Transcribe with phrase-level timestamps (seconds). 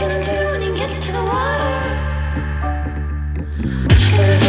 [0.00, 1.74] Gonna do when you get to the water?
[3.88, 4.47] What you gonna do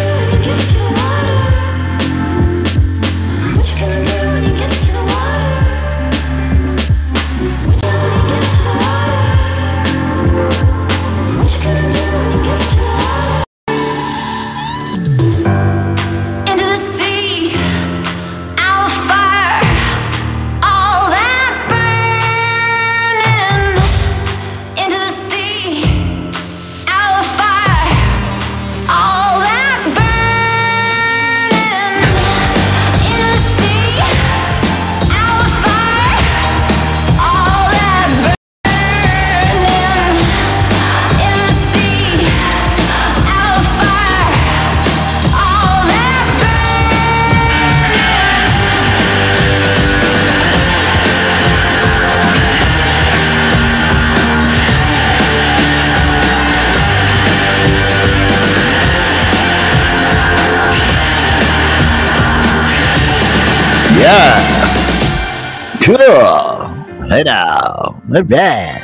[67.19, 68.01] right now.
[68.15, 68.81] All right.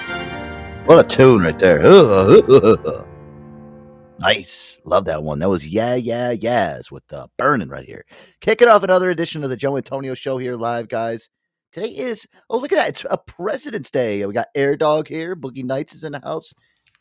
[0.86, 1.82] What a tune right there.
[4.18, 4.80] Nice.
[4.86, 5.40] Love that one.
[5.40, 8.06] That was Yeah, Yeah, Yeahs with uh, Burning right here.
[8.40, 11.28] Kicking off another edition of the Joe Antonio Show here live, guys.
[11.74, 12.90] Today is, oh, look at that.
[12.90, 14.26] It's a President's Day.
[14.26, 15.36] We got Air Dog here.
[15.36, 16.54] Boogie Nights is in the house.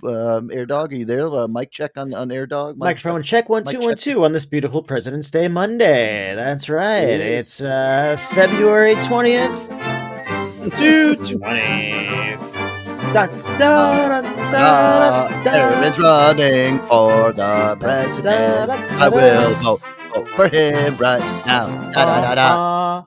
[0.03, 1.29] Um, Air Dog, are you there?
[1.29, 2.75] Uh, mic check on, on Air Dog.
[2.75, 3.83] Mic Microphone check, check one, two, check.
[3.83, 6.35] one, two on this beautiful President's Day Monday.
[6.35, 7.05] That's right.
[7.05, 9.94] It it's uh, February 20th.
[10.71, 12.37] Two twenty.
[15.45, 18.71] There is running for the president.
[18.71, 19.83] I will vote,
[20.15, 23.07] vote for him right now.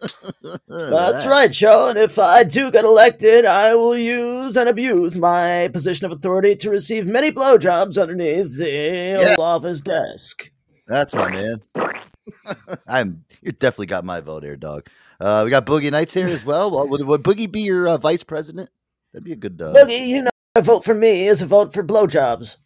[0.68, 1.96] That's right, Sean.
[1.96, 6.70] If I do get elected, I will use and abuse my position of authority to
[6.70, 9.36] receive many blowjobs underneath the yeah.
[9.38, 10.50] office desk.
[10.88, 11.62] That's my man.
[12.88, 13.24] I'm.
[13.42, 14.88] You definitely got my vote here, dog.
[15.20, 16.70] Uh, we got Boogie Nights here as well.
[16.70, 18.70] well would, would Boogie be your uh, vice president?
[19.12, 19.60] That'd be a good.
[19.60, 22.56] Uh, Boogie, you know, a vote for me is a vote for blowjobs.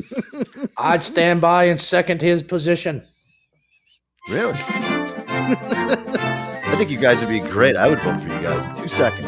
[0.76, 3.02] I'd stand by and second his position.
[4.28, 4.54] Really?
[6.64, 7.76] I think you guys would be great.
[7.76, 9.26] I would vote for you guys in two seconds.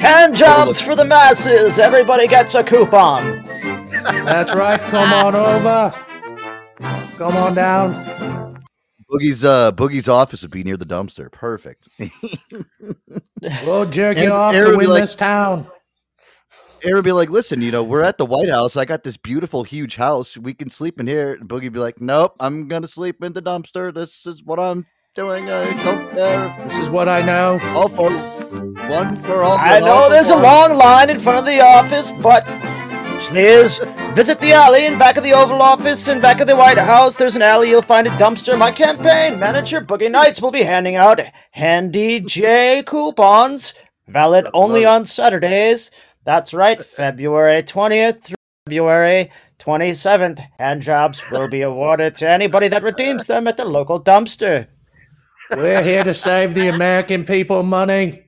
[0.00, 1.78] Hand jobs for the masses.
[1.78, 3.42] Everybody gets a coupon.
[3.44, 4.80] That's right.
[4.80, 5.94] Come on over.
[7.16, 8.53] Come on down.
[9.10, 11.30] Boogie's uh, Boogie's office would be near the dumpster.
[11.30, 11.88] Perfect.
[13.66, 15.66] We'll jerk And you off Aaron to win like- this town.
[16.82, 18.76] Aaron would be like, "Listen, you know, we're at the White House.
[18.76, 20.36] I got this beautiful, huge house.
[20.36, 23.40] We can sleep in here." And Boogie be like, "Nope, I'm gonna sleep in the
[23.42, 23.92] dumpster.
[23.92, 25.50] This is what I'm doing.
[25.50, 26.64] I don't care.
[26.68, 27.58] This is what I know.
[27.74, 29.56] All for one for all.
[29.58, 32.44] I for all know for there's a long line in front of the office, but
[33.20, 33.78] please
[34.14, 37.16] visit the alley in back of the Oval Office and back of the White House.
[37.16, 37.68] There's an alley.
[37.70, 38.56] You'll find a dumpster.
[38.56, 41.20] My campaign manager, Boogie Nights, will be handing out
[41.50, 43.74] handy J coupons,
[44.06, 45.90] valid only on Saturdays.
[46.24, 50.46] That's right, February 20th through February 27th.
[50.58, 54.68] Hand jobs will be awarded to anybody that redeems them at the local dumpster.
[55.50, 58.23] We're here to save the American people money.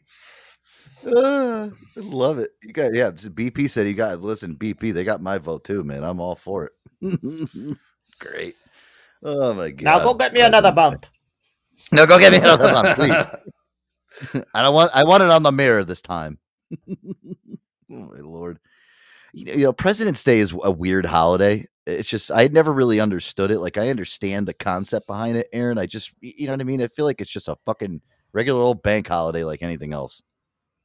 [1.06, 2.50] I love it.
[2.62, 3.10] You got yeah.
[3.10, 4.56] BP said you got listen.
[4.56, 6.04] BP, they got my vote too, man.
[6.04, 6.70] I'm all for
[7.00, 7.20] it.
[8.18, 8.54] Great.
[9.22, 9.84] Oh my god.
[9.84, 11.06] Now go get me another bump.
[11.92, 14.42] No, go get me another bump, please.
[14.54, 14.90] I don't want.
[14.94, 16.38] I want it on the mirror this time.
[16.88, 16.96] oh
[17.88, 18.58] my lord.
[19.32, 21.66] You know, you know, President's Day is a weird holiday.
[21.86, 23.60] It's just I had never really understood it.
[23.60, 25.78] Like I understand the concept behind it, Aaron.
[25.78, 26.82] I just you know what I mean.
[26.82, 28.00] I feel like it's just a fucking
[28.32, 30.22] regular old bank holiday, like anything else.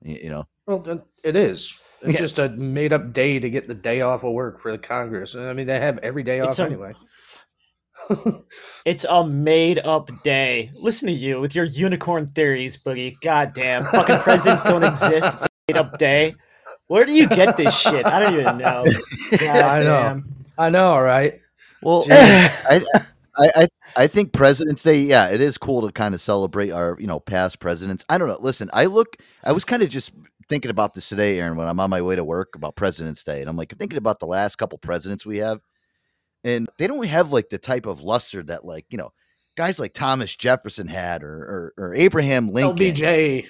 [0.03, 0.47] Y- You know.
[0.67, 1.73] Well, it- it is.
[2.01, 2.19] It's Yeah.
[2.19, 5.35] just a made up day to get the day off of work for the Congress.
[5.35, 6.93] I mean, they have every day off It's a- anyway.
[8.85, 10.71] It's a made up day.
[10.81, 13.13] Listen to you with your unicorn theories, Boogie.
[13.21, 13.83] Goddamn.
[13.85, 15.27] Fucking presidents don't exist.
[15.33, 16.33] It's a made up day.
[16.87, 18.05] Where do you get this shit?
[18.05, 18.83] I don't even know.
[19.39, 20.23] I know.
[20.57, 21.39] I know, all right.
[21.83, 22.81] Well, I,
[23.37, 26.97] I, I, I think President's Day, yeah, it is cool to kind of celebrate our,
[26.99, 28.05] you know, past presidents.
[28.09, 28.37] I don't know.
[28.39, 30.11] Listen, I look, I was kind of just
[30.51, 33.41] thinking about this today, Aaron, when I'm on my way to work about President's Day,
[33.41, 35.61] and I'm like I'm thinking about the last couple presidents we have,
[36.43, 39.11] and they don't have like the type of luster that like you know
[39.55, 42.77] guys like Thomas Jefferson had or or, or Abraham Lincoln.
[42.77, 43.45] LBJ.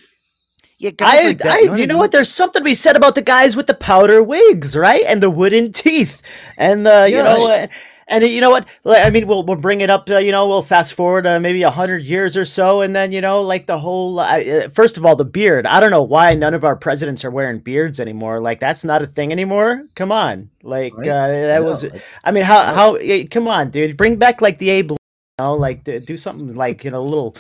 [0.78, 1.48] Yeah, guys I, like that.
[1.48, 2.12] I, you know, you what know what?
[2.12, 5.04] There's something to be said about the guys with the powder wigs, right?
[5.06, 6.22] And the wooden teeth,
[6.58, 7.68] and the you know, uh,
[8.12, 8.68] and you know what?
[8.84, 10.10] Like, I mean, we'll we'll bring it up.
[10.10, 13.12] Uh, you know, we'll fast forward uh, maybe a hundred years or so, and then
[13.12, 14.20] you know, like the whole.
[14.20, 15.66] Uh, uh, first of all, the beard.
[15.66, 18.42] I don't know why none of our presidents are wearing beards anymore.
[18.42, 19.86] Like that's not a thing anymore.
[19.96, 21.08] Come on, like Right?
[21.10, 21.84] uh, that No, was.
[21.84, 22.98] like- I mean, how how?
[23.32, 24.92] Come on, dude, bring back like the Abe.
[24.92, 24.98] You
[25.46, 27.36] know, like do, something like you know a little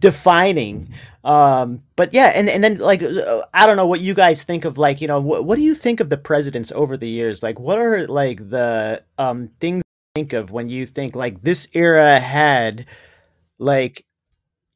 [0.00, 0.88] defining.
[1.22, 4.64] Um, but yeah, and and then like uh, I don't know what you guys think
[4.64, 7.42] of like you know what what do you think of the presidents over the years?
[7.42, 9.83] Like what are like the um things
[10.14, 12.86] think of when you think like this era had
[13.58, 14.04] like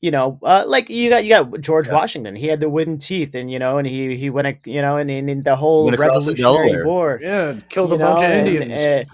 [0.01, 2.35] you know, uh, like you got you got George Washington.
[2.37, 4.97] He had the wooden teeth, and you know, and he he went, ac- you know,
[4.97, 8.19] and in, in the whole Went across the Revolutionary War, Yeah, killed you a bunch
[8.19, 9.07] of and, Indians.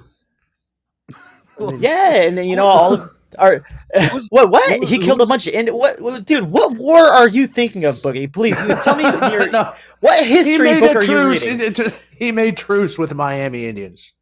[1.14, 3.64] uh, yeah, and then you know all of our
[4.12, 6.50] was- what what who was- he killed was- a bunch of Indi- what, what dude
[6.50, 10.70] what war are you thinking of Boogie please tell me your, No, what he history
[10.70, 11.44] made book a are you truce.
[11.46, 14.12] reading it- it- He made truce with the Miami Indians.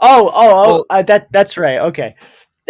[0.00, 2.14] Oh oh oh Well- uh, that that's right okay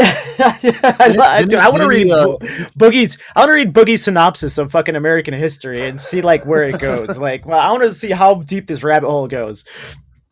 [0.00, 0.04] I,
[0.38, 2.38] I, didn't dude, he- I want to read uh, Bo-
[2.78, 3.18] Boogie's.
[3.35, 6.78] I want to read Boogie's synopsis of fucking American history and see like where it
[6.78, 7.18] goes.
[7.28, 9.64] like, well, I want to see how deep this rabbit hole goes.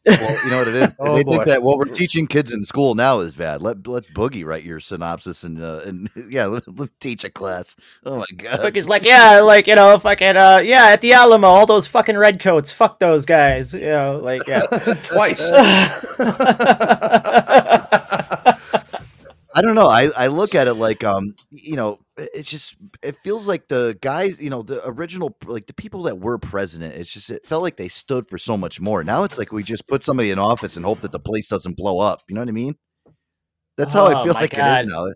[0.07, 0.95] Well, you know what it is.
[1.07, 1.33] Oh, they boy.
[1.33, 3.61] think that what we're teaching kids in school now is bad.
[3.61, 7.77] Let let Boogie write your synopsis and uh, and yeah, let, let teach a class.
[8.05, 8.61] Oh my god.
[8.61, 12.17] Boogie's like, yeah, like you know, fucking, uh, yeah, at the Alamo, all those fucking
[12.17, 14.61] redcoats, fuck those guys, you know, like yeah.
[15.07, 15.51] Twice.
[19.57, 19.87] I don't know.
[19.87, 23.97] I, I look at it like um you know it's just it feels like the
[24.03, 27.63] guys you know the original like the people that were president it's just it felt
[27.63, 29.03] like they stood for so much more.
[29.03, 31.75] Now it's like we just put somebody in office and hope that the place doesn't
[31.75, 32.23] blow up.
[32.29, 32.77] You know what I mean?
[33.79, 34.85] That's how I Oh, feel like it God.
[34.85, 35.07] is now.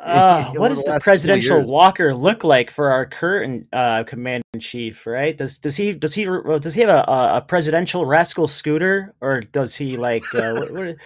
[0.00, 4.58] Uh, what does last the presidential walker look like for our current uh, commander in
[4.58, 5.06] chief?
[5.06, 5.36] Right?
[5.36, 9.40] Does does he does he does he have a, a, a presidential rascal scooter, or
[9.40, 10.96] does he like uh, what, what,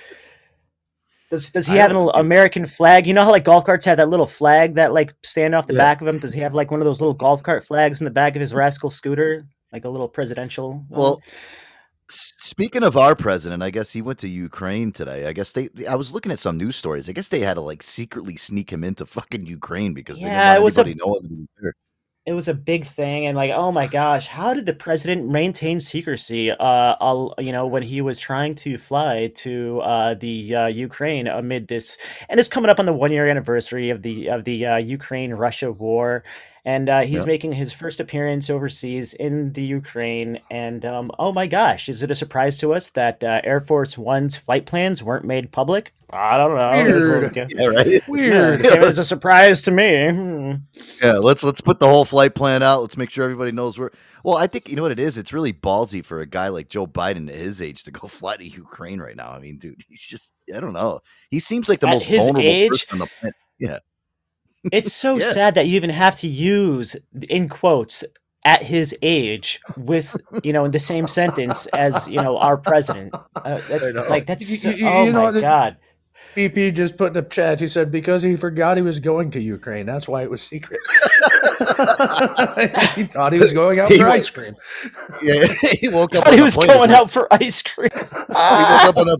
[1.31, 2.11] does does he have an.
[2.15, 3.07] American flag?
[3.07, 5.73] You know how like golf carts have that little flag that like stand off the
[5.75, 5.79] Yeah.
[5.79, 6.19] back of him?
[6.19, 8.41] Does he have like one of those little golf cart flags in the back of
[8.41, 10.85] his rascal scooter, like a little presidential?
[10.91, 11.23] Well,
[12.09, 15.27] speaking of our president, I guess he went to Ukraine today.
[15.27, 15.69] I guess they.
[15.89, 17.09] I was looking at some news stories.
[17.09, 20.57] I guess they had to like secretly sneak him into fucking Ukraine because they Yeah,
[20.57, 20.85] it was a-
[22.27, 25.81] it was a big thing and like oh my gosh how did the president maintain
[25.81, 31.27] secrecy uh you know when he was trying to fly to uh the uh, ukraine
[31.27, 31.97] amid this
[32.29, 35.33] and it's coming up on the one year anniversary of the of the uh, ukraine
[35.33, 36.23] russia war
[36.65, 37.27] and uh, he's Yep.
[37.27, 40.41] making his first appearance overseas in the Ukraine.
[40.51, 43.97] And um, oh my gosh, is it a surprise to us that uh, Air Force
[43.99, 45.93] One's flight plans weren't made public?
[46.13, 46.71] I don't know.
[46.73, 47.51] It's a Weird.
[47.53, 48.03] Yeah, right.
[48.09, 48.65] Weird.
[48.65, 50.09] Yeah, it was a surprise to me.
[50.11, 50.53] Hmm.
[51.03, 52.81] Yeah, let's let's put the whole flight plan out.
[52.83, 53.93] Let's make sure everybody knows where.
[54.25, 55.17] Well, I think you know what it is.
[55.17, 58.37] It's really ballsy for a guy like Joe Biden at his age to go fly
[58.37, 59.31] to Ukraine right now.
[59.31, 61.01] I mean, dude, he's just I don't know.
[61.31, 62.71] He seems like the At most his vulnerable age?
[62.71, 63.35] person on the planet.
[63.61, 63.79] Yeah,
[64.73, 65.31] It's so Yeah.
[65.31, 66.97] sad that you even have to use
[67.29, 68.05] in quotes
[68.45, 73.15] at his age with you know in the same sentence as you know our president.
[73.37, 75.77] Uh, that's like that's You- you- you oh know my the- god.
[76.37, 77.59] BP just put in the chat.
[77.59, 79.85] He said because he forgot he was going to Ukraine.
[79.85, 80.79] That's why it was secret.
[82.95, 84.55] he thought he was going out He for wa- ice cream.
[85.23, 85.53] yeah.
[85.73, 86.25] he woke up.
[86.25, 87.91] Thought he was going out for ice cream.
[87.93, 89.17] He woke up on a.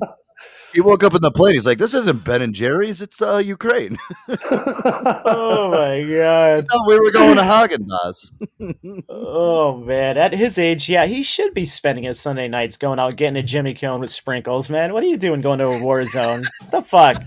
[0.73, 1.55] He woke up in the plane.
[1.55, 3.01] He's like, "This isn't Ben and Jerry's.
[3.01, 3.99] It's uh, Ukraine."
[4.29, 6.67] oh my god.
[6.87, 9.05] we were going to Haagen Dazs.
[9.09, 13.17] Oh man, at his age, yeah, he should be spending his Sunday nights going out
[13.17, 14.93] getting a Jimmy Kill with sprinkles, man.
[14.93, 16.45] What are you doing going to a war zone?
[16.71, 17.25] the fuck?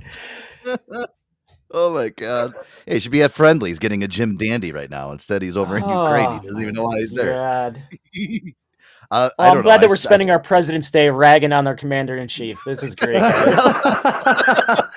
[1.76, 2.54] Oh my god!
[2.86, 5.12] Hey, he should be at Friendly's getting a Jim Dandy right now.
[5.12, 6.28] Instead, he's over in Ukraine.
[6.28, 7.74] Oh, He doesn't even know why he's there.
[9.12, 9.26] God.
[9.26, 9.80] Uh, Well, I I'm glad know.
[9.82, 12.60] that I we're s- I- spending our President's Day ragging on their commander in chief.
[12.66, 13.22] This is great.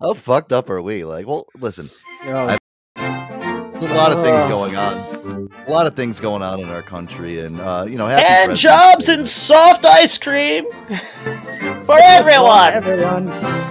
[0.00, 1.04] How fucked up are we?
[1.04, 1.88] Like, well, listen,
[2.24, 2.56] Oh,
[2.96, 4.48] there's a lot of things Uh.
[4.48, 5.48] going on.
[5.66, 8.56] A lot of things going on in our country, and uh, you know, happy and
[8.56, 9.14] jobs Day.
[9.14, 10.64] and soft ice cream
[11.86, 12.72] for everyone.
[12.74, 13.26] Everyone.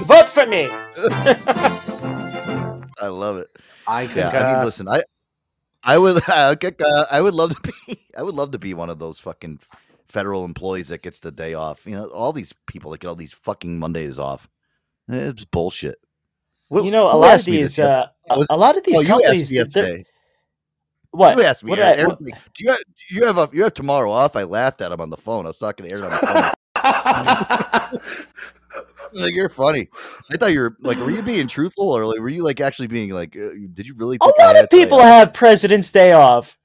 [0.05, 0.70] Vote for me.
[0.98, 2.77] I
[3.08, 3.48] love it.
[3.88, 5.03] I Yeah, I mean, listen, I,
[5.84, 8.89] I would, uh, uh, I would love to be, I would love to be one
[8.89, 9.60] of those fucking
[10.08, 11.86] federal employees that gets the day off.
[11.86, 14.50] You know, all these people that get all these fucking Mondays off.
[15.08, 15.98] It's bullshit.
[16.70, 19.06] What- You know, a lot of these, uh, a, Was- a lot of these oh,
[19.06, 19.51] companies,
[21.12, 21.38] what?
[21.38, 21.72] You asked me.
[21.72, 21.91] What Aaron.
[21.91, 24.36] I- Aaron what- was do you have, do you have a, you have tomorrow off?
[24.36, 25.46] I laughed at him on the phone.
[25.46, 26.51] I was talking to Aaron on the phone.
[29.13, 29.89] like you're funny.
[30.32, 32.88] I thought you were like, were you being truthful or like, were you like actually
[32.88, 34.18] being like, uh, did you really?
[34.22, 36.58] a lot of people have President's Day off.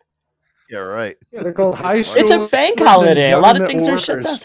[0.68, 1.16] Yeah, right.
[1.30, 2.22] Yeah, they're called high school.
[2.22, 3.32] It's a bank holiday.
[3.32, 4.38] A lot of things are shut down.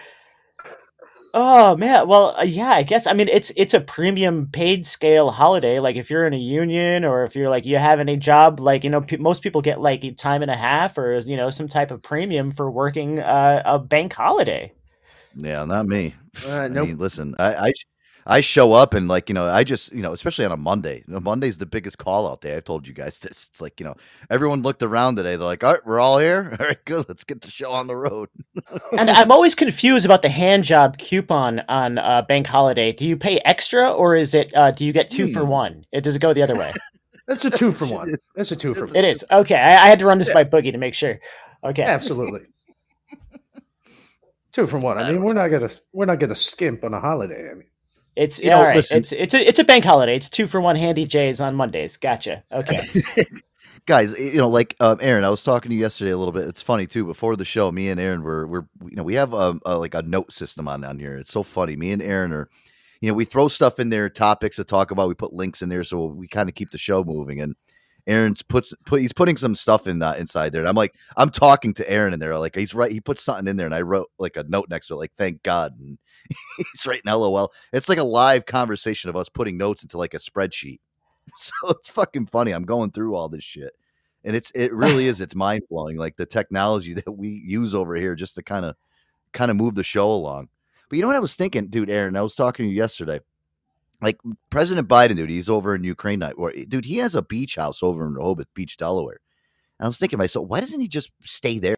[1.34, 3.08] Oh man, well, uh, yeah, I guess.
[3.08, 5.80] I mean, it's it's a premium paid scale holiday.
[5.80, 8.84] Like if you're in a union or if you're like you have any job, like
[8.84, 11.50] you know, pe- most people get like a time and a half or you know
[11.50, 14.74] some type of premium for working uh, a bank holiday.
[15.36, 16.16] Yeah, not me.
[16.46, 17.72] Uh, I mean, listen, I, I
[18.26, 21.04] I show up and like you know, I just you know, especially on a Monday.
[21.08, 22.56] You know, Monday's the biggest call out day.
[22.56, 23.48] I've told you guys this.
[23.50, 23.96] It's like you know,
[24.30, 25.36] everyone looked around today.
[25.36, 26.56] They're like, all right, we're all here.
[26.60, 27.06] All right, good.
[27.08, 28.30] Let's get the show on the road.
[28.98, 32.92] and I'm always confused about the hand job coupon on uh, bank holiday.
[32.92, 35.48] Do you pay extra or is it uh, do you get two for Hmm.
[35.50, 35.86] one?
[35.92, 36.74] It does it go the other way?
[37.28, 38.16] That's a two for one.
[38.36, 38.96] It's a two for one.
[38.96, 39.56] it is okay.
[39.56, 41.20] I, I had to run this by Boogie to make sure.
[41.64, 41.84] Okay.
[41.84, 42.42] Absolutely.
[44.52, 44.98] Two for one.
[44.98, 47.50] I mean, we're not gonna we're not gonna skimp on a holiday.
[47.50, 47.68] I mean,
[48.16, 48.76] It's You know, all right.
[48.76, 50.16] listen- It's it's a it's a bank holiday.
[50.16, 51.98] It's two for one handy J's on Mondays.
[51.98, 52.44] Gotcha.
[52.52, 53.04] Okay.
[53.88, 56.48] guys you know like um, aaron i was talking to you yesterday a little bit
[56.48, 59.34] it's funny too before the show me and aaron were we're you know we have
[59.34, 62.32] um a, like a note system on down here it's so funny me and aaron
[62.32, 62.48] are
[63.02, 65.68] you know we throw stuff in there topics to talk about we put links in
[65.70, 67.56] there so we kind of keep the show moving and
[68.08, 70.62] Aaron's puts put he's putting some stuff in that inside there.
[70.62, 72.36] And I'm like, I'm talking to Aaron in there.
[72.40, 74.88] Like he's right, he put something in there, and I wrote like a note next
[74.88, 75.74] to it, like thank God.
[75.80, 76.00] And
[76.58, 77.52] he's writing LOL.
[77.74, 80.80] It's like a live conversation of us putting notes into like a spreadsheet.
[81.36, 82.52] So it's fucking funny.
[82.52, 83.74] I'm going through all this shit.
[84.24, 87.96] And it's it really is, it's mind blowing, like the technology that we use over
[87.96, 88.76] here just to kind of
[89.32, 90.50] kind of move the show along.
[90.90, 92.18] But you know what I was thinking, dude, Aaron?
[92.18, 93.20] I was talking to you yesterday
[94.02, 96.34] like President Biden, dude, he's over in Ukraine night.
[96.38, 99.20] Or, dude, he has a beach house over in Rehoboth Beach, Delaware.
[99.80, 101.76] And I was thinking to myself, why doesn't he just stay there?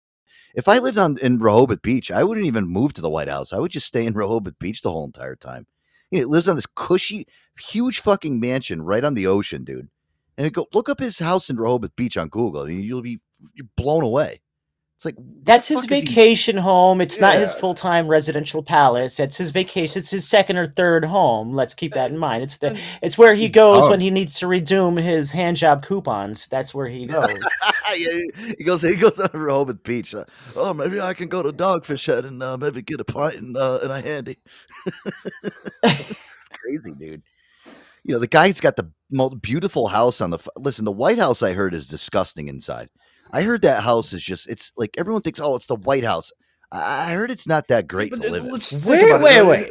[0.54, 3.54] If I lived on in Rehoboth Beach, I wouldn't even move to the White House.
[3.54, 5.66] I would just stay in Rehoboth Beach the whole entire time.
[6.12, 7.26] You know, he lives on this cushy,
[7.60, 9.90] huge fucking mansion right on the ocean, dude.
[10.38, 12.66] And go look up his house in Rehoboth Beach on Google.
[12.66, 13.20] Mean, you'll be
[13.56, 14.42] you're blown away.
[14.98, 17.02] It's like That's his is he- vacation home.
[17.02, 19.20] It's not his full time residential palace.
[19.20, 20.00] It's his vacation.
[20.02, 21.54] It's his second or third home.
[21.54, 22.44] Let's keep that in mind.
[22.44, 23.90] It's the it's where he He's goes dumb.
[23.92, 26.48] when he needs to redeem his hand job coupons.
[26.48, 27.40] That's where he goes.
[27.98, 28.82] yeah, he goes.
[28.82, 30.14] He goes on a Rehoboth Beach.
[30.16, 33.36] Uh, oh, maybe I can go to Dogfish Head and uh, maybe get a pint
[33.36, 34.38] and, uh, and a handy.
[35.84, 36.20] it's
[36.54, 37.24] crazy, dude.
[38.04, 40.38] You know, the guy's got the most beautiful house on the.
[40.38, 42.90] f- Listen, the White House I heard is disgusting inside.
[43.32, 44.48] I heard that house is just.
[44.50, 46.32] It's like everyone thinks, oh, it's the White House.
[46.72, 48.52] I, I heard it's not that great But, to uh, live in.
[48.52, 49.46] let's think Wait, it.
[49.46, 49.70] wait,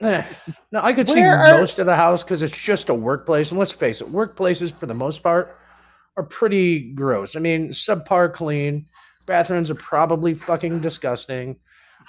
[0.00, 0.24] Eh,
[0.72, 3.50] No, I could see Where are- most of the house because it's just a workplace.
[3.50, 5.56] And let's face it, workplaces for the most part
[6.16, 7.36] are pretty gross.
[7.36, 8.86] I mean, subpar clean.
[9.26, 11.56] Bathrooms are probably fucking disgusting.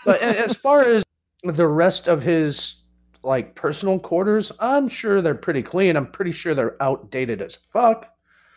[0.06, 1.04] But as far as
[1.44, 2.84] the rest of his
[3.24, 5.96] like personal quarters, I'm sure they're pretty clean.
[5.96, 8.08] I'm pretty sure they're outdated as fuck.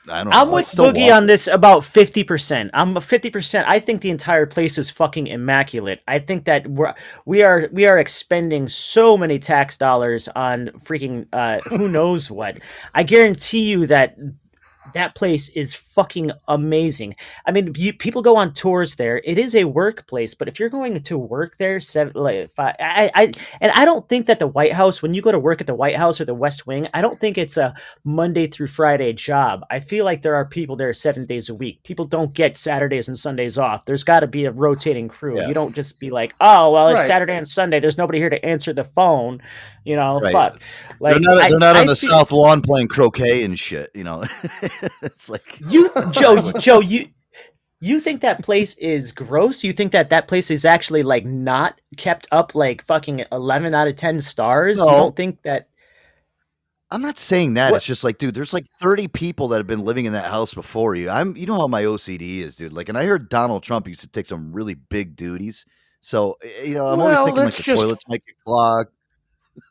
[0.08, 0.32] I don't.
[0.32, 0.54] I'm know.
[0.54, 2.70] With Boogie walk- on this about 50%.
[2.72, 3.64] I'm a 50%.
[3.66, 6.00] I think the entire place is fucking immaculate.
[6.08, 6.94] I think that we're
[7.26, 12.58] we are we are expending so many tax dollars on freaking uh who knows what.
[12.94, 14.16] I guarantee you that
[14.94, 17.14] that place is fucking amazing.
[17.46, 19.20] I mean, you, people go on tours there.
[19.24, 23.10] It is a workplace, but if you're going to work there, seven, like, five, I,
[23.14, 25.66] I, and I don't think that the White House, when you go to work at
[25.66, 29.12] the White House or the West Wing, I don't think it's a Monday through Friday
[29.12, 29.64] job.
[29.70, 31.82] I feel like there are people there seven days a week.
[31.82, 33.84] People don't get Saturdays and Sundays off.
[33.84, 35.36] There's got to be a rotating crew.
[35.36, 35.48] Yeah.
[35.48, 37.06] You don't just be like, oh, well, it's Right.
[37.06, 37.80] Saturday and Sunday.
[37.80, 39.42] There's nobody here to answer the phone.
[39.84, 40.32] You know, Right.
[40.32, 40.60] fuck.
[41.00, 43.90] Like, they're not, they're not I on the feel- south lawn playing croquet and shit.
[43.94, 44.24] You know,
[45.02, 45.79] it's like You,
[46.12, 47.08] Joe, Joe, you.
[47.82, 49.64] You think that place is gross?
[49.64, 53.88] You think that that place is actually like not kept up like fucking 11 out
[53.88, 54.76] of 10 stars?
[54.78, 55.70] You don't think that
[56.90, 57.70] I'm not saying that.
[57.70, 60.26] What- It's just like, dude, there's like 30 people that have been living in that
[60.26, 61.08] house before you.
[61.08, 62.74] I'm, you know how my OCD is, dude.
[62.74, 65.64] Like, and I heard Donald Trump used to take some really big duties.
[66.02, 68.90] So, eh, you know, I'm always thinking like the just- toilets might get clogged.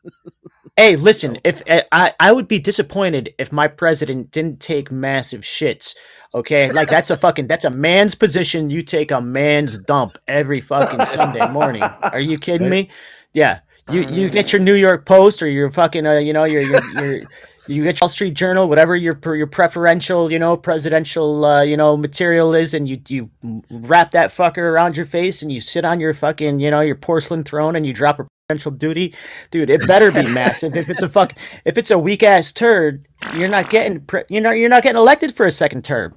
[0.76, 5.42] Hey, listen, if uh, I I would be disappointed if my president didn't take massive
[5.42, 5.94] shits.
[6.32, 8.70] Okay, like that's a fucking that's a man's position.
[8.70, 11.82] You take a man's dump every fucking Sunday morning.
[11.82, 12.88] Are you kidding me?
[13.32, 16.62] Yeah, you you get your New York Post or your fucking uh, you know your
[16.62, 17.22] your, your
[17.66, 21.76] you get your Wall Street Journal, whatever your your preferential you know presidential uh, you
[21.76, 23.30] know material is, and you you
[23.70, 26.96] wrap that fucker around your face and you sit on your fucking you know your
[26.96, 28.26] porcelain throne and you drop a
[28.58, 29.14] duty,
[29.50, 29.70] dude.
[29.70, 30.76] It better be massive.
[30.76, 31.34] If it's a fuck,
[31.64, 35.34] if it's a weak ass turd, you're not getting you're not you're not getting elected
[35.34, 36.14] for a second term.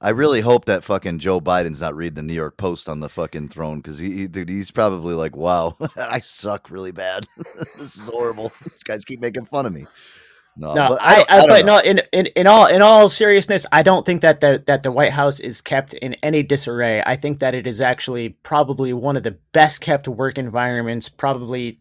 [0.00, 3.08] I really hope that fucking Joe Biden's not reading the New York Post on the
[3.08, 7.26] fucking throne because he, he- dude, he's probably like, wow, I suck really bad.
[7.58, 8.52] this is horrible.
[8.62, 9.86] These guys keep making fun of me.
[10.58, 11.76] No, I, don't- I, but know.
[11.76, 14.90] no, in, in in all in all seriousness, I don't think that the that the
[14.90, 17.02] White House is kept in any disarray.
[17.04, 21.08] I think that it is actually probably one of the best kept work environments.
[21.08, 21.80] Probably.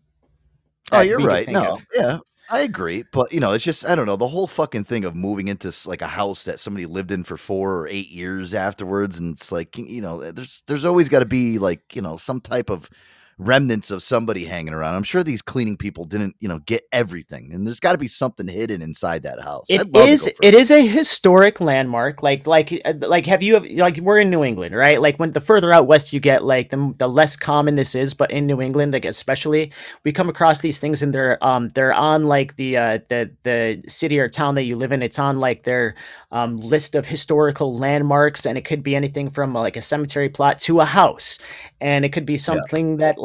[0.91, 1.47] Oh, you're right.
[1.47, 1.85] No, of.
[1.95, 2.17] yeah,
[2.49, 3.05] I agree.
[3.11, 5.73] But you know, it's just I don't know the whole fucking thing of moving into
[5.85, 9.51] like a house that somebody lived in for four or eight years afterwards, and it's
[9.51, 12.89] like you know, there's there's always got to be like you know some type of
[13.37, 14.95] remnants of somebody hanging around.
[14.95, 18.07] I'm sure these cleaning people didn't you know get everything, and there's got to be
[18.07, 19.65] something hidden inside that house.
[19.69, 22.23] It I'd love to is it is a historic landmark.
[22.23, 25.01] Like like uh, like have you like we're in New England, right?
[25.01, 28.13] Like when the further out west you get, like the the less common this is.
[28.13, 29.71] But in New England, like especially,
[30.03, 33.83] we come across these things and they're um they're on like the uh the the
[33.87, 35.01] city or town that you live in.
[35.01, 35.95] It's on like their
[36.31, 40.59] um list of historical landmarks, and it could be anything from like a cemetery plot
[40.59, 41.37] to a house,
[41.81, 43.24] and it could be something that like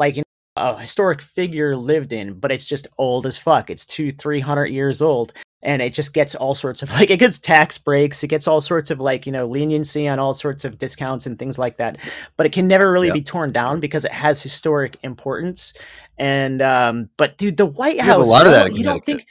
[0.55, 3.69] a historic figure lived in, but it's just old as fuck.
[3.69, 5.33] It's two, three hundred years old.
[5.63, 8.61] And it just gets all sorts of like it gets tax breaks, it gets all
[8.61, 11.97] sorts of like, you know, leniency on all sorts of discounts and things like that.
[12.35, 13.13] But it can never really Yeah.
[13.13, 15.73] be torn down because it has historic importance.
[16.17, 19.25] And um, but dude, the White have a lot of that you don't think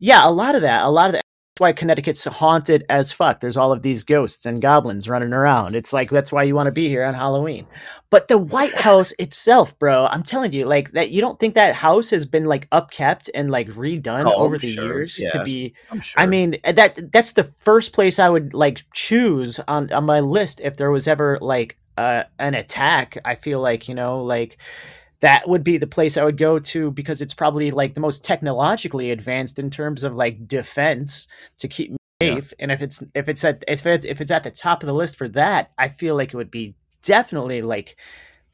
[0.00, 1.23] yeah, a lot of that, a lot of that
[1.58, 3.40] why Connecticut's haunted as fuck.
[3.40, 5.76] There's all of these ghosts and goblins running around.
[5.76, 7.66] It's like that's why you want to be here on Halloween.
[8.10, 11.74] But the White House itself, bro, I'm telling you, like that you don't think that
[11.74, 15.30] house has been like upkept and like redone Oh, over I'm the sure, years yeah.
[15.30, 16.20] to be sure.
[16.20, 20.60] I mean that that's the first place I would like choose on on my list
[20.60, 23.16] if there was ever like uh, an attack.
[23.24, 24.58] I feel like you know like
[25.24, 28.22] that would be the place I would go to because it's probably like the most
[28.24, 31.26] technologically advanced in terms of like defense
[31.58, 32.34] to keep me Yeah.
[32.34, 32.52] safe.
[32.58, 34.92] And if it's if it's at if it's if it's at the top of the
[34.94, 37.96] list for that, I feel like it would be definitely like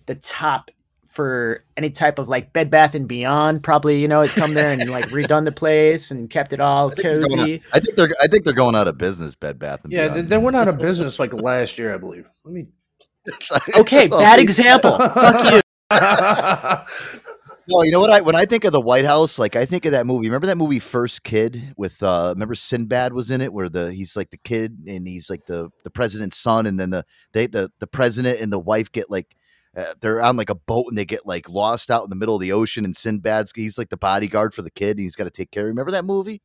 [0.06, 0.70] the top
[1.08, 3.64] for any type of like Bed Bath and Beyond.
[3.64, 6.92] Probably you know has come there and like redone the place and kept it all
[6.92, 7.54] I think, they're going cozy.
[7.56, 9.34] out, I think they're I think they're going out of business.
[9.34, 10.02] Bed Bath and beyond.
[10.04, 10.28] Yeah, they, Beyond.
[10.28, 12.26] they went out of business like last year, I believe.
[12.44, 12.68] Let me.
[13.76, 14.96] Okay, oh, bad example.
[14.98, 15.60] Fuck you.
[17.68, 18.10] No, you know what?
[18.10, 20.26] I when I think of the White House, like I think of that movie.
[20.26, 24.16] Remember that movie First Kid with uh remember Sinbad was in it where the he's
[24.16, 27.70] like the kid and he's like the the president's son and then the they the
[27.78, 29.36] the president and the wife get like
[29.76, 32.34] uh, they're on like a boat and they get like lost out in the middle
[32.34, 35.24] of the ocean and Sinbad's he's like the bodyguard for the kid and he's got
[35.24, 35.66] to take care.
[35.66, 36.42] Remember that movie?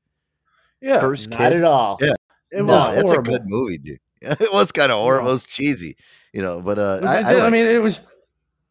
[0.79, 1.53] Yeah, First Not Kid.
[1.53, 1.97] at all.
[2.01, 2.13] Yeah.
[2.51, 3.99] it No, was that's a good movie, dude.
[4.21, 5.25] it was kind of horrible.
[5.25, 5.31] No.
[5.31, 5.97] It was cheesy,
[6.33, 6.61] you know.
[6.61, 7.99] But uh, I, I, I, mean, it was.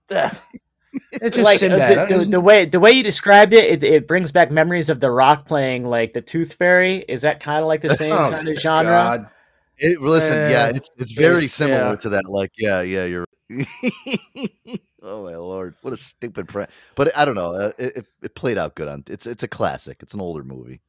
[0.08, 0.30] Uh,
[1.12, 2.08] it's just like uh, Sinbad.
[2.08, 5.00] the, the, the way the way you described it, it, it brings back memories of
[5.00, 7.04] The Rock playing like the Tooth Fairy.
[7.08, 8.90] Is that kind of like the same Oh, kind of genre?
[8.90, 9.28] God.
[9.78, 11.96] It, listen, yeah, Uh, it's it's very it's- similar yeah.
[11.96, 12.26] to that.
[12.26, 13.24] Like, yeah, yeah, you're.
[15.02, 17.52] oh my lord, what a stupid pre But I don't know.
[17.54, 19.04] Uh, it, it it played out good on.
[19.08, 19.98] It's it's a classic.
[20.00, 20.80] It's an older movie.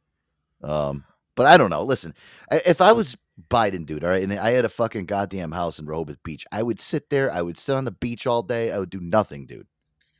[0.63, 1.03] Um,
[1.35, 1.83] but I don't know.
[1.83, 2.13] Listen,
[2.51, 3.17] if I was
[3.49, 6.63] Biden, dude, all right, and I had a fucking goddamn house in Rehoboth Beach, I
[6.63, 7.31] would sit there.
[7.31, 8.71] I would sit on the beach all day.
[8.71, 9.67] I would do nothing, dude.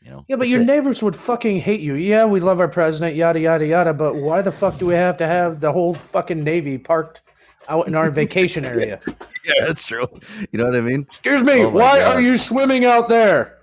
[0.05, 0.25] You know.
[0.27, 0.65] Yeah, but your it.
[0.65, 1.95] neighbors would fucking hate you.
[1.95, 3.91] Yeah, we love our president, yada yada yada.
[3.91, 7.23] But why the fuck do we have to have the whole fucking navy parked
[7.69, 9.01] out in our vacation area?
[9.07, 10.05] Yeah, that's true.
[10.51, 11.01] You know what I mean?
[11.01, 12.15] Excuse me, Oh why God.
[12.17, 13.57] are you swimming out there?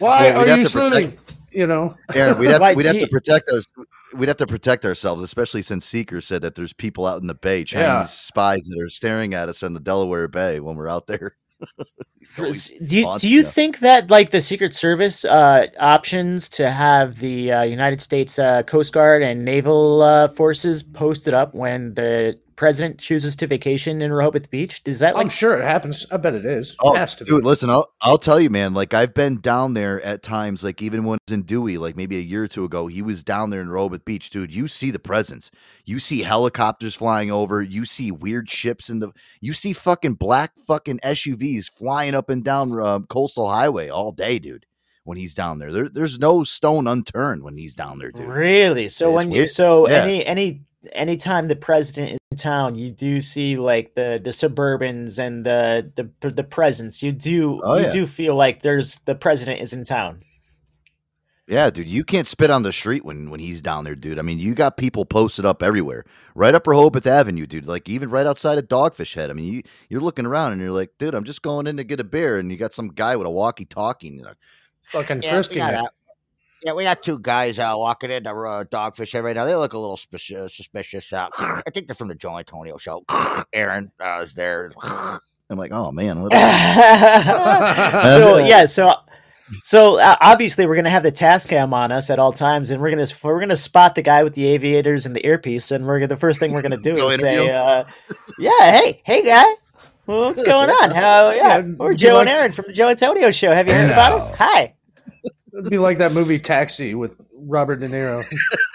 [0.00, 1.18] Why we'd are you to protect- swimming?
[1.52, 3.64] You know, Aaron, we'd have Right, we'd have to protect us.
[4.14, 7.34] We'd have to protect ourselves, especially since Seeker said that there's people out in the
[7.34, 8.04] bay, Chinese Yeah.
[8.06, 11.36] spies that are staring at us in the Delaware Bay when we're out there.
[12.36, 17.52] Do you, do you think that like the Secret Service uh, options to have the
[17.52, 23.00] uh, United States uh, Coast Guard and naval uh, forces posted up when the president
[23.00, 24.84] chooses to vacation in Rehoboth Beach?
[24.84, 26.06] Does that I'm sure it happens.
[26.12, 26.76] I bet it is.
[26.78, 27.30] Oh, it has to be.
[27.32, 28.72] dude, listen, I'll I'll tell you, man.
[28.72, 31.96] Like I've been down there at times, like even when I was in Dewey, like
[31.96, 34.54] maybe a year or two ago, he was down there in Rehoboth Beach, dude.
[34.54, 35.50] You see the presence.
[35.84, 37.60] You see helicopters flying over.
[37.60, 39.10] You see weird ships in the.
[39.40, 44.38] You see fucking black fucking SUVs flying up and down uh, coastal highway all day,
[44.38, 44.66] dude.
[45.02, 48.22] When he's down there, there there's no stone unturned when he's down there, dude.
[48.28, 48.88] Really?
[48.88, 50.04] So It's when you so Yeah.
[50.04, 55.18] any any anytime the president is in town, you do see like the the Suburbans
[55.18, 55.90] and the
[56.20, 57.02] the the presence.
[57.02, 57.90] You do Oh, you yeah.
[57.90, 60.22] do feel like there's the president is in town.
[61.48, 64.18] Yeah, dude, you can't spit on the street when when he's down there, dude.
[64.18, 66.04] I mean, you got people posted up everywhere,
[66.36, 67.66] right up Rehoboth Avenue, dude.
[67.66, 69.28] Like even right outside of Dogfish Head.
[69.28, 71.84] I mean, you you're looking around and you're like, dude, I'm just going in to
[71.84, 74.06] get a beer, and you got some guy with a walkie-talkie.
[74.08, 74.36] And you're like,
[74.86, 75.80] fucking Yeah, frisking we got, it.
[75.80, 75.88] uh,
[76.64, 79.44] yeah, we got two guys uh, walking into uh, Dogfish Head right now.
[79.44, 80.56] They look a little suspicious.
[80.56, 81.12] suspicious.
[81.12, 83.04] Uh, I think they're from the Joe Antonio show.
[83.52, 84.72] Aaron uh, is there.
[84.82, 86.32] I'm like, oh man, what?
[88.06, 88.94] so yeah, so
[89.62, 92.80] so uh, obviously we're gonna have the task cam on us at all times, and
[92.80, 95.98] we're gonna we're gonna spot the guy with the aviators and the earpiece, and we're
[95.98, 97.84] gonna, the first thing we're gonna do Go is say, uh,
[98.38, 99.44] "Yeah, hey, hey, guy."
[100.06, 100.90] Well, what's going on?
[100.90, 101.30] How?
[101.30, 103.52] Yeah, Yeah, we're would Joe and Aaron from the Joe Antonio Show.
[103.52, 104.30] Have you heard about us?
[104.38, 104.74] Hi.
[105.52, 108.24] It'd be like that movie Taxi with Robert De Niro.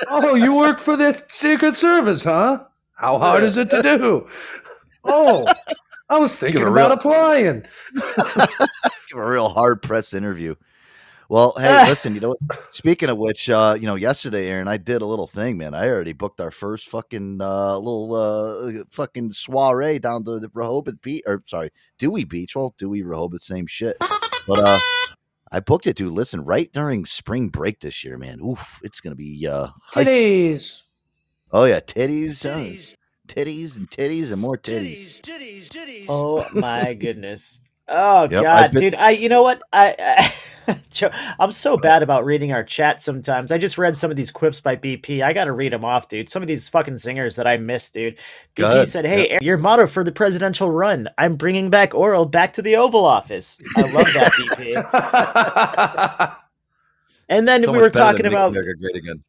[0.10, 2.64] oh, you work for the Secret Service, huh?
[2.94, 4.28] How hard is it to do?
[5.04, 5.52] Oh,
[6.10, 7.66] I was thinking about real- applying.
[7.96, 10.56] Give a real hard pressed interview.
[11.30, 12.74] Well, hey, listen, you know what?
[12.74, 15.74] Speaking of which, uh, you know, yesterday, Aaron, I did a little thing, man.
[15.74, 21.02] I already booked our first fucking uh, little uh, fucking soiree down to the Rehoboth
[21.02, 22.56] Beach, or sorry, Dewey Beach.
[22.56, 23.98] Well, Dewey, Rehoboth, same shit.
[24.00, 24.80] But uh,
[25.52, 26.14] I booked it, dude.
[26.14, 28.40] Listen, right during spring break this year, man.
[28.42, 30.08] Oof, it's gonna be uh, hype.
[30.08, 30.82] Titties.
[31.52, 32.78] oh yeah, titties, uh,
[33.28, 35.22] titties, and titties, and more titties.
[35.22, 36.06] titties, titties, titties.
[36.10, 37.62] Oh my goodness.
[37.88, 38.96] Oh Yep, God, been- dude!
[38.96, 40.34] I you know what I, I
[40.92, 43.52] Joe, I'm so bad about reading our chat sometimes.
[43.52, 45.22] I just read some of these quips by BP.
[45.22, 46.30] I got to read them off, dude.
[46.30, 48.18] Some of these fucking singers that I missed, dude.
[48.56, 52.54] BP said, "Hey, Aaron, your motto for the presidential run: I'm bringing back oral back
[52.54, 56.38] to the Oval Office." I love that, BP.
[57.30, 59.24] And then So we were talking about great again.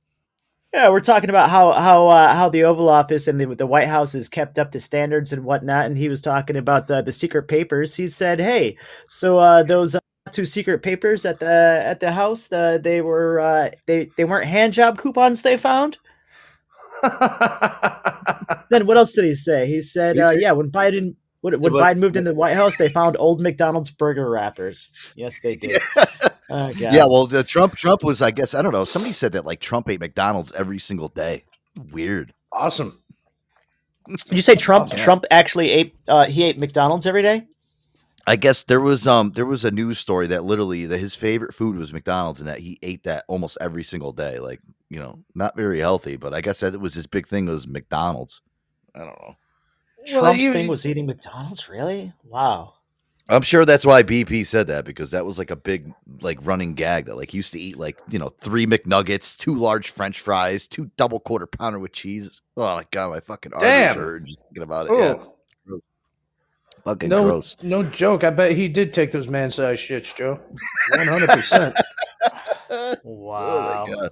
[0.72, 3.88] Yeah, we're talking about how how uh, how the Oval Office and the the White
[3.88, 7.12] House is kept up to standards and whatnot, and he was talking about the the
[7.12, 7.94] secret papers.
[7.94, 8.76] He said, "Hey,
[9.08, 10.00] so uh, those uh,
[10.30, 14.46] two secret papers at the at the house, the, they were uh, they they weren't
[14.46, 15.96] hand job coupons they found."
[18.70, 19.66] Then what else did he say?
[19.66, 22.88] He said, uh, "Yeah, when Biden." When, when Biden moved into the White House, they
[22.88, 24.90] found old McDonald's burger wrappers.
[25.14, 25.80] Yes, they did.
[26.50, 26.78] Oh, God.
[26.78, 28.84] Yeah, well, the Trump Trump was, I guess, I don't know.
[28.84, 31.44] Somebody said that like Trump ate McDonald's every single day.
[31.92, 32.32] Weird.
[32.52, 33.00] awesome.
[34.08, 34.88] Did you say Trump?
[34.90, 34.96] Yeah.
[34.96, 35.94] Trump actually ate.
[36.08, 37.46] Uh, he ate McDonald's every day.
[38.26, 41.54] I guess there was um there was a news story that literally that his favorite
[41.54, 44.38] food was McDonald's and that he ate that almost every single day.
[44.38, 47.66] Like you know, not very healthy, but I guess that was his big thing was
[47.68, 48.40] McDonald's.
[48.94, 49.36] I don't know.
[50.12, 51.68] Well, Trump's you- thing was eating McDonald's.
[51.68, 52.12] Really?
[52.24, 52.74] Wow.
[53.30, 56.72] I'm sure that's why BP said that because that was like a big like running
[56.72, 60.20] gag that like he used to eat like you know three McNuggets, two large French
[60.20, 62.40] fries, two double quarter pounder with cheese.
[62.56, 63.96] Oh my god, my fucking arteries Damn.
[63.96, 64.92] hurt just thinking about it.
[64.98, 65.24] Yeah,
[65.70, 65.82] Oh,
[66.84, 67.56] fucking no, gross.
[67.62, 68.24] no joke.
[68.24, 70.40] I bet he did take those man-sized shits, Joe.
[70.96, 71.76] One hundred percent.
[71.80, 71.84] Wow.
[72.70, 74.10] Oh my god.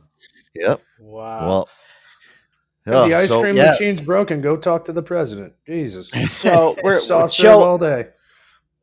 [0.54, 0.82] Yep.
[1.00, 1.46] Wow.
[1.46, 1.68] Well.
[2.86, 3.72] If the oh, ice so, cream yeah.
[3.72, 5.54] machine's broken, go talk to the president.
[5.66, 6.08] Jesus.
[6.24, 8.06] so we're Soft serve all day.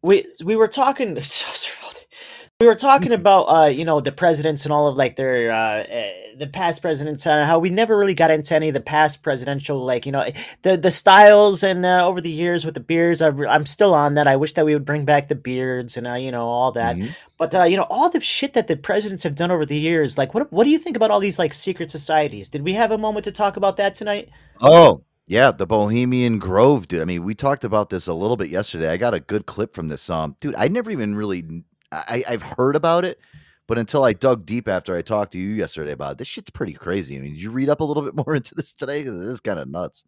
[0.04, 1.16] We we were talking
[2.60, 5.84] we were talking about uh you know the presidents and all of like their uh
[5.88, 9.22] eh, the past presidents and how we never really got into any of the past
[9.22, 10.26] presidential like you know
[10.62, 14.16] the the styles and uh, over the years with the beards I, i'm still on
[14.16, 14.28] that.
[14.28, 16.96] I wish that we would bring back the beards and uh, you know all that.
[16.96, 17.16] Mhm.
[17.38, 20.18] but uh, you know all the shit that the presidents have done over the years
[20.18, 22.50] like what what do you think about all these like secret societies?
[22.50, 24.30] Did we have a moment to talk about that tonight?
[24.62, 27.02] Oh, yeah, the Bohemian Grove, dude.
[27.02, 28.90] I mean, we talked about this a little bit yesterday.
[28.90, 30.10] I got a good clip from this.
[30.10, 33.20] Um, dude, I never even really, I, I've heard about it,
[33.68, 36.50] but until I dug deep after I talked to you yesterday about it, this shit's
[36.52, 37.16] pretty crazy.
[37.18, 39.04] I mean, did you read up a little bit more into this today?
[39.04, 40.04] Because it is kind of nuts.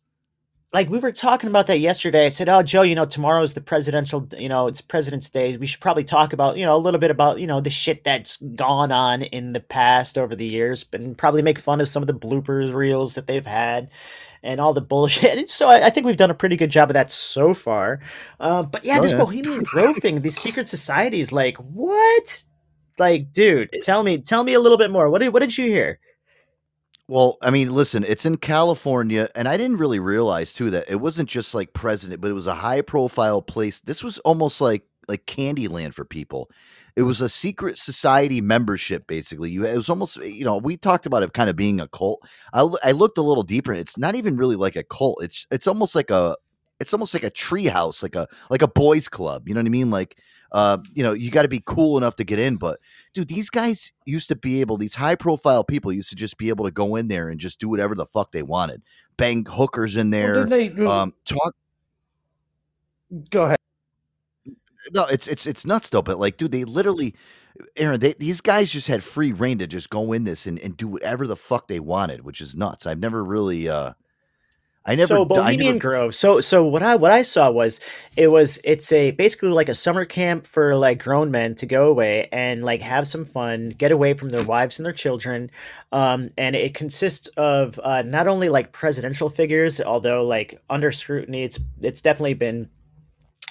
[0.74, 2.26] like we were talking about that yesterday.
[2.26, 5.56] I said, "Oh, Joe, you know, tomorrow's the presidential, you know, it's President's Day.
[5.58, 8.04] We should probably talk about, you know, a little bit about, you know, the shit
[8.04, 12.04] that's gone on in the past over the years, and probably make fun of some
[12.04, 13.90] of the bloopers reels that they've had,
[14.46, 16.90] and all the bullshit." And so I, I think we've done a pretty good job
[16.90, 18.00] of that so far.
[18.40, 19.18] Uh, but yeah, Oh, this yeah.
[19.18, 22.44] Bohemian Grove thing, these secret societies, like what?
[22.98, 25.10] Like, dude, tell me, tell me a little bit more.
[25.10, 26.00] What did what did you hear?
[27.08, 30.96] Well, I mean, listen, it's in California, and I didn't really realize too that it
[30.96, 33.82] wasn't just like president, but it was a high profile place.
[33.82, 36.50] This was almost like like Candyland for people.
[36.96, 39.52] It was a secret society membership, basically.
[39.52, 42.22] You, it was almost, you know, we talked about it kind of being a cult.
[42.54, 43.74] I looked a little deeper.
[43.74, 45.22] It's not even really like a cult.
[45.22, 46.38] It's it's almost like a,
[46.80, 49.48] it's almost like a treehouse, like a like a boys club.
[49.48, 49.92] You know what I mean?
[49.92, 50.18] Like,
[50.56, 52.80] uh, you know, you got to be cool enough to get in, but
[53.14, 56.48] dude, these guys used to be able, these high profile people used to just be
[56.48, 58.82] able to go in there and just do whatever the fuck they wanted.
[59.18, 60.46] Bang hookers in there.
[60.46, 61.56] didn't they, um, talk.
[63.30, 63.60] go ahead.
[64.94, 66.02] No, it's it's it's nuts though.
[66.02, 67.16] But like, dude, they literally,
[67.76, 70.78] Aaron, they, these guys just had free reign to just go in this and, and
[70.78, 72.86] do whatever the fuck they wanted, which is nuts.
[72.86, 73.94] I've never really, uh,
[74.88, 76.14] I never, so Bohemian never, Grove.
[76.14, 77.80] So so what I what I saw was
[78.16, 81.90] it was it's a basically like a summer camp for like grown men to go
[81.90, 85.50] away and like have some fun, get away from their wives and their children.
[85.92, 91.42] Um, and it consists of uh, not only like presidential figures, although like under scrutiny,
[91.44, 92.70] it's it's definitely been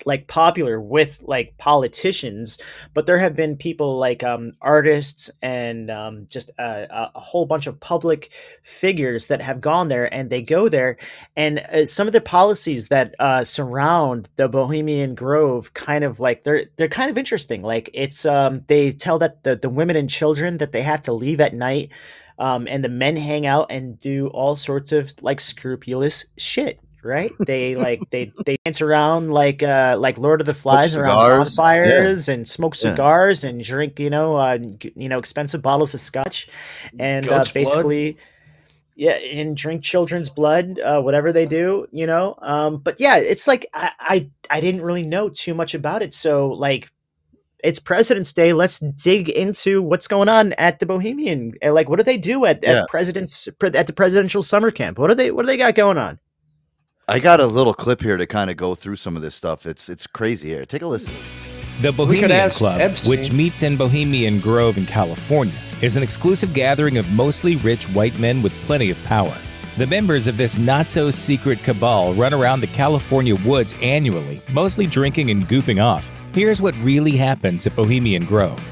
[0.05, 2.59] like popular with like politicians
[2.95, 7.67] but there have been people like um artists and um just a, a- whole bunch
[7.69, 8.33] of public
[8.65, 10.97] figures that have gone there and they go there
[11.37, 16.43] and uh, some of the policies that uh surround the bohemian grove kind of like
[16.43, 17.61] they're they're kind of interesting.
[17.61, 21.13] Like it's um they tell that the the women and children that they have to
[21.13, 21.93] leave at night
[22.39, 27.33] um, and the men hang out and do all sorts of like scrupulous shit right
[27.39, 31.55] they like they they dance around like uh like lord of the flies around cigars,
[31.55, 32.91] bonfires and smoke Yeah.
[32.93, 34.59] cigars and drink you know uh
[34.97, 36.49] you know expensive bottles of scotch
[36.99, 37.65] and uh, Goat's blood.
[37.65, 38.17] basically
[38.97, 43.47] yeah and drink children's blood uh whatever they do you know um but yeah it's
[43.47, 46.91] like i i, I didn't really know too much about it so like
[47.63, 48.53] it's President's Day.
[48.53, 51.55] Let's dig into what's going on at the Bohemian.
[51.65, 52.83] Like, what do they do at, Yeah.
[52.83, 54.99] at president's at the presidential summer camp?
[54.99, 56.19] What do they What do they got going on?
[57.07, 59.67] I got a little clip here to kind of go through some of this stuff.
[59.67, 60.65] It's it's crazy here.
[60.65, 61.13] Take a listen.
[61.83, 63.11] The Bohemian Club, Epstein.
[63.11, 68.19] which meets in Bohemian Grove in California, is an exclusive gathering of mostly rich white
[68.19, 69.37] men with plenty of power.
[69.77, 74.87] The members of this not so secret cabal run around the California woods annually, mostly
[74.87, 76.11] drinking and goofing off.
[76.33, 78.67] Here's what really happens at Bohemian Grove.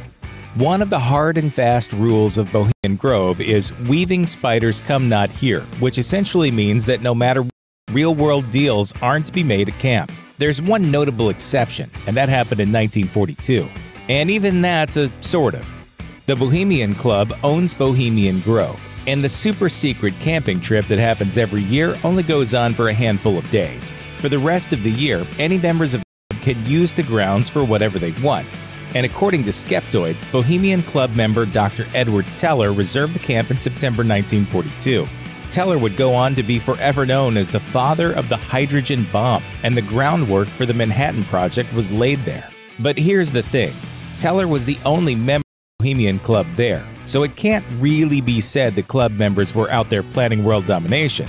[0.54, 5.28] One of the hard and fast rules of Bohemian Grove is weaving spiders come not
[5.28, 7.52] here, which essentially means that no matter what,
[7.92, 10.10] real world deals aren't to be made at camp.
[10.38, 13.68] There's one notable exception, and that happened in 1942.
[14.08, 15.72] And even that's a sort of.
[16.26, 21.62] The Bohemian Club owns Bohemian Grove, and the super secret camping trip that happens every
[21.62, 23.92] year only goes on for a handful of days.
[24.18, 27.48] For the rest of the year, any members of the club can use the grounds
[27.48, 28.56] for whatever they want.
[28.94, 31.86] And according to Skeptoid, Bohemian Club member Dr.
[31.94, 35.08] Edward Teller reserved the camp in September 1942.
[35.52, 39.42] Teller would go on to be forever known as the father of the hydrogen bomb,
[39.62, 42.48] and the groundwork for the Manhattan Project was laid there.
[42.78, 43.74] But here's the thing
[44.16, 48.40] Teller was the only member of the Bohemian Club there, so it can't really be
[48.40, 51.28] said the club members were out there planning world domination.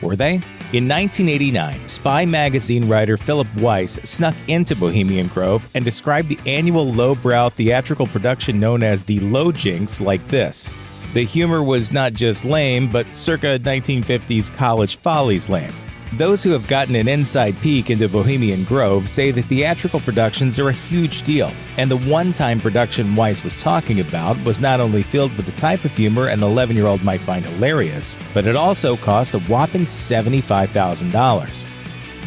[0.00, 0.34] Were they?
[0.72, 6.86] In 1989, Spy magazine writer Philip Weiss snuck into Bohemian Grove and described the annual
[6.86, 10.72] lowbrow theatrical production known as the Low Jinks like this.
[11.14, 15.72] The humor was not just lame, but circa 1950s college follies lame.
[16.14, 20.70] Those who have gotten an inside peek into Bohemian Grove say the theatrical productions are
[20.70, 25.04] a huge deal, and the one time production Weiss was talking about was not only
[25.04, 28.56] filled with the type of humor an 11 year old might find hilarious, but it
[28.56, 31.66] also cost a whopping $75,000.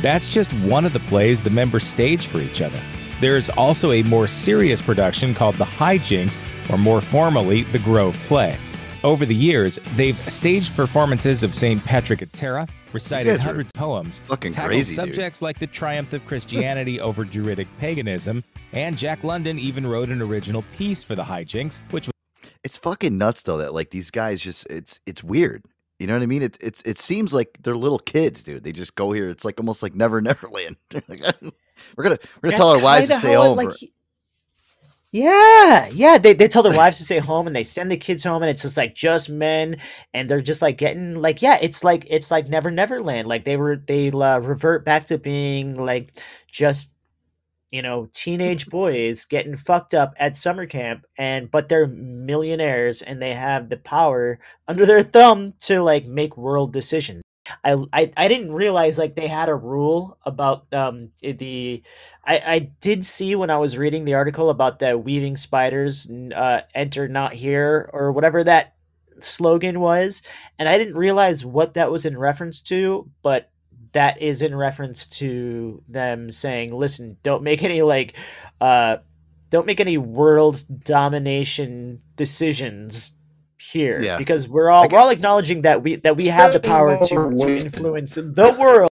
[0.01, 2.79] That's just one of the plays the members stage for each other.
[3.19, 6.39] There is also a more serious production called The Hijinks,
[6.71, 8.57] or more formally, The Grove Play.
[9.07, 11.81] Over the years, they've staged performances of St.
[11.85, 14.95] Patrick at Tara, recited hundreds of poems, fucking tackled crazy, dude.
[14.95, 18.43] subjects like the triumph of Christianity over Druidic paganism,
[18.73, 22.13] and Jack London even wrote an original piece for the Hijinks, which was
[22.65, 25.63] It's fucking nuts though that like these guys just it's it's weird.
[25.99, 26.43] You know what I mean?
[26.43, 28.65] It it's it seems like they're little kids, dude.
[28.65, 29.29] They just go here.
[29.29, 30.75] It's like almost like Never Neverland.
[31.07, 31.23] Like,
[31.95, 33.55] we're gonna we're gonna tell our wives to stay how home.
[33.55, 33.87] like, for-
[35.11, 36.17] Yeah, yeah.
[36.17, 38.49] They they tell their wives to stay home and they send the kids home and
[38.49, 39.77] it's just like just men
[40.13, 43.27] and they're just like getting like yeah, it's like it's like Never Neverland.
[43.27, 46.19] Like they were they uh, revert back to being like
[46.51, 46.93] just
[47.71, 53.21] you know teenage boys getting fucked up at summer camp and but they're millionaires and
[53.21, 57.23] they have the power under their thumb to like make world decisions.
[57.63, 61.83] I, I I didn't realize like they had a rule about um the
[62.25, 66.61] I I did see when I was reading the article about the weaving spiders uh
[66.73, 68.75] enter not here or whatever that
[69.19, 70.21] slogan was
[70.59, 73.49] and I didn't realize what that was in reference to but
[73.93, 78.15] that is in reference to them saying listen don't make any like
[78.61, 78.97] uh
[79.49, 83.16] don't make any world domination decisions
[83.59, 84.17] here Yeah.
[84.17, 87.57] because we're all we're all acknowledging that we that we have the power to, to
[87.57, 88.89] influence the world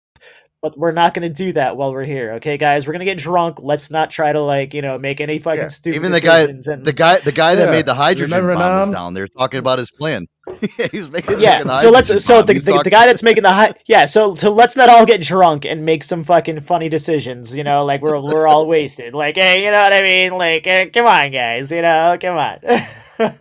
[0.62, 2.88] but we're not going to do that while we're here okay guys?
[2.88, 3.58] We're going to get drunk.
[3.62, 6.44] Let's not try to like you know make any fucking Yeah, stupid Even the guy
[6.44, 9.60] and the guy the guy that made the hydrogen Remember bomb was down there talking
[9.60, 10.26] about his plan.
[10.92, 12.46] He's making yeah making so let's so bomb.
[12.46, 15.06] the, He's the, the guy that's making the high yeah so so let's not all
[15.06, 19.14] get drunk and make some fucking funny decisions you know like we're we're all wasted.
[19.14, 20.32] Like hey you know what i mean?
[20.38, 22.60] Like eh, come on guys you know come on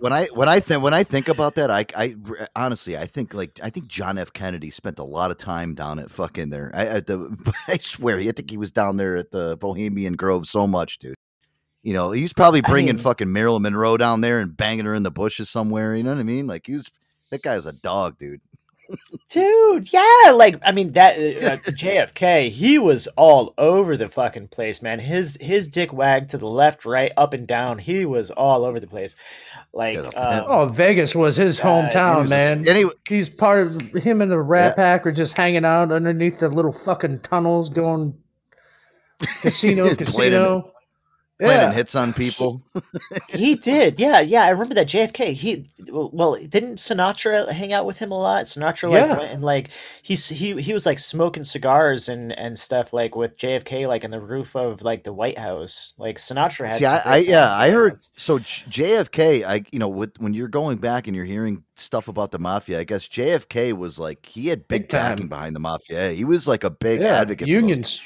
[0.01, 2.15] when I when I think when I think about that, I I
[2.57, 4.33] honestly I think like I think John F.
[4.33, 6.71] Kennedy spent a lot of time down at fucking there.
[6.75, 7.37] I at the
[7.69, 11.15] I swear I think he was down there at the Bohemian Grove so much, dude.
[11.83, 14.95] You know, he's probably I bringing mean- fucking Marilyn Monroe down there and banging her
[14.95, 15.95] in the bushes somewhere.
[15.97, 16.47] You know what I mean?
[16.47, 16.91] Like he was
[17.31, 18.41] that guy's a dog, dude.
[19.31, 24.83] Dude, yeah, like I mean that uh, JFK, he was all over the fucking place,
[24.83, 24.99] man.
[24.99, 27.79] His his dick wagged to the left, right, up and down.
[27.79, 29.17] He was all over the place.
[29.73, 30.45] Like, Yeah, the uh.
[30.47, 32.59] Oh, Vegas was his Uh, hometown, was man.
[32.69, 34.83] and he- He's part of him and the Rat Yeah.
[34.97, 38.15] Pack were just hanging out underneath the little fucking tunnels going
[39.43, 40.72] casino, casino.
[41.43, 41.73] Planning Yeah.
[41.73, 42.63] hits on people.
[43.29, 44.45] he did, yeah, yeah.
[44.45, 45.33] I remember that JFK.
[45.33, 48.45] He well, didn't Sinatra hang out with him a lot?
[48.47, 49.19] Sinatra like Yeah.
[49.19, 49.71] went and like
[50.03, 54.11] he's he he was like smoking cigars and and stuff like with JFK like in
[54.11, 55.93] the roof of like the White House.
[55.99, 56.79] Like Sinatra had.
[56.79, 59.45] See, I, I yeah, I heard so JFK.
[59.45, 62.79] I you know with, when you're going back and you're hearing stuff about the mafia,
[62.81, 65.13] I guess JFK was like he had big, Big time.
[65.17, 66.11] backing behind the mafia.
[66.13, 67.47] He was like a big Yeah, advocate.
[67.47, 68.03] for those unions.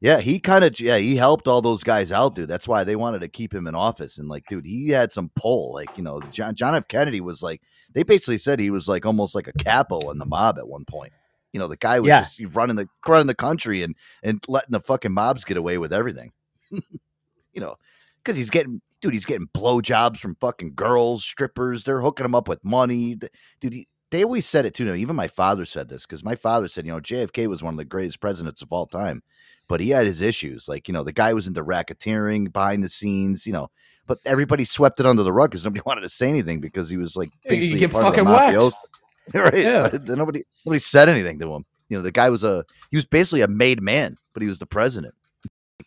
[0.00, 2.48] Yeah, he kind of yeah he helped all those guys out, dude.
[2.48, 4.16] That's why they wanted to keep him in office.
[4.18, 5.74] And like, dude, he had some pull.
[5.74, 6.88] Like, you know, John John F.
[6.88, 7.60] Kennedy was like
[7.92, 10.86] they basically said he was like almost like a capo in the mob at one
[10.86, 11.12] point.
[11.52, 12.22] You know, the guy was Yeah.
[12.22, 15.92] just running the running the country and and letting the fucking mobs get away with
[15.92, 16.32] everything.
[16.70, 17.76] you know,
[18.24, 21.84] because he's getting dude, he's getting blowjobs from fucking girls, strippers.
[21.84, 23.16] They're hooking him up with money,
[23.60, 23.72] dude.
[23.74, 24.84] He, they always said it too.
[24.86, 27.74] Now, even my father said this because my father said, you know, JFK was one
[27.74, 29.22] of the greatest presidents of all time
[29.70, 30.66] but he had his issues.
[30.68, 33.70] Like, you know, the guy was into racketeering behind the scenes, you know.
[34.08, 36.96] but everybody swept it under the rug because nobody wanted to say anything because he
[36.96, 38.72] was like Yeah, you basically get part of the fucking mafioso.
[39.34, 39.54] right?
[39.64, 39.88] Yeah.
[39.90, 41.64] So nobody nobody said anything to him.
[41.88, 44.58] You know, the guy was a he was basically a made man, but he was
[44.58, 45.14] the president.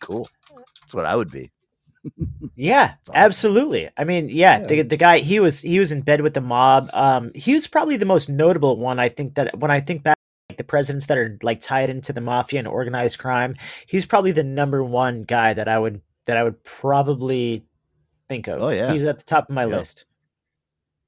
[0.00, 0.28] Cool.
[0.80, 1.50] That's what I would be.
[2.56, 3.14] Yeah, awesome.
[3.14, 3.88] absolutely.
[3.96, 4.66] I mean, yeah, Yeah.
[4.66, 6.88] the the guy he was he was in bed with the mob.
[6.92, 8.98] Um, he was probably the most notable one.
[8.98, 10.13] I think that when I think back, like
[10.56, 14.44] the presidents that are like tied into the mafia and organized crime, he's probably the
[14.44, 17.64] number one guy that I would that I would probably
[18.28, 18.62] think of.
[18.62, 18.92] Oh, yeah.
[18.92, 19.76] he's at the top of my Yeah.
[19.76, 20.04] list.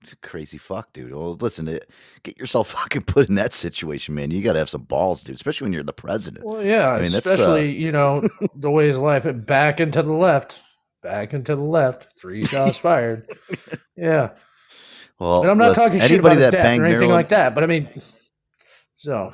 [0.02, 1.12] It's a crazy fuck, dude.
[1.12, 1.90] Well, listen, it,
[2.22, 4.30] get yourself fucking put in that situation, man.
[4.30, 5.34] You got to have some balls, dude.
[5.34, 6.44] Especially when you're the president.
[6.44, 8.22] Well, yeah, I mean, that's, uh, especially you know
[8.54, 10.60] the way his life back into the left,
[11.02, 13.26] back into the left, three shots fired.
[13.96, 14.32] Yeah,
[15.18, 17.10] Well, and I'm not listen, talking shit anybody about his that death or anything Marilyn,
[17.10, 17.88] like that, but I mean,
[18.96, 19.30] so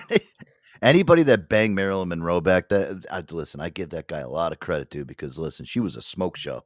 [0.82, 4.52] anybody that banged Marilyn Monroe back that I, listen, I give that guy a lot
[4.52, 6.64] of credit too because listen, she was a smoke show.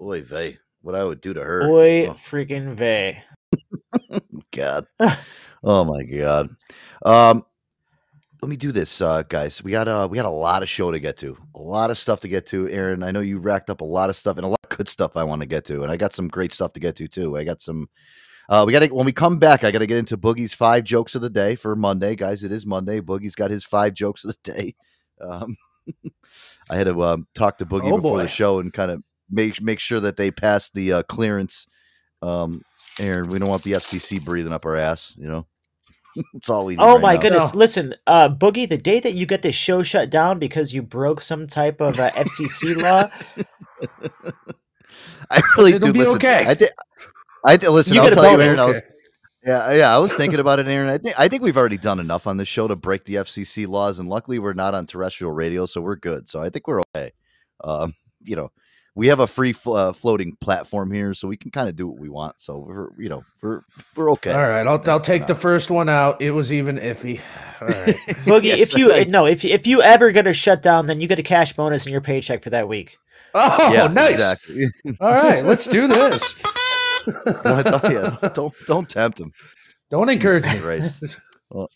[0.00, 1.66] Oy vey, what I would do to her.
[1.66, 3.22] Boy, Oh, freaking vey.
[4.52, 4.86] God.
[5.64, 6.50] oh my God.
[7.04, 7.44] Um,
[8.40, 9.62] let me do this, uh, guys.
[9.62, 11.98] We got uh, we got a lot of show to get to, a lot of
[11.98, 12.68] stuff to get to.
[12.68, 14.88] Aaron, I know you racked up a lot of stuff and a lot of good
[14.88, 17.06] stuff I want to get to, and I got some great stuff to get to
[17.06, 17.36] too.
[17.36, 17.88] I got some.
[18.48, 19.64] Uh, we got to when we come back.
[19.64, 22.44] I got to get into Boogie's five jokes of the day for Monday, guys.
[22.44, 23.00] It is Monday.
[23.00, 24.74] Boogie's got his five jokes of the day.
[25.20, 25.56] Um,
[26.68, 28.22] I had to um, talk to Boogie Oh, before boy.
[28.22, 31.66] the show and kind of make make sure that they passed the uh, clearance.
[32.22, 32.62] Um,
[32.98, 35.14] Aaron, we don't want the FCC breathing up our ass.
[35.16, 35.46] You know,
[36.34, 36.74] it's all we.
[36.74, 37.20] Need Oh right my now.
[37.20, 37.52] goodness!
[37.54, 37.58] No.
[37.58, 41.22] Listen, uh, Boogie, the day that you get this show shut down because you broke
[41.22, 43.08] some type of uh, FCC law,
[45.30, 45.92] I really It'll do.
[45.92, 46.44] be listen, okay.
[46.48, 46.72] I think.
[47.44, 47.94] I th- listen.
[47.94, 48.58] You I'll tell you, Aaron.
[48.58, 48.82] I was,
[49.44, 49.94] yeah, yeah.
[49.94, 50.88] I was thinking about it, Aaron.
[50.88, 53.66] I think I think we've already done enough on this show to break the FCC
[53.66, 56.28] laws, and luckily we're not on terrestrial radio, so we're good.
[56.28, 57.12] So I think we're okay.
[57.64, 58.52] Um, you know,
[58.94, 61.88] we have a free fl- uh, floating platform here, so we can kind of do
[61.88, 62.40] what we want.
[62.40, 63.62] So we're, you know, we're
[63.96, 64.32] we're okay.
[64.32, 66.20] all right, I'll I'll take the first one out.
[66.22, 67.20] It was even iffy.
[67.60, 70.86] All right, Boogie, Yes, if you I- no, if if you ever get a shutdown,
[70.86, 72.98] then you get a cash bonus in your paycheck for that week.
[73.34, 74.12] oh yeah, nice.
[74.12, 74.66] Exactly.
[75.00, 76.40] All right, let's do this.
[77.26, 79.32] No, I thought- yeah, don't don't tempt him.
[79.90, 80.58] Don't encourage me.
[80.58, 81.18] Christ.
[81.50, 81.68] Well,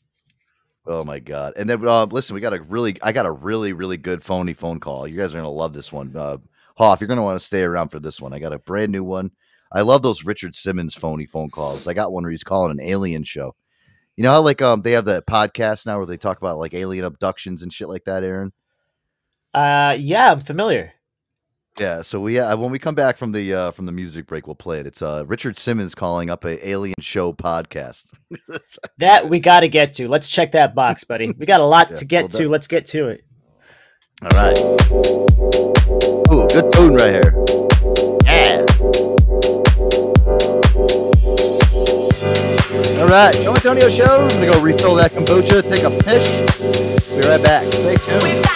[0.86, 1.52] oh my god!
[1.56, 4.54] And then uh, listen, we got a really, I got a really, really good phony
[4.54, 5.06] phone call.
[5.06, 6.16] You guys are gonna love this one.
[6.16, 6.38] Uh,
[6.78, 8.32] Hoff, you're gonna want to stay around for this one.
[8.32, 9.30] I got a brand new one.
[9.72, 11.86] I love those Richard Simmons phony phone calls.
[11.86, 13.54] I got one where he's calling an alien show.
[14.16, 16.72] You know how like um they have that podcast now where they talk about like
[16.72, 18.50] alien abductions and shit like that, Aaron.
[19.52, 20.92] Uh, yeah, I'm familiar.
[21.78, 24.46] Yeah, so we uh, when we come back from the uh, from the music break,
[24.46, 24.86] we'll play it.
[24.86, 28.06] It's uh, Richard Simmons calling up a alien show podcast.
[28.98, 30.08] That we got to get to.
[30.08, 31.30] Let's check that box, buddy.
[31.32, 32.48] We got a lot Yeah, to get well to.
[32.48, 33.24] Let's get to it.
[34.22, 34.58] All right.
[36.32, 37.34] Ooh, good tune right here.
[38.24, 38.64] Yeah.
[42.98, 44.22] All right, Joe Antonio Show.
[44.22, 46.26] I'm gonna go refill that kombucha, take a piss.
[47.10, 47.70] Be right back.
[47.70, 48.46] Stay tuned.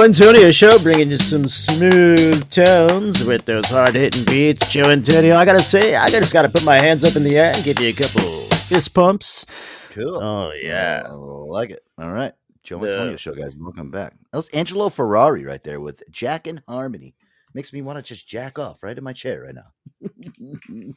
[0.00, 4.70] Joe Antonio Show bringing you some smooth tones with those hard hitting beats.
[4.70, 7.52] Joe Antonio, I gotta say, I just gotta put my hands up in the air
[7.54, 9.44] and give you a couple fist pumps.
[9.90, 10.16] cool.
[10.16, 11.02] Oh yeah.
[11.04, 11.84] I like it.
[11.98, 12.32] All right.
[12.62, 12.92] Joe Yeah.
[12.92, 13.54] Antonio show, guys.
[13.58, 14.14] Welcome back.
[14.32, 17.14] That was Angelo Ferrari right there with Jack and Harmony.
[17.52, 19.70] Makes me want to just jack off right in my chair right now.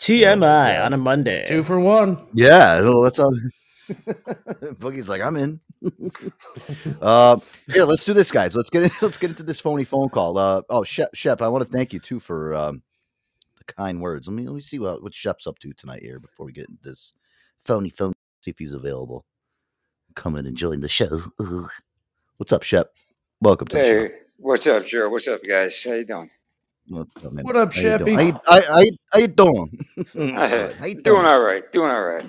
[0.00, 1.44] TMI on a Monday.
[1.46, 2.16] Two for one.
[2.32, 3.38] Yeah, well, that's all.
[3.90, 5.60] Boogie's like, I'm in.
[7.02, 7.38] Uh,
[7.72, 8.56] here, let's do this, guys.
[8.56, 10.38] Let's get in, let's get into this phony phone call.
[10.38, 12.82] Uh, oh, Shep, Shep, I want to thank you too for um,
[13.58, 14.26] the kind words.
[14.28, 16.68] Let me let me see what what Shep's up to tonight here before we get
[16.68, 17.12] into this
[17.58, 18.12] phony phone.
[18.42, 19.24] See if he's available.
[20.14, 21.22] Come in and join the show.
[21.40, 21.70] Ugh.
[22.38, 22.92] What's up, Shep?
[23.40, 24.08] Welcome to the show.
[24.08, 25.08] Hey, what's up, Joe?
[25.08, 25.80] What's up, guys?
[25.84, 26.30] How you doing?
[26.88, 27.44] What's up, man?
[27.44, 28.00] What up, How you doing?
[28.00, 28.14] Sheppy?
[28.16, 29.86] How you, I, I, how you doing?
[30.78, 31.70] How you doing all right.
[31.72, 32.26] Doing all right.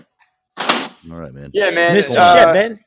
[1.09, 1.49] All right, man.
[1.53, 1.95] Yeah, man.
[1.95, 2.17] Mr.
[2.17, 2.79] uh, Shep, man.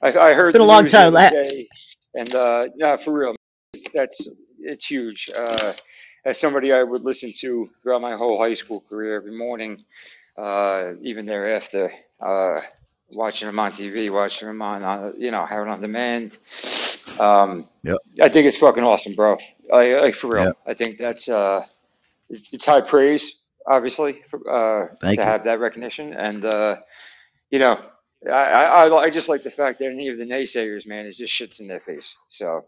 [0.00, 1.14] I, I heard it's been a long time.
[1.14, 1.68] other day,
[2.14, 3.34] and uh, yeah, for real,
[3.72, 4.28] it's, that's
[4.60, 5.30] it's huge.
[5.36, 5.72] Uh,
[6.24, 9.84] as somebody I would listen to throughout my whole high school career every morning,
[10.36, 11.90] uh, even thereafter,
[12.20, 12.60] uh,
[13.10, 16.38] watching them on TV, watching them on, uh, you know, having on Demand.
[17.18, 17.96] Um, Yep.
[18.20, 19.38] I think it's fucking awesome, bro.
[19.72, 20.44] I, I for real.
[20.44, 20.56] Yep.
[20.66, 21.64] I think that's uh,
[22.28, 25.30] it's, it's high praise, obviously, for, uh, Thank to you.
[25.30, 26.76] have that recognition, and uh,
[27.50, 27.80] you know,
[28.26, 31.16] I, I, I I just like the fact that any of the naysayers, man, is
[31.16, 32.16] just shits in their face.
[32.30, 32.64] So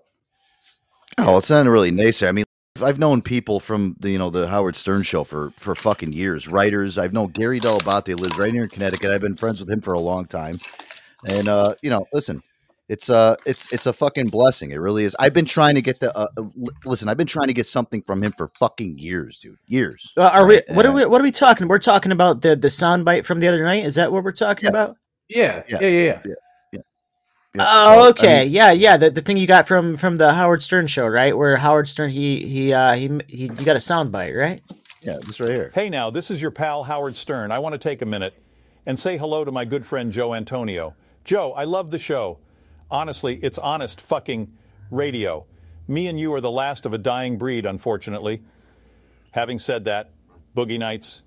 [1.18, 2.22] Oh, it's not really nice.
[2.22, 2.44] I mean,
[2.82, 6.48] I've known people from the you know the Howard Stern show for for fucking years.
[6.48, 6.98] Writers.
[6.98, 9.10] I've known Gary Dell'Abate lives right here in Connecticut.
[9.10, 10.56] I've been friends with him for a long time.
[11.28, 12.40] And uh, you know, listen,
[12.88, 14.70] it's uh it's it's a fucking blessing.
[14.70, 15.14] It really is.
[15.18, 16.42] I've been trying to get the uh, uh,
[16.84, 17.08] listen.
[17.08, 19.58] I've been trying to get something from him for fucking years, dude.
[19.66, 20.12] Years.
[20.16, 20.54] Uh, are we?
[20.56, 21.04] Right, What are we?
[21.04, 21.68] What are we talking?
[21.68, 23.84] We're talking about the the soundbite from the other night.
[23.84, 24.70] Is that what we're talking Yeah.
[24.70, 24.96] about?
[25.30, 25.78] Yeah, Yeah.
[25.80, 26.34] yeah, yeah, yeah.
[27.54, 28.44] Yeah, Oh, so, I okay.
[28.44, 28.98] mean, yeah, yeah.
[28.98, 31.36] The, the thing you got from from the Howard Stern show, right?
[31.36, 34.62] Where Howard Stern he he uh he he you got a soundbite, right?
[35.02, 35.74] yeah, this right here.
[35.74, 37.52] Hey now, this is your pal Howard Stern.
[37.52, 38.34] I want to take a minute
[38.86, 40.96] and say hello to my good friend Joe Antonio.
[41.24, 42.40] Joe, I love the show.
[42.90, 44.52] Honestly, it's honest fucking
[44.90, 45.46] radio.
[45.88, 48.42] Me and you are the last of a dying breed, unfortunately.
[49.32, 50.12] Having said that,
[50.56, 51.22] Boogie Nights,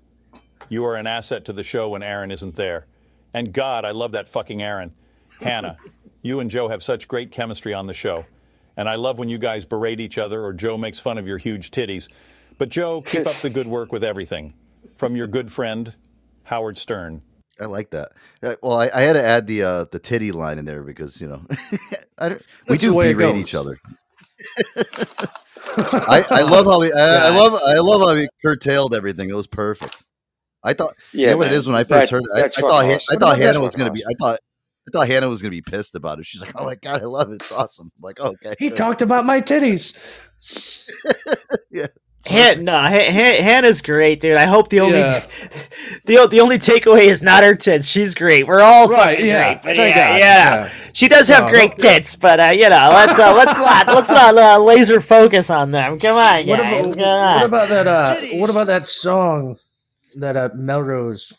[0.68, 2.86] you are an asset to the show when Aaron isn't there.
[3.34, 4.94] And God, I love that fucking Aaron.
[5.40, 5.76] Hannah,
[6.22, 8.24] you and Joe have such great chemistry on the show.
[8.76, 11.38] And I love when you guys berate each other or Joe makes fun of your
[11.38, 12.08] huge titties.
[12.58, 14.54] But Joe, keep up the good work with everything.
[14.96, 15.94] From your good friend,
[16.44, 17.22] Howard Stern.
[17.60, 18.12] I like that.
[18.42, 21.20] Uh, Well, I, I had to add the uh, the titty line in there because
[21.20, 21.46] you know
[22.18, 23.80] I don't, we do berate each other.
[25.76, 29.28] I, I love how he I, I love I love how he curtailed everything.
[29.28, 30.04] It was perfect.
[30.64, 32.30] I thought yeah, you know what man, it is when I that- first heard it.
[32.34, 33.00] I, I thought awesome.
[33.10, 34.02] I thought Hannah was gonna be.
[34.04, 34.40] I thought
[34.86, 36.26] I thought Hannah was gonna be pissed about it.
[36.26, 37.36] She's like, "Oh my god, I love it.
[37.36, 38.76] It's awesome." I'm like, okay, He good.
[38.76, 39.94] talked about my titties.
[42.26, 44.38] Han, no, Han, Han, Hannah's great, dude.
[44.38, 45.26] I hope the only Yeah.
[46.06, 47.86] the the only takeaway is not her tits.
[47.86, 48.46] She's great.
[48.46, 49.52] We're all Right, fucking yeah.
[49.52, 49.62] great.
[49.62, 50.70] But yeah, yeah, yeah.
[50.94, 51.76] she does have No, great no.
[51.90, 55.70] tits, but uh, you know, let's uh, let's not let's not uh, laser focus on
[55.70, 55.98] them.
[55.98, 56.92] Come on, What guys.
[56.92, 57.86] about, what about that?
[57.86, 59.58] Uh, what about that song
[60.16, 61.32] that uh, Melrose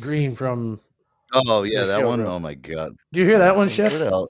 [0.00, 0.80] Green from?
[1.34, 2.22] Oh yeah, that show one.
[2.22, 2.28] wrote.
[2.34, 2.96] Oh my god.
[3.12, 3.92] Do you hear that one, Where Chef?
[3.92, 4.28] the?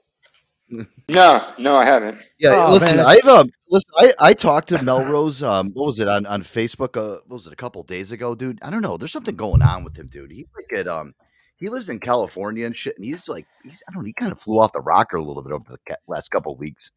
[1.09, 2.17] No, no, I haven't.
[2.39, 5.41] Yeah, Oh, listen, man, I've um, listen, I, I talked to Melrose.
[5.41, 6.97] Um, what was it on on Facebook?
[6.97, 8.59] Uh, what was it a couple days ago, dude?
[8.61, 8.97] I don't know.
[8.97, 10.31] There's something going on with him, dude.
[10.31, 11.13] He's like at um,
[11.55, 14.07] he lives in California and shit, and he's like, he's I don't know.
[14.07, 16.59] He kind of flew off the rocker a little bit over the last couple of
[16.59, 16.91] weeks.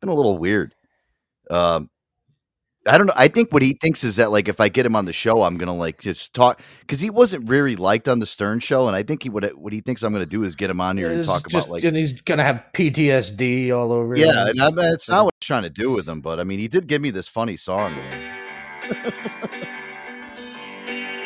[0.00, 0.74] Been a little weird.
[1.50, 1.90] Um,
[2.88, 3.12] I don't know.
[3.16, 5.42] I think what he thinks is that like if I get him on the show,
[5.42, 8.94] I'm gonna like just talk because he wasn't really liked on the Stern show, and
[8.94, 10.96] I think he would uh, what he thinks I'm gonna do is get him on
[10.96, 14.16] here and It's talk just- about like and he's gonna have PTSD all over.
[14.16, 14.48] yeah, him.
[14.48, 16.58] and I mean, it's not what I'm trying to do with him, but I mean,
[16.58, 17.92] he did give me this funny song.
[17.92, 18.32] Man.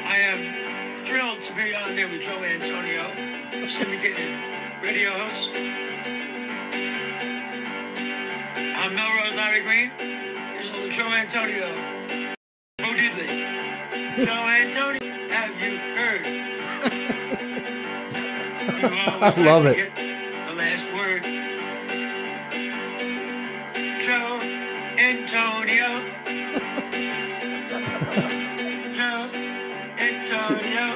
[0.06, 4.30] I am thrilled to be on there with Joe Antonio, syndicated
[4.82, 5.52] radio host.
[8.82, 9.90] I'm Melrose Larry Green.
[10.60, 11.68] This Joe Antonio.
[12.82, 14.24] Who did they?
[14.26, 16.26] Joe Antonio, have you heard?
[18.78, 18.88] You
[19.22, 19.94] I love it.
[19.96, 21.22] The last word.
[24.02, 24.40] Joe
[24.98, 25.90] Antonio.
[28.92, 29.30] Joe
[29.96, 30.86] Antonio.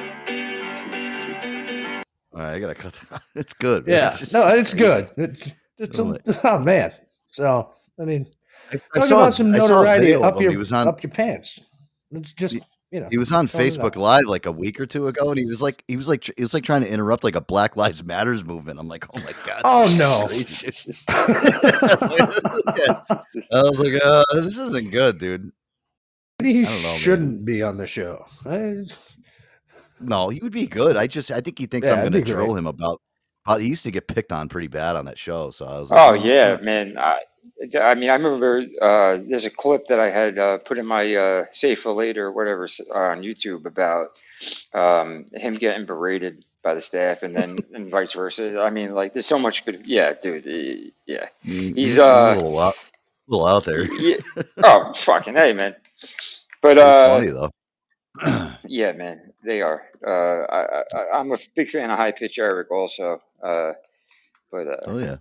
[2.35, 3.21] All right, I gotta cut that.
[3.33, 3.87] It's good.
[3.87, 3.95] man.
[3.95, 4.07] yeah.
[4.09, 5.09] It's just- no, it's good.
[5.17, 6.93] It, it's a, oh man.
[7.31, 8.27] So I mean,
[8.71, 10.41] I, I talk saw, about some I saw a notoriety of up him.
[10.43, 10.87] your He was on.
[10.87, 11.59] up your pants.
[12.11, 12.57] It's just
[12.91, 13.95] you know, He was on Facebook.
[13.95, 16.31] Live like a week or two ago, and he was like, he was like, tr-
[16.37, 18.79] he was like trying to interrupt like a Black Lives Matters movement.
[18.79, 19.61] I'm like, oh my god.
[19.65, 20.27] Oh, no.
[20.27, 20.95] crazy, dude.
[23.51, 25.51] I was like, uh, this isn't good, dude.
[26.41, 26.97] He I don't man.
[26.97, 28.25] shouldn't be on the show.
[28.45, 28.85] I,
[29.99, 30.95] No, he would be good.
[30.95, 32.59] I just, I think he thinks Yeah, I'm going to drill great.
[32.59, 33.01] him about.
[33.45, 35.91] How he used to get picked on pretty bad on that show, so I was
[35.91, 36.97] like, Oh it's yeah, man.
[36.97, 37.19] I,
[37.79, 41.15] I mean, I remember uh, there's a clip that I had uh, put in my
[41.15, 44.11] uh, save for later, or whatever, on YouTube about
[44.73, 48.59] um, him getting berated by the staff, and then and vice versa.
[48.59, 49.87] I mean, like, there's so much good.
[49.87, 50.91] Yeah, dude.
[51.05, 52.75] Yeah, he's a uh, little out,
[53.27, 53.83] little out there.
[54.01, 54.17] yeah,
[54.63, 55.75] oh fucking hey, man.
[56.61, 57.51] But uh, funny though.
[58.65, 59.83] yeah, man, they are.
[60.05, 60.11] Uh,
[60.51, 63.21] I, I, I'm a big fan of High Pitch Eric, also.
[63.43, 63.73] Uh,
[64.51, 65.17] but uh, Oh yeah,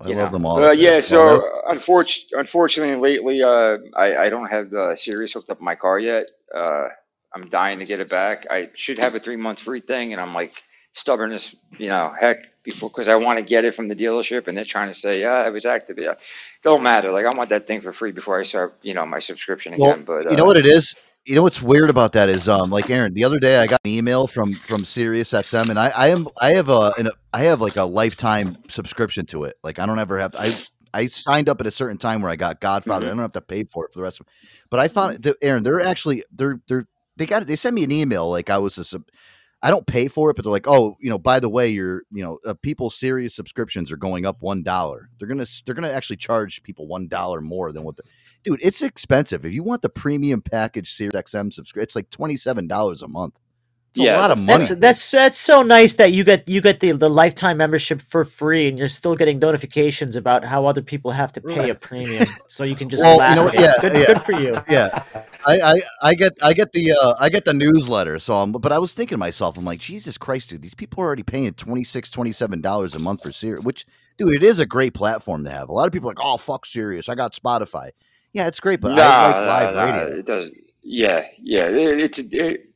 [0.00, 0.62] I you love them all.
[0.62, 5.58] Uh, yeah, so unfortunately, unfortunately, lately, uh, I, I don't have the Sirius hooked up
[5.58, 6.30] in my car yet.
[6.54, 6.88] Uh,
[7.34, 8.46] I'm dying to get it back.
[8.50, 12.12] I should have a three month free thing, and I'm like stubborn as you know,
[12.18, 14.94] heck, before because I want to get it from the dealership, and they're trying to
[14.94, 16.16] say, yeah, it was activated.
[16.62, 17.12] Don't matter.
[17.12, 19.90] Like I want that thing for free before I start, you know, my subscription Well,
[19.90, 20.04] again.
[20.04, 20.94] But uh, you know what it is?
[21.28, 23.80] You know what's weird about that is um like Aaron, the other day I got
[23.84, 27.40] an email from from Sirius XM and I I am I have a an, I
[27.42, 29.56] have like a lifetime subscription to it.
[29.62, 30.54] Like I don't ever have I
[30.94, 33.08] I signed up at a certain time where I got Godfather.
[33.08, 33.10] Mhm.
[33.10, 34.32] I don't have to pay for it for the rest of it.
[34.70, 38.30] But I found Aaron, they're actually they're they're they got they sent me an email
[38.30, 39.02] like I was a sub
[39.60, 42.02] I don't pay for it, but they're like, oh, you know, by the way, your,
[42.12, 45.10] you know, uh, people's Sirius subscriptions are going up one dollar.
[45.18, 48.04] They're gonna, they're gonna actually charge people one dollar more than what the,
[48.44, 48.60] dude.
[48.62, 49.44] It's expensive.
[49.44, 53.08] If you want the premium package Sirius XM subscription, it's like twenty seven dollars a
[53.08, 53.34] month.
[53.90, 54.68] It's Yeah, a lot of money.
[54.68, 58.24] That's that's that's so nice that you get you get the the lifetime membership for
[58.24, 62.38] free, and you're still getting notifications about how other people have to pay a premium,
[62.48, 63.54] so you can just Well, you know at what?
[63.54, 63.60] it.
[63.60, 64.06] Yeah, good, yeah.
[64.06, 64.54] good for you.
[64.68, 64.90] yeah
[65.46, 68.72] I, I i get i get the uh i get the newsletter so i'm but
[68.72, 71.52] i was thinking to myself i'm like jesus christ dude these people are already paying
[71.54, 73.86] 26 27 dollars a month for sirius which
[74.18, 76.36] dude it is a great platform to have a lot of people are like oh
[76.36, 77.90] fuck sirius i got spotify
[78.32, 80.56] yeah it's great but i like live nah, radio It doesn't.
[80.82, 81.66] Yeah, yeah.
[81.68, 82.67] It, it's it,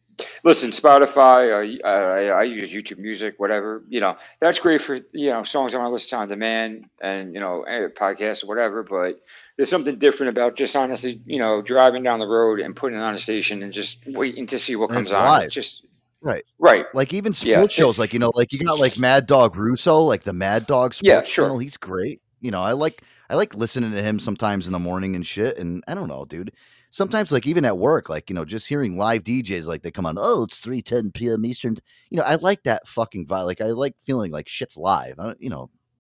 [0.44, 1.80] listen, Spotify.
[1.84, 3.82] I, I I use YouTube Music, whatever.
[3.88, 6.86] You know, that's great for you know songs I want to listen to on demand
[7.02, 8.82] and you know eh, podcasts or whatever.
[8.82, 9.20] But
[9.56, 13.02] there's something different about just honestly, you know, driving down the road and putting it
[13.02, 15.42] on a station and just waiting to see what And comes on.
[15.42, 15.84] It's just
[16.20, 16.86] right right.
[16.94, 17.82] like even sports Yeah.
[17.84, 20.94] shows like you know like you got like mad dog russo like the mad dog
[20.94, 21.44] sports Yeah, sure.
[21.46, 24.78] channel he's great you know i like i like listening to him sometimes in the
[24.78, 26.52] morning and shit and i don't know dude
[26.92, 30.06] sometimes like even at work like you know just hearing live djs like they come
[30.06, 31.76] on oh it's 3 10 p.m eastern
[32.10, 35.34] you know i like that fucking vibe like i like feeling like shit's live I,
[35.40, 35.70] you know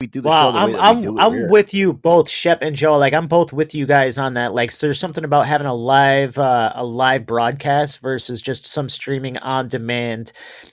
[0.01, 1.49] we do the Wow, show the I'm way that I'm we do I'm here.
[1.49, 2.99] with you both, Shep and Joe.
[2.99, 4.55] Like I'm both with you guys on that.
[4.55, 8.89] Like, so there's something about having a live uh, a live broadcast versus just some
[8.89, 10.33] streaming on demand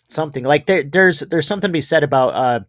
[0.10, 0.44] something.
[0.44, 2.60] Like there there's there's something to be said about uh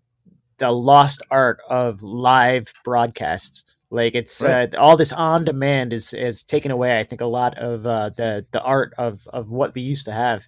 [0.59, 3.64] the lost art of live broadcasts.
[3.91, 4.72] Like it's Right.
[4.74, 6.99] uh, all this on demand is is taken away.
[7.01, 10.12] I think a lot of uh, the the art of of what we used to
[10.12, 10.47] have.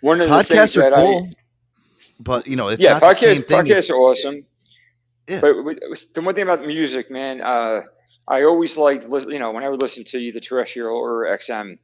[0.00, 1.34] One of the things podcasts are cool I
[2.20, 4.44] but you know it's yeah, not the same podcasts as- podcasts are awesome.
[5.28, 5.40] Yeah.
[5.40, 7.82] But with- with- the one thing about music, man, uh,
[8.28, 11.78] I always liked, you know, when I would listen to either terrestrial or XM,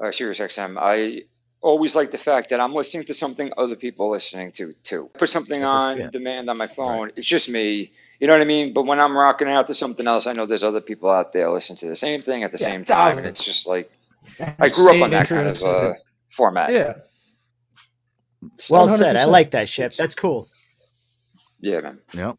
[0.00, 1.22] uh, Sirius XM, I
[1.60, 5.10] always like the fact that I'm listening to something other people are listening to too.
[5.18, 6.10] Put something on yeah.
[6.10, 7.10] demand on my phone.
[7.16, 7.92] It's just me.
[8.24, 8.72] You know what I mean?
[8.72, 11.50] But when I'm rocking out to something else, I know there's other people out there
[11.50, 13.90] listening to the same thing at the Yeah, same time, and it's just like
[14.40, 15.92] I grew up on that kind of uh,
[16.32, 16.72] format.
[16.72, 16.94] Yeah.
[18.70, 19.16] Well said.
[19.16, 19.94] I like that, Shep.
[19.96, 20.48] That's cool.
[21.60, 21.98] Yeah, man.
[22.14, 22.38] Yep.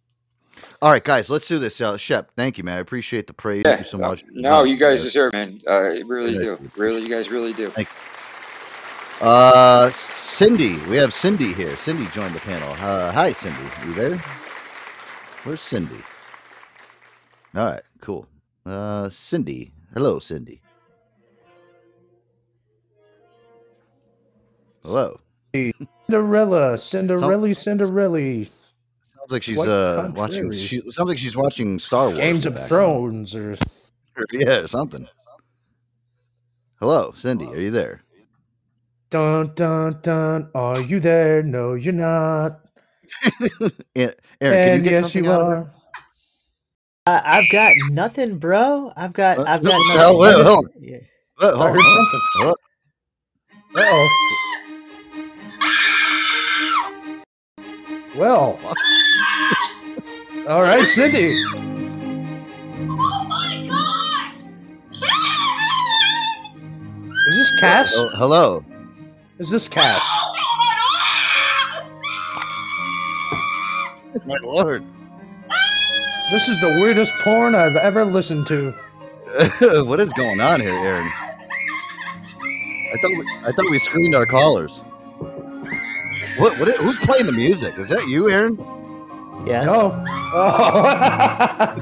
[0.81, 1.79] All right, guys, let's do this.
[1.79, 2.77] Uh, Shep, thank you, man.
[2.77, 3.61] I appreciate the praise.
[3.63, 3.75] Yeah.
[3.75, 4.23] Thank you so much.
[4.31, 5.61] No, you guys deserve, it, man.
[5.67, 6.71] Uh, you really Yeah, do.
[6.77, 7.69] Really, you guys really do.
[7.69, 7.89] Thank
[9.21, 11.75] Uh, Cindy, we have Cindy here.
[11.77, 12.71] Cindy joined the panel.
[12.71, 13.61] Uh, hi, Cindy.
[13.85, 14.23] You there?
[15.45, 15.95] Where's Cindy?
[17.55, 18.27] All right, cool.
[18.65, 19.71] Uh, Cindy.
[19.93, 20.59] Hello, Cindy.
[24.83, 25.19] Hello.
[25.53, 28.45] Cinderella, Cinderella, Cinderella.
[28.45, 30.41] Sounds like she's uh watching.
[30.45, 30.57] contrary.
[30.63, 32.17] She sounds like she's watching Star Wars.
[32.17, 33.29] Games in of background.
[33.29, 33.55] Thrones, or
[34.31, 35.07] Yeah, something.
[36.79, 37.45] Hello, Cindy.
[37.45, 38.01] Are you there?
[39.11, 40.49] dun dun dun.
[40.55, 41.43] Are you there?
[41.43, 42.64] No, you're not.
[43.95, 45.55] Yeah, Aaron, can you get yes, something you of her?
[45.55, 45.71] are.
[47.07, 48.91] Uh, I've got nothing, bro.
[48.97, 49.97] I've got I've got what nothing.
[49.99, 50.17] hell?
[50.19, 50.71] Wait, I just- hold on.
[50.81, 50.97] yeah.
[51.41, 52.53] Wait, I heard something.
[53.77, 54.07] Uh-oh.
[58.15, 58.59] Well.
[60.47, 61.43] All right, Cindy.
[61.47, 64.35] Oh my gosh!
[67.27, 67.93] Is this Cass?
[67.97, 68.63] Oh, hello.
[69.39, 70.01] Is this Cass?
[74.25, 74.83] My lord.
[76.31, 78.71] This is the weirdest porn I've ever listened to.
[79.85, 81.07] what is going on here, Aaron?
[81.07, 84.81] I thought we, I thought we screened our callers.
[86.37, 86.57] What?
[86.59, 86.67] What?
[86.67, 87.77] Is, who's playing the music?
[87.77, 88.57] Is that you, Aaron?
[89.45, 89.67] Yes.
[89.69, 89.91] Oh.
[90.33, 91.75] oh.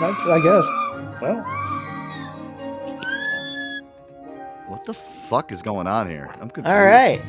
[0.00, 0.66] That's, I guess.
[1.20, 1.44] Well,
[4.68, 6.30] What the fuck is going on here?
[6.40, 6.68] I'm confused.
[6.68, 7.20] All right.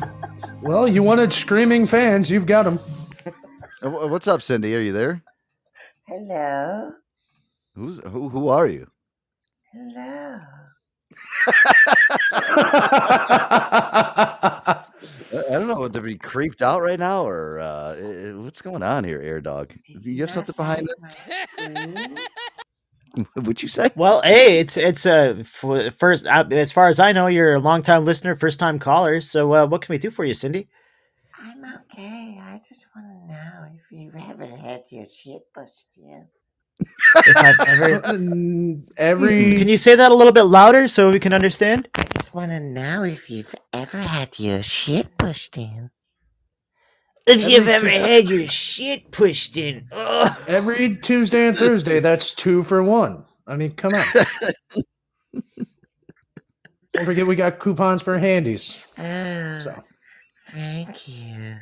[0.64, 2.30] well, you wanted screaming fans.
[2.30, 2.78] You've got them.
[3.82, 4.74] Uh, What's up, Cindy?
[4.74, 5.22] Are you there?
[6.08, 6.92] Hello.
[7.74, 8.28] Who's who?
[8.28, 8.90] Who are you?
[9.72, 10.40] Hello.
[14.66, 14.84] I,
[15.32, 15.86] I don't know.
[15.88, 17.94] To be creeped out right now, or uh,
[18.36, 19.74] what's going on here, Air Dog?
[20.02, 22.20] Do you have something behind it?
[23.34, 23.90] What'd you say?
[23.94, 27.60] Well, hey, it's it's uh, f- first uh, as far as I know, you're a
[27.60, 29.20] long time listener, first time caller.
[29.20, 30.68] So, uh, what can we do for you, Cindy?
[31.38, 32.40] I'm okay.
[32.42, 36.26] I just want to know if you've ever had your shit pushed in.
[37.26, 38.02] If I've ever,
[38.96, 41.88] Every can you say that a little bit louder so we can understand?
[41.94, 45.90] I just want to know if you've ever had your shit pushed in.
[47.26, 49.88] If you've ever had your shit pushed in,
[50.46, 53.24] every Tuesday and Thursday, that's two for one.
[53.46, 54.04] I mean, come on.
[56.92, 58.78] Don't forget we got coupons for handies.
[58.98, 59.74] Oh, So
[60.50, 61.56] thank you.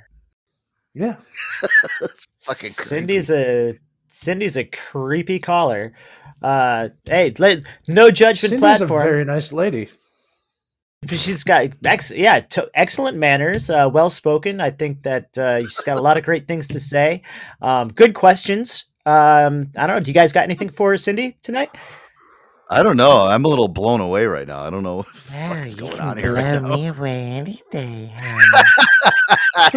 [0.95, 1.17] yeah.
[2.43, 5.95] Fucking Cindy's a Cindy's a creepy caller.
[6.43, 9.01] Uh, hey, let, no judgment Cindy's platform.
[9.01, 9.89] a very nice lady.
[11.09, 14.61] She's got ex- yeah, to- excellent manners, uh, well spoken.
[14.61, 17.23] I think that uh, she's got a lot of great things to say.
[17.61, 18.85] Um, good questions.
[19.05, 20.01] Um, I don't know.
[20.01, 21.71] Do you guys got anything for Cindy tonight?
[22.71, 23.27] I don't know.
[23.27, 24.63] I'm a little blown away right now.
[24.63, 25.05] I don't know.
[25.31, 26.69] Well, you going can on here blow right now?
[26.77, 28.13] me away any day,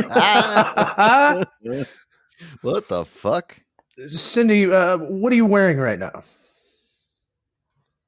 [2.61, 3.57] what the fuck?
[4.07, 6.21] Cindy, uh, what are you wearing right now?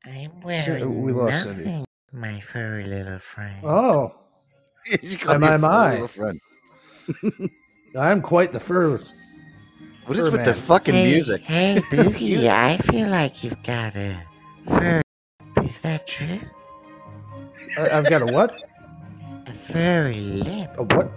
[0.05, 1.83] I'm Sure, wearing we lost Cindy.
[2.13, 3.65] Nothing, my furry little friend.
[3.65, 4.13] Oh,
[5.01, 6.39] She called Am you a I furry
[7.95, 7.99] my?
[7.99, 9.01] I'm quite the fur.
[10.05, 11.41] What is fur with the fucking hey, music?
[11.43, 14.21] Hey, Boogie, I feel like you've got a
[14.65, 15.01] fur.
[15.63, 16.39] Is that true?
[17.77, 18.55] I- I've got a what?
[19.47, 20.71] A furry lip.
[20.77, 21.11] A what?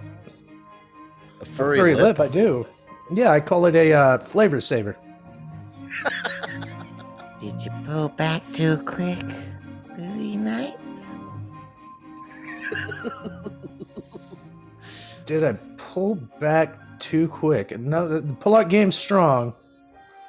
[1.41, 2.19] A furry, Furry lip?
[2.19, 2.29] lip.
[2.29, 2.67] I do.
[3.13, 4.97] Yeah, I call it a uh, flavor saver.
[7.39, 9.25] Did you pull back too quick,
[9.97, 10.77] Boogie Nights?
[15.25, 17.77] Did I pull back too quick?
[17.79, 19.53] No, the the pull-out game's strong.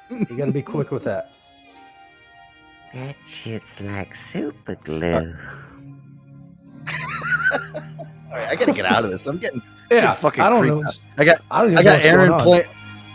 [0.09, 1.31] You got to be quick with that.
[2.93, 5.35] That shit's like super glue.
[8.31, 9.25] All right, I gotta get out of this.
[9.27, 10.83] I'm getting, Yeah, getting fucking I don't know.
[10.85, 11.01] out.
[11.17, 12.39] I got I don't I got Aaron on.
[12.41, 12.63] play.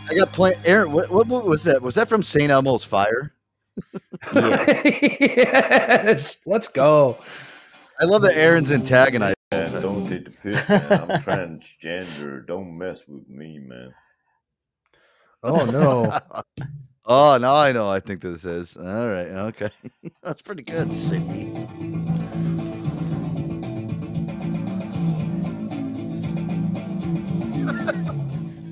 [0.09, 0.91] I got play Aaron.
[0.91, 1.81] What, what movie was that?
[1.81, 3.33] Was that from Saint Elmo's Fire?
[4.33, 7.17] yes, let's go.
[8.01, 9.35] I love that Aaron's antagonized.
[9.51, 10.91] Man, don't take the piss, man.
[10.91, 12.45] I'm transgender.
[12.45, 13.93] Don't mess with me, man.
[15.43, 16.19] Oh no.
[17.05, 17.89] oh, now I know.
[17.89, 19.27] I think this is all right.
[19.27, 19.71] Okay,
[20.21, 21.51] that's pretty good, Cindy.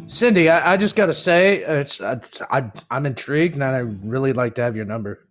[0.08, 2.20] Cindy, I, I just got to say, it's I,
[2.52, 5.27] I, I'm intrigued, and I really like to have your number.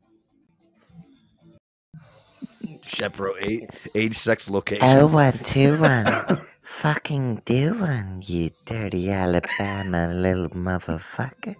[2.86, 4.84] Shepro eight age, sex, location.
[4.84, 6.40] Oh, one, two, one.
[6.62, 11.56] Fucking do one, you dirty Alabama little motherfucker.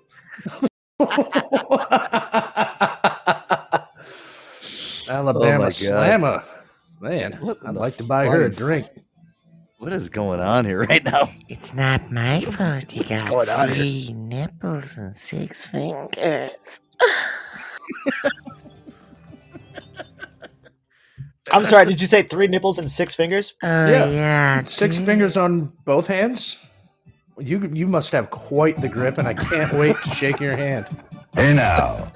[5.09, 5.73] Alabama oh, God.
[5.73, 6.45] Slammer.
[7.01, 8.87] Man, What I'd like to buy her a drink.
[9.79, 11.31] What is going on here right now?
[11.49, 13.67] It's not my fault you got going here?
[13.67, 16.81] three nipples and six fingers.
[21.53, 21.87] I'm sorry.
[21.87, 23.55] Did you say three nipples and six fingers?
[23.63, 24.07] Oh, Yeah.
[24.07, 24.65] yeah.
[24.65, 25.07] Six dude.
[25.07, 26.59] fingers on both hands.
[27.39, 30.87] You you must have quite the grip, and I can't wait to shake your hand.
[31.35, 32.11] Hey now.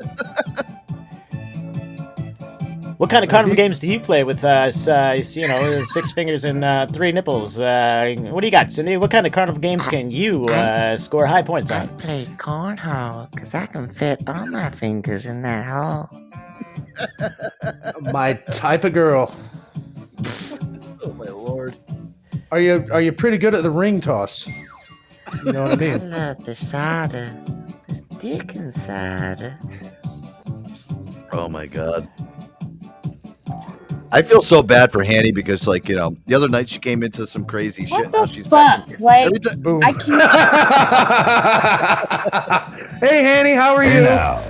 [2.97, 4.45] What kind of carnival games do you play with?
[4.45, 4.87] us?
[4.87, 7.59] uh, you know, six fingers and uh, three nipples.
[7.59, 8.99] Uh, what do you got, Cindy?
[8.99, 11.83] What kind of carnival games can you uh, score high points on?
[11.83, 16.11] I play cornhole because I can fit all my fingers in that hole.
[18.13, 19.35] My type of girl.
[21.03, 21.77] Oh my lord!
[22.51, 24.47] Are you are you pretty good at the ring toss?
[25.45, 25.91] You know what I mean?
[25.95, 26.11] I mean?
[26.11, 27.35] love the cider.
[27.87, 29.57] There's dick in cider.
[31.33, 32.09] Oh my god!
[34.13, 37.03] I feel so bad for Hanny because, like, you know, the other night she came
[37.05, 38.13] into some crazy shit.
[38.13, 38.87] Now she's back.
[38.89, 39.51] Fuck, like Every ti-
[39.83, 40.21] I can't.
[43.01, 44.05] Hey, Hanny, how are Hey you?
[44.05, 44.43] now.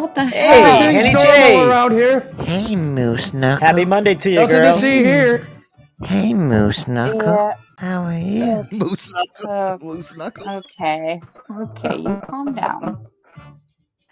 [0.00, 0.82] What the Hey, hell?
[0.82, 1.60] Everything's Hanny normal J.
[1.68, 2.20] around here.
[2.44, 3.66] Hey, Moose Knuckle.
[3.66, 4.72] Happy Monday to you, Nothing girl.
[4.72, 5.46] to see here.
[6.04, 7.20] Hey, Moose Knuckle.
[7.22, 7.54] Yeah.
[7.78, 8.66] How are you?
[8.72, 9.50] Moose knuckle.
[9.50, 10.48] Uh, Moose knuckle.
[10.48, 11.20] okay.
[11.60, 13.06] Okay, you calm down.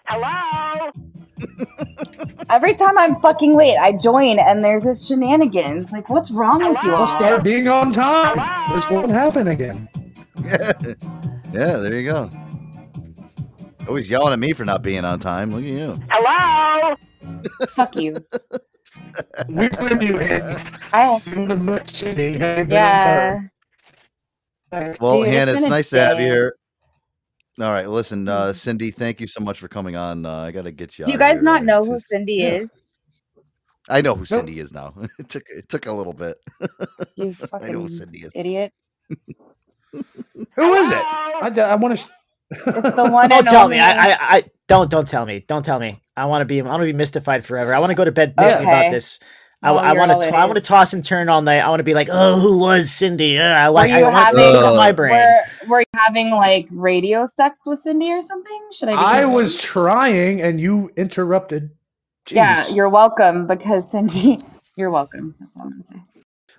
[0.07, 0.91] Hello?
[2.51, 5.91] Every time I'm fucking late, I join and there's this shenanigans.
[5.93, 7.07] Like, what's wrong with you We'll all?
[7.07, 8.37] start being on time.
[8.75, 9.87] This won't happen again.
[10.43, 10.73] Yeah.
[11.53, 12.31] yeah, there you go.
[13.89, 15.51] Always yelling at me for not being on time.
[15.51, 15.99] Look at you.
[16.11, 16.95] Hello?
[17.71, 18.17] Fuck you.
[19.49, 20.43] We live you in
[20.93, 22.37] I in the Mud City.
[22.39, 23.41] Hey, yeah.
[25.01, 26.57] Well, Dude, it's Hannah, it's been a nice to have you here.
[27.61, 30.27] All right, listen, uh, Cindy, thank you so much for coming on.
[30.27, 31.07] Uh, I got to get you.
[31.07, 32.49] Do you guys not know who Cindy Yeah.
[32.61, 32.71] is?
[33.89, 34.95] I know who Cindy is now.
[35.19, 36.37] It took it took a little bit.
[37.17, 38.33] You I know who fucking Cindy is.
[38.35, 38.77] idiots.
[39.93, 40.95] Who is it?
[40.99, 42.05] I, I want to.
[42.51, 43.77] It's the one Don't tell only.
[43.77, 43.83] me.
[43.83, 44.91] I, I, I don't.
[44.91, 45.45] Don't tell me.
[45.47, 46.01] Don't tell me.
[46.17, 46.61] I want to be.
[46.61, 47.75] I want to be mystified forever.
[47.75, 49.19] I want to go to bed thinking about this.
[49.63, 50.29] I, Well, I want to.
[50.31, 51.59] I want to toss and turn all night.
[51.61, 53.39] I want to be like, oh, who was Cindy?
[53.39, 53.91] Uh, I Were like.
[53.93, 55.13] I you want having take up my brain.
[55.15, 58.61] were, were you having like radio sex with Cindy or something?
[58.73, 58.93] Should I?
[58.93, 59.35] Be I concerned?
[59.35, 61.71] was trying and you interrupted.
[62.31, 64.39] Yeah, you're welcome because Cindy.
[64.77, 65.35] You're welcome.
[65.41, 66.03] That's all I'm gonna say.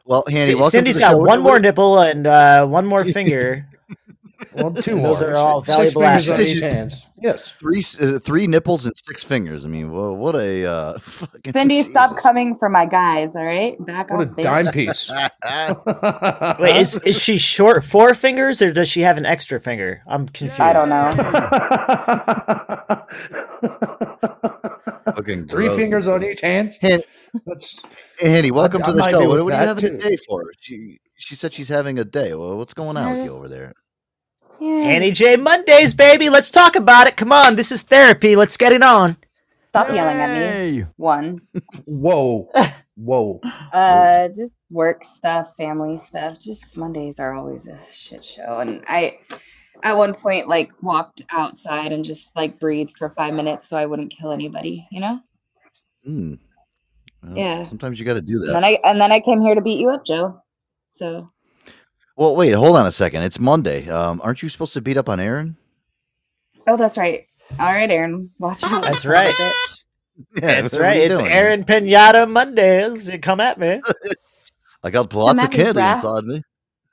[0.06, 1.18] Well, Hanny, C- welcome Cindy's to the got show.
[1.20, 3.66] one more nipple and uh, one more finger.
[4.54, 5.10] Well, two more.
[5.10, 7.06] those are all Six fingers on each hands.
[7.22, 7.52] Yes.
[7.60, 9.66] Three uh, three nipples and six fingers.
[9.66, 13.36] I mean, wha- what a uh, fucking Cindy, stop coming for my guys.
[13.36, 14.36] All right, back What a off.
[14.38, 14.44] bitch.
[14.44, 15.10] dime piece.
[16.62, 20.02] Wait, is is she short four fingers or does she have an extra finger?
[20.08, 20.62] I'm confused.
[20.62, 21.12] I don't know.
[25.16, 25.78] fucking Three gross.
[25.78, 26.78] fingers on each hand.
[26.82, 27.02] Han-
[27.46, 27.80] That's
[28.18, 29.20] Hey, Hanny, welcome I to the show.
[29.20, 30.10] What, with what are you that, having a too.
[30.10, 30.52] day for?
[30.60, 32.34] She she said she's having a day.
[32.34, 33.74] Well, what's going on with you over there?
[34.62, 36.30] Annie J Mondays, baby.
[36.30, 37.16] Let's talk about it.
[37.18, 38.36] Come on, this is therapy.
[38.36, 39.18] Let's get it on.
[39.66, 40.86] Stop yelling at me.
[40.98, 41.42] One.
[41.86, 42.50] whoa,
[42.96, 43.40] whoa.
[43.72, 46.40] Uh, just work stuff, family stuff.
[46.40, 48.58] Just Mondays are always a shit show.
[48.60, 49.20] And I,
[49.84, 53.86] at one point, like walked outside and just like breathed for five minutes so I
[53.86, 54.88] wouldn't kill anybody.
[54.92, 55.20] You know.
[56.04, 56.34] Hmm.
[57.22, 57.64] Well, Yeah.
[57.66, 58.54] Sometimes you got to do And that.
[58.54, 60.42] then I and then I came here to beat you up, Joe.
[60.90, 61.30] So
[62.20, 63.24] Well, wait, hold on a second.
[63.24, 63.88] It's Monday.
[63.88, 65.56] Um, aren't you supposed to beat up on Aaron?
[66.68, 67.26] oh, that's right.
[67.58, 68.84] All right, Aaron, watch out.
[68.84, 69.34] That's right.
[70.36, 70.98] Yeah, That's right.
[70.98, 71.32] It's doing?
[71.32, 73.10] Aaron Pinata Mondays.
[73.22, 73.82] Come at me.
[74.84, 75.96] I got lots of candy bruh.
[75.96, 76.44] inside me.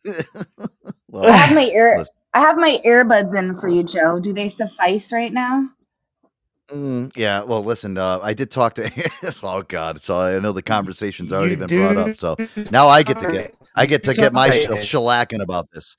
[1.09, 1.99] well, I have my ear.
[1.99, 4.21] listen, I have my earbuds in for you, Joe.
[4.21, 5.69] Do they suffice right now?
[6.71, 7.43] mm, yeah.
[7.43, 7.99] Well, listen.
[7.99, 9.11] Uh, I did talk to.
[9.43, 10.01] oh God.
[10.01, 12.17] So I know the conversation's already You been brought up.
[12.17, 12.37] So
[12.71, 13.57] now I get to get.
[13.77, 15.97] I get to It's get my sh- shellacking about this.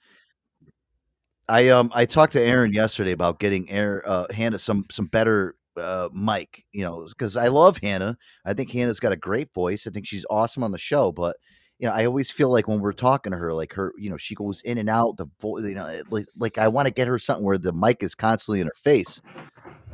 [1.48, 5.56] I um I talked to Aaron yesterday about getting Aaron uh, Hannah some some better
[5.78, 8.18] uh mic, you know, because I love Hannah.
[8.46, 9.88] I think Hannah's got a great voice.
[9.88, 11.38] I think she's awesome on the show, but
[11.80, 14.18] you know, I always feel like when we're talking to her, like her, you know,
[14.18, 15.18] she goes in and out.
[15.18, 18.02] The voice, you know, like like I want to get her something where the mic
[18.02, 19.22] is constantly in her face,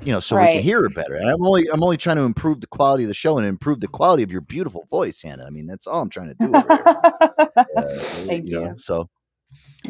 [0.06, 1.16] you know, so we can hear it better.
[1.16, 3.80] And I'm only I'm only trying to improve the quality of the show and improve
[3.80, 5.45] the quality of your beautiful voice, Hannah.
[5.45, 6.47] I mean, that's all I'm trying to do.
[6.47, 6.72] Over.
[6.72, 7.88] Uh,
[8.28, 8.76] Thank know, you.
[8.78, 9.10] so,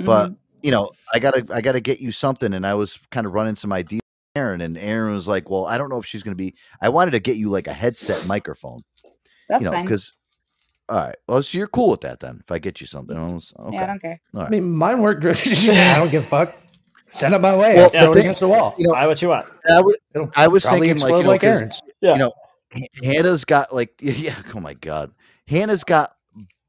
[0.05, 0.37] but Mhm.
[0.61, 3.55] you know, I gotta I gotta get you something, and I was kind of running
[3.55, 3.99] some ideas.
[4.35, 6.89] with Aaron and Aaron was like, "Well, I don't know if she's gonna be." I
[6.89, 8.81] wanted to get you like a headset microphone,
[9.49, 9.85] That's you know, fine.
[9.85, 10.11] because.
[10.89, 11.15] All right.
[11.29, 12.39] Well, so you're cool with that then.
[12.41, 13.75] If I get you something, I was- okay.
[13.77, 14.19] Yeah, I don't care.
[14.35, 15.37] All I mean, mine worked great.
[15.69, 16.53] I don't give a fuck.
[17.13, 17.75] Send it my way.
[17.75, 18.75] Well, I'll throw it the- against the wall.
[18.77, 19.45] You know, Buy what you want.
[19.69, 19.95] I was,
[20.35, 21.81] I was probably thinking like, explode you know, like 'cause, Aaron's.
[22.01, 22.13] Yeah.
[22.13, 22.33] you know,
[23.03, 24.35] Hannah's got like, yeah.
[24.55, 25.11] Oh my god,
[25.47, 26.15] Hannah's got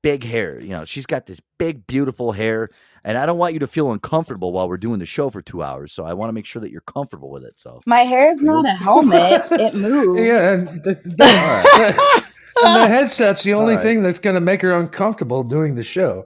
[0.03, 0.61] big hair.
[0.61, 2.69] You know, she's got this big, beautiful hair,
[3.05, 5.63] and I don't want you to feel uncomfortable while we're doing the show for two
[5.63, 5.93] hours.
[5.95, 7.59] So I want to make sure that you're comfortable with it.
[7.59, 9.43] So My hair is not a helmet.
[9.51, 10.21] it moves.
[10.21, 12.23] Yeah, and the, the-
[12.65, 13.83] and the headset's the only All right.
[13.83, 16.25] thing that's going to make her uncomfortable doing the show.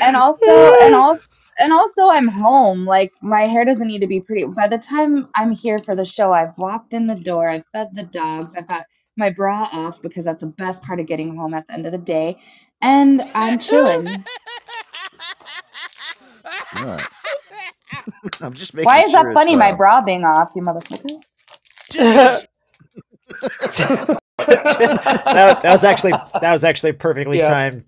[0.00, 0.46] And also,
[0.82, 1.22] and also,
[1.58, 2.84] and also, I'm home.
[2.86, 4.44] Like my hair doesn't need to be pretty.
[4.44, 7.48] By the time I'm here for the show, I've walked in the door.
[7.48, 8.54] I've fed the dogs.
[8.56, 8.84] I've got
[9.16, 11.92] my bra off because that's the best part of getting home at the end of
[11.92, 12.38] the day.
[12.80, 14.06] And I'm chilling.
[16.76, 17.06] all right.
[18.40, 18.86] I'm just making.
[18.86, 19.52] Why is sure that funny?
[19.52, 21.20] it's, My uh, bra being off, you motherfucker.
[24.38, 27.48] that, that was actually that was actually perfectly Yeah.
[27.48, 27.84] timed.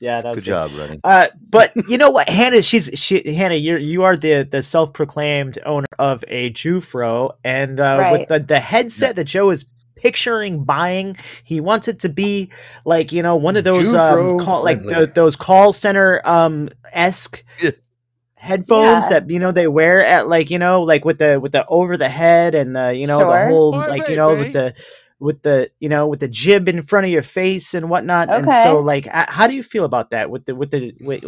[0.00, 1.00] Yeah, that was Good job, running.
[1.04, 2.62] Uh, but you know what, Hannah?
[2.62, 3.54] She's she Hannah.
[3.54, 8.12] You you are the the self proclaimed owner of a Jufro, and uh, Right.
[8.12, 9.66] with the the headset that Joe is
[9.96, 11.16] picturing buying.
[11.44, 12.50] He wants it to be
[12.84, 17.44] like you know one of those um, call, like the, those call center um esque
[18.34, 19.20] headphones Yeah.
[19.20, 21.98] that you know they wear at like you know like with the with the over
[21.98, 24.74] the head and the you know the whole like you know with the
[25.20, 28.50] with the you know with the jib in front of your face and whatnot and
[28.50, 31.22] so like how do you feel about that with the with the wait,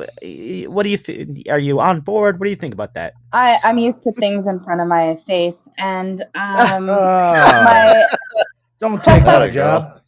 [0.71, 3.57] what do you feel are you on board what do you think about that I,
[3.65, 7.63] I'm used to things in front of my face, and um, Ah.
[7.65, 8.05] my
[8.81, 10.01] Don't take Atta that job.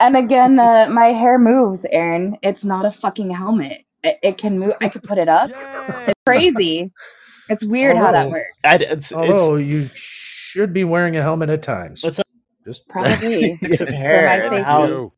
[0.00, 2.36] and again, uh, my hair moves, Aaron.
[2.42, 3.84] It's not a fucking helmet.
[4.02, 4.72] It, it can move.
[4.80, 5.50] I could put it up.
[6.08, 6.90] It's crazy.
[7.48, 8.58] It's weird how that works.
[8.64, 12.02] I, it's, Although you should be wearing a helmet at times.
[12.02, 12.20] What's
[12.70, 13.58] Just Probably.
[13.60, 15.12] Mix of hair and how-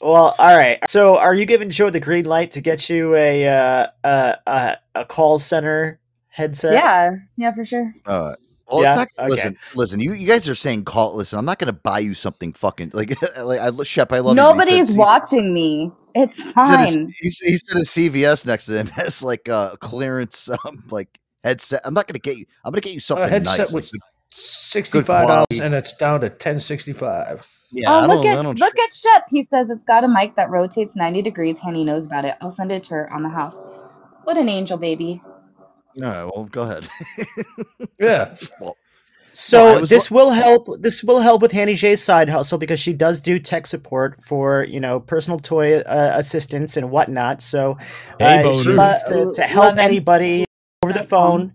[0.00, 3.46] well all right so are you giving joe the green light to get you a
[3.48, 7.92] uh a a, a call center headset Yeah, yeah, for sure.
[8.06, 8.36] Uh,
[8.70, 8.88] well, Yeah?
[8.88, 9.08] it's not.
[9.18, 9.28] Okay.
[9.30, 10.00] Listen, listen.
[10.00, 11.14] You, you guys are saying call.
[11.16, 13.10] Listen, I'm not going to buy you something fucking like.
[13.38, 15.90] like I, Shep, I love you, said Nobody's watching me.
[16.14, 16.98] It's He said, fine.
[16.98, 21.18] a, he, he said a CVS next to him has like a clearance um, like
[21.42, 21.80] headset.
[21.84, 22.44] I'm not going to get you.
[22.64, 23.72] I'm going to get you something a headset nice.
[23.72, 27.46] was like, sixty five dollars, and it's down to ten sixty five.
[27.72, 28.26] yeah, oh, I look don't.
[28.26, 28.58] I at don't.
[28.58, 29.24] look at Shep.
[29.30, 31.58] He says it's got a mic that rotates 90 degrees.
[31.58, 32.36] Hanny knows about it.
[32.40, 33.56] I'll send it to her on the house.
[34.24, 35.22] What an angel, baby.
[36.02, 36.88] All right, well, go ahead.
[38.00, 38.34] Yeah.
[38.60, 38.76] well,
[39.32, 40.68] So No, I was this will help.
[40.80, 44.64] This will help with Hanny J's side hustle because she does do tech support for
[44.64, 47.42] you know personal toy uh, assistance and whatnot.
[47.42, 47.76] So
[48.18, 48.62] Hey, uh, boner.
[48.62, 50.44] she Lo- to, to help love anybody
[50.84, 51.54] over the phone.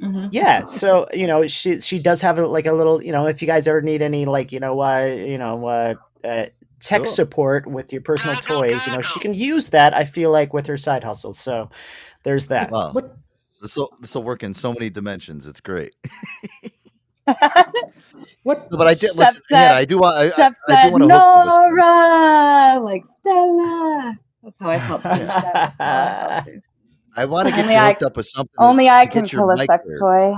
[0.00, 0.28] Mhm.
[0.30, 3.42] Yeah, so you know she she does have a, like a little you know if
[3.42, 5.94] you guys ever need any like you know uh you know uh,
[6.24, 6.46] uh
[6.80, 7.06] tech Cool.
[7.06, 9.94] support with your personal toys, you know she can use that.
[9.94, 11.32] I feel like with her side hustle.
[11.34, 11.70] So
[12.22, 12.70] there's that.
[12.70, 12.94] wow.
[13.60, 15.46] This will this will work in so many dimensions.
[15.46, 15.96] It's great.
[18.44, 18.70] What?
[18.70, 19.42] No, but I did Shep listen.
[19.50, 20.16] said- Yeah, I do want.
[20.16, 21.56] I, I, I do want to hook to this.
[21.58, 24.18] Nora, like Stella.
[24.42, 26.58] That's how I felt.
[27.26, 27.30] too.
[27.30, 27.44] That's how I felt too.
[27.44, 28.54] I want to get Only you I- up with something.
[28.58, 29.98] Only I to can get your kill a sex there.
[29.98, 30.34] toy.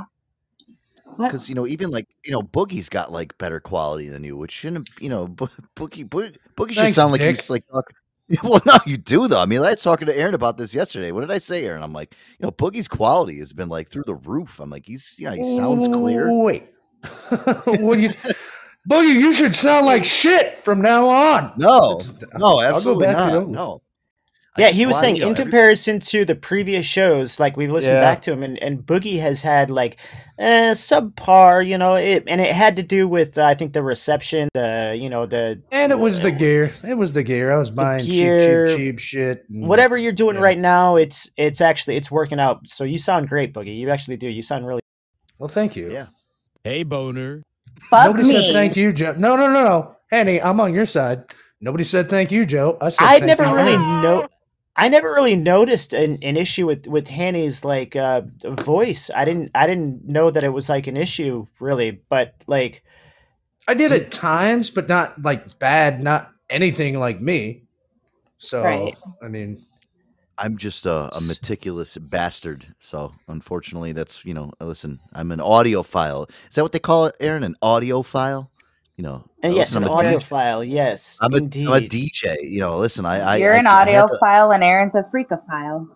[1.18, 4.53] Because you know even like you know Boogie's got like better quality than you, which
[4.53, 7.37] shouldn't you know Bo- Boogie Boogie, Boogie should Thanks, sound like Dick.
[7.37, 7.97] he's like talking.
[8.45, 9.41] Well, no, you do though.
[9.41, 11.11] I mean, I was talking to Aaron about this yesterday.
[11.11, 11.83] What did I say, Aaron?
[11.83, 14.61] I'm like, you know, Boogie's quality has been like through the roof.
[14.61, 16.33] I'm like, he's you know, he sounds clear.
[16.33, 16.68] Wait.
[17.66, 18.11] what do you,
[18.89, 19.14] Boogie?
[19.20, 21.53] You should sound like shit from now on.
[21.59, 21.99] No,
[22.39, 23.31] no, I'll go absolutely back not.
[23.33, 23.49] those.
[23.49, 23.83] No.
[24.57, 28.01] I Yeah, he was saying in comparison to the previous shows, like we've listened Yeah.
[28.01, 29.96] back to him, and, and Boogie has had like
[30.38, 33.82] eh, subpar, you know, it, and it had to do with uh, I think the
[33.82, 36.72] reception, the you know the And it was the gear.
[36.82, 37.53] It was the gear.
[37.53, 39.44] I was buying gear, cheap, cheap, cheap shit.
[39.48, 40.42] and- whatever you're doing yeah.
[40.42, 40.96] right now.
[40.96, 42.68] It's it's actually it's working out.
[42.68, 43.76] So you sound great, Boogie.
[43.78, 44.28] You actually do.
[44.28, 44.80] You sound really.
[45.38, 45.92] Well, thank you.
[45.92, 46.07] Yeah.
[46.64, 47.42] Hey, boner.
[47.88, 48.36] Fuck Nobody me.
[48.46, 49.14] said thank you, Joe.
[49.16, 49.96] No, no, no, no.
[50.11, 51.22] Henny, I'm on your side.
[51.61, 52.76] Nobody said thank you, Joe.
[52.80, 53.55] I said I thank never you.
[53.55, 54.28] really know.
[54.77, 59.11] I never really noticed an, an issue with with Hanny's like uh, voice.
[59.14, 62.83] I didn't I didn't know that it was like an issue really, but like
[63.68, 67.64] I did at times, but not like bad, not anything like me.
[68.39, 68.97] So, Right.
[69.23, 69.61] I mean,
[70.39, 72.66] I'm just a, a meticulous bastard.
[72.79, 74.51] So unfortunately, that's you know.
[74.61, 76.31] Listen, I'm an audiophile.
[76.49, 77.45] Is that what they call it, Aaron?
[77.45, 78.49] An audiophile?
[79.01, 79.24] You know.
[79.42, 80.62] and uh, yes, an I'm a audio file.
[80.62, 81.66] Yes, I'm a, indeed.
[81.68, 82.36] I'm a DJ.
[82.42, 85.03] You know, listen, I, I You're I, an I had to- audiophile and Aaron's a
[85.03, 85.88] freakophile.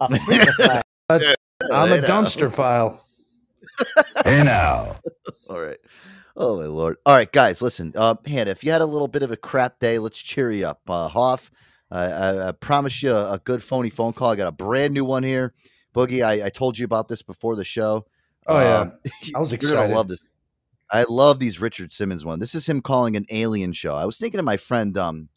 [0.00, 0.82] A freakophile.
[1.70, 3.04] I'm a dumpster file.
[4.24, 4.96] Hey now.
[5.50, 5.76] All right.
[6.36, 6.96] Oh my lord.
[7.04, 7.92] All right, guys, listen.
[7.94, 10.66] Uh, Hannah, if you had a little bit of a crap day, let's cheer you
[10.68, 10.80] up.
[10.88, 11.50] Uh, Hoff,
[11.90, 14.30] I, I, I promise you a, a good phony phone call.
[14.30, 15.52] I got a brand new one here.
[15.94, 18.06] Boogie, I, I told you about this before the show.
[18.46, 18.78] Oh, yeah.
[18.78, 18.92] Um,
[19.34, 19.76] I was You're excited.
[19.76, 20.20] gonna love this.
[20.90, 22.38] I love these Richard Simmons one.
[22.38, 23.94] This is him calling an alien show.
[23.94, 25.28] I was thinking of my friend, um,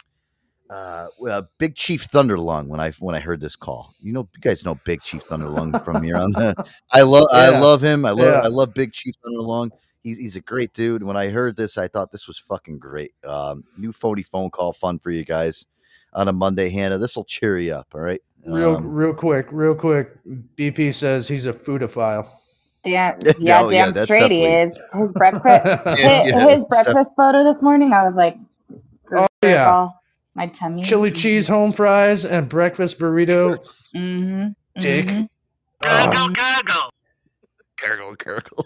[0.70, 3.92] uh, uh, Big Chief Thunderlung when I when I heard this call.
[4.02, 6.34] You know, you guys know Big Chief Thunderlung from here on.
[6.92, 8.06] I love I love him.
[8.06, 8.40] I love Yeah.
[8.40, 9.72] I love Big Chief Thunderlung.
[10.04, 11.04] He's he's a great dude.
[11.04, 13.12] When I heard this, I thought this was fucking great.
[13.28, 15.66] Um, new phony phone call, fun for you guys
[16.14, 16.98] on a Monday, Hannah.
[16.98, 17.88] This will cheer you up.
[17.94, 18.22] All right.
[18.46, 20.18] Real, Um, real quick, real quick.
[20.58, 22.28] BP says he's a foodophile.
[22.84, 24.80] Damn, Yeah, yeah, oh, yeah, damn that's straight he is.
[24.94, 25.46] His breakfast,
[26.00, 27.94] Yeah, his, yeah, his breakfast photo this morning.
[27.94, 28.38] I was like,
[29.14, 29.66] Oh, yeah.
[29.66, 30.00] girl,
[30.36, 30.84] my tummy.
[30.84, 33.58] Chili cheese home fries and breakfast burrito.
[33.96, 34.48] Mm-hmm.
[34.82, 35.08] Dick.
[35.08, 35.28] mhm.
[35.84, 36.30] Uh,
[37.82, 38.66] Gurgle, gurgle.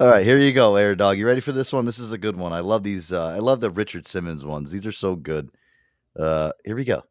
[0.00, 1.18] All right, here you go, Air Dog.
[1.18, 1.84] You ready for this one?
[1.84, 2.52] This is a good one.
[2.52, 3.12] I love these.
[3.12, 4.72] Uh, I love the Richard Simmons ones.
[4.72, 5.50] These are so good.
[6.18, 7.04] Uh, here we go.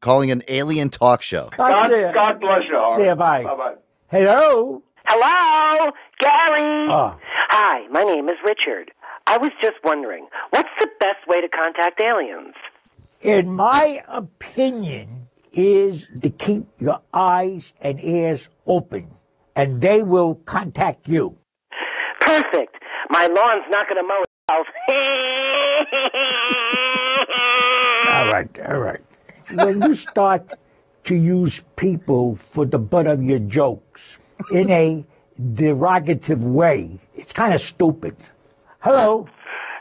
[0.00, 1.48] Calling an alien talk show.
[1.56, 2.94] God, God bless you.
[2.98, 3.42] See you, bye.
[3.42, 3.74] Bye-bye.
[4.08, 4.82] Hello?
[5.06, 6.88] Hello, Gary.
[6.88, 7.14] Oh.
[7.50, 8.90] Hi, my name is Richard.
[9.26, 12.54] I was just wondering, what's the best way to contact aliens?
[13.20, 19.10] In my opinion, is to keep your eyes and ears open,
[19.54, 21.36] and they will contact you.
[22.20, 22.74] Perfect.
[23.10, 24.66] My lawn's not going to mow itself.
[28.14, 29.00] All right, all right.
[29.52, 30.52] When you start
[31.04, 34.18] to use people for the butt of your jokes
[34.50, 35.04] in a
[35.40, 38.16] derogative way, it's kind of stupid.
[38.80, 39.28] Hello.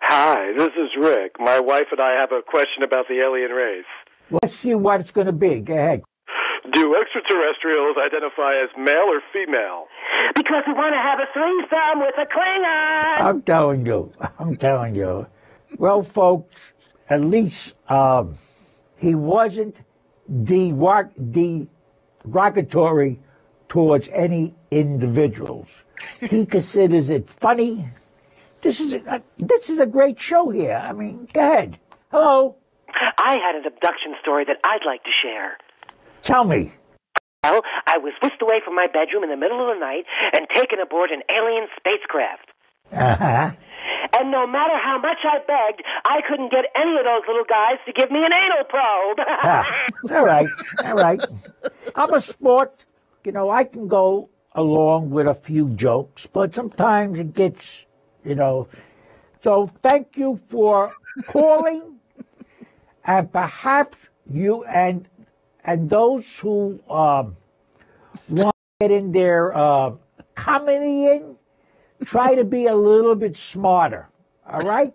[0.01, 1.35] Hi, this is Rick.
[1.39, 3.85] My wife and I have a question about the alien race.
[4.31, 5.59] Let's see what it's going to be.
[5.59, 6.03] Go ahead.
[6.73, 9.85] Do extraterrestrials identify as male or female?
[10.35, 13.21] because we want to have a threesome with a Klingon.
[13.21, 14.11] I'm telling you.
[14.39, 15.27] I'm telling you.
[15.77, 16.55] Well, folks,
[17.09, 18.37] at least um,
[18.97, 19.81] he wasn't
[20.31, 21.67] derog-
[22.23, 23.19] derogatory
[23.73, 25.67] towards any individuals.
[26.21, 27.89] He considers it funny.
[28.61, 30.77] This is a, this is a great show here.
[30.77, 31.79] I mean, go ahead.
[32.11, 32.55] Hello.
[32.93, 35.57] I had an abduction story that I'd like to share.
[36.21, 36.71] Tell me.
[37.43, 40.45] Well, I was whisked away from my bedroom in the middle of the night and
[40.53, 42.53] taken aboard an alien spacecraft.
[42.91, 43.51] Uh huh.
[44.19, 47.81] And no matter how much I begged, I couldn't get any of those little guys
[47.87, 49.17] to give me an anal probe.
[49.43, 49.65] Ah,
[50.11, 50.47] all right,
[50.85, 51.21] all right.
[51.95, 52.85] I'm a sport.
[53.25, 57.85] You know, I can go along with a few jokes, but sometimes it gets,
[58.25, 58.67] you know.
[59.41, 60.93] So thank you for
[61.25, 61.99] calling,
[63.05, 63.97] and perhaps
[64.29, 65.07] you and
[65.63, 67.37] and those who um,
[68.27, 69.91] want to get in their uh,
[70.35, 71.35] comedy in,
[72.05, 74.09] try to be a little bit smarter.
[74.45, 74.93] All right.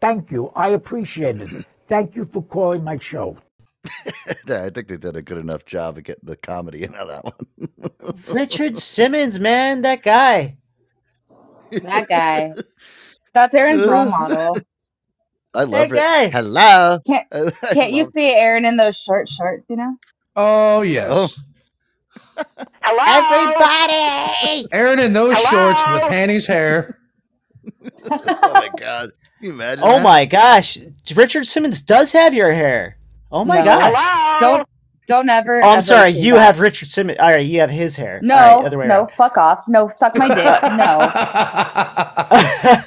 [0.00, 0.52] Thank you.
[0.56, 1.66] I appreciate it.
[1.86, 3.36] Thank you for calling my show.
[4.46, 7.08] Yeah, I think they did a good enough job of getting the comedy in on
[7.08, 8.14] that one.
[8.32, 10.56] Richard Simmons, man, that guy.
[11.70, 12.52] That guy.
[13.34, 14.56] That's Aaron's role model.
[15.54, 15.96] I love That it.
[15.96, 16.28] guy.
[16.28, 16.98] Hello.
[17.06, 17.26] Can't,
[17.72, 19.96] can't you see Aaron in those short shorts, you know?
[20.36, 21.08] Oh yes.
[21.10, 21.28] Oh.
[22.82, 24.68] Hello, Everybody!
[24.72, 26.98] Aaron in those shorts with Hanny's hair.
[28.10, 29.10] oh my god.
[29.38, 29.84] Can you imagine?
[29.84, 30.02] Oh that?
[30.02, 30.78] my gosh.
[31.14, 32.97] Richard Simmons does have your hair.
[33.30, 33.64] Oh my No.
[33.64, 34.40] gosh.
[34.40, 34.68] Don't
[35.06, 35.60] don't ever.
[35.64, 36.10] Oh, I'm ever sorry.
[36.10, 36.40] You that.
[36.42, 37.18] have Richard Simmons.
[37.18, 38.20] All right, you have his hair.
[38.22, 39.10] No, All right, other way no, around.
[39.12, 39.64] fuck off.
[39.66, 40.62] No, suck my dick.
[40.62, 40.98] No.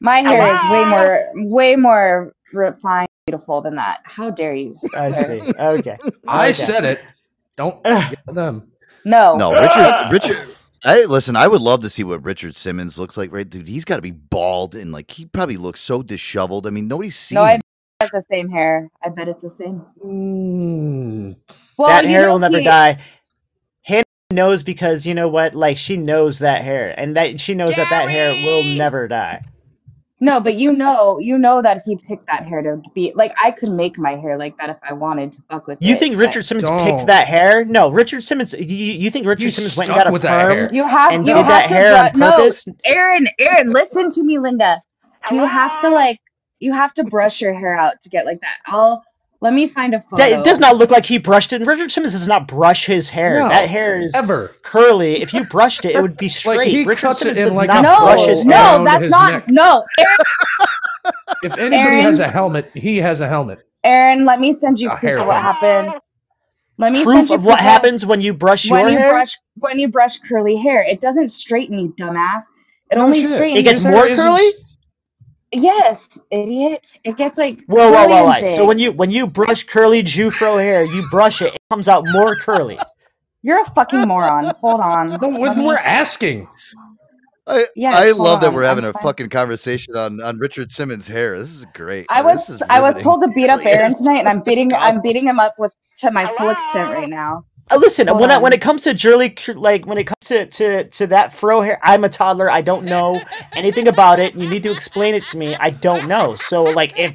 [0.00, 4.00] my hair is way more, way more refined, beautiful than that.
[4.04, 4.76] How dare you?
[4.94, 5.40] I see.
[5.58, 5.96] Okay.
[6.28, 6.52] I Okay.
[6.52, 7.00] said it.
[7.56, 8.70] Don't get them.
[9.04, 9.36] No.
[9.36, 10.12] No, Richard.
[10.12, 10.54] Richard.
[10.84, 11.34] I listen.
[11.34, 13.32] I would love to see what Richard Simmons looks like.
[13.32, 13.66] Right, dude.
[13.66, 16.66] He's got to be bald and like he probably looks so disheveled.
[16.66, 17.36] I mean, nobody's seen.
[17.36, 17.58] No,
[18.00, 18.10] I him.
[18.10, 18.90] bet it's the same hair.
[19.04, 19.84] I bet it's the same.
[20.04, 21.36] Mm.
[21.76, 22.98] Well, that hair will never he- die.
[23.82, 25.54] Hannah knows because you know what?
[25.54, 29.42] Like she knows that hair, and that she knows that that hair will never die.
[30.20, 33.52] No, but you know, you know that he picked that hair to be like I
[33.52, 36.16] could make my hair like that if I wanted to fuck with You it, think
[36.16, 37.64] Richard Simmons picked that hair?
[37.64, 38.52] No, Richard Simmons.
[38.52, 40.86] You, you think Richard You Simmons went and stuck got a with that perm You
[40.88, 42.66] have and you did have that to hair on bru- no, purpose?
[42.84, 44.82] Aaron, Aaron, listen to me, Linda.
[45.30, 46.18] You have to like
[46.60, 48.58] you have to brush your hair out to get like that.
[48.66, 49.02] I'll
[49.40, 50.16] let me find a photo.
[50.16, 51.64] That, it does not look like he brushed it.
[51.64, 53.38] Richard Simmons does not brush his hair.
[53.40, 54.56] No, that hair is ever.
[54.62, 55.22] curly.
[55.22, 56.68] If you brushed it, it would be straight.
[56.68, 58.78] he Richard Simmons does like not a no, brush his hair.
[58.78, 59.44] no, that's his not neck.
[59.48, 59.84] no.
[59.98, 60.16] Aaron,
[61.44, 63.60] If anybody Aaron- has a helmet, he has a helmet.
[63.84, 65.94] Aaron, let me send you A proof hair of what happens.
[66.78, 69.10] Let me Proof send you of what happens when you brush when your you hair.
[69.12, 70.82] brush when you brush curly hair.
[70.82, 72.40] It doesn't straighten you, dumbass.
[72.90, 73.30] It No only shit.
[73.30, 73.60] straightens.
[73.60, 74.48] it gets your- more Is- curly.
[75.52, 76.86] Yes, idiot.
[77.04, 78.44] It gets like Whoa, whoa, whoa, whoa!
[78.46, 82.04] So when you when you brush curly Jufro hair, you brush it, it comes out
[82.08, 82.78] more curly.
[83.42, 84.52] You're a fucking moron.
[84.60, 85.10] Hold on.
[85.22, 86.48] No, Let me- we're asking.
[87.46, 89.02] I, Yeah, I hold love that we're having I'm a fine.
[89.04, 91.38] fucking conversation on on Richard Simmons' hair.
[91.38, 92.04] This is great.
[92.10, 95.26] I was I was told to beat up Aaron tonight, and I'm beating I'm beating
[95.26, 97.44] him up with to my full extent right now.
[97.70, 100.46] Uh, listen, Hold when I, when it comes to Jurley, like when it comes to,
[100.46, 102.50] to to that fro hair, I'm a toddler.
[102.50, 103.20] I don't know
[103.54, 104.34] anything about it.
[104.34, 105.54] You need to explain it to me.
[105.56, 106.36] I don't know.
[106.36, 107.14] So like, if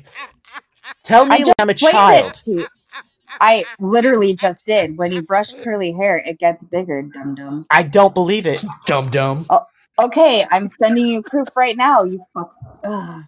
[1.03, 2.33] tell me just like I'm a child.
[2.45, 2.67] to.
[3.41, 4.97] I literally just did.
[4.97, 7.65] When you brush curly hair, it gets bigger, dum dum.
[7.71, 8.63] I don't believe it.
[8.85, 9.47] Dum dum.
[9.99, 12.03] Okay, I'm sending you proof right now.
[12.03, 12.53] You fuck.
[12.83, 13.23] Ugh.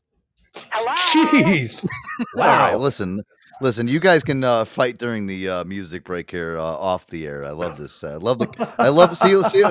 [1.13, 1.87] Jeez.
[2.37, 3.21] All right, listen,
[3.61, 3.87] listen.
[3.87, 7.45] You guys can uh, fight during the uh, music break here uh, off the air.
[7.45, 8.03] I love this.
[8.03, 8.73] I love the.
[8.79, 9.63] I love see see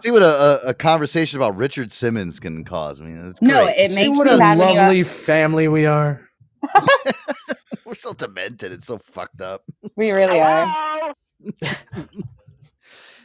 [0.00, 3.00] see what a, a, a conversation about Richard Simmons can cause.
[3.00, 3.76] I mean, it's No, great.
[3.76, 4.74] it See makes what me a mad when you.
[4.76, 6.28] lovely family we are.
[7.84, 8.72] We're so demented.
[8.72, 9.62] It's so fucked up.
[9.96, 11.14] We really are.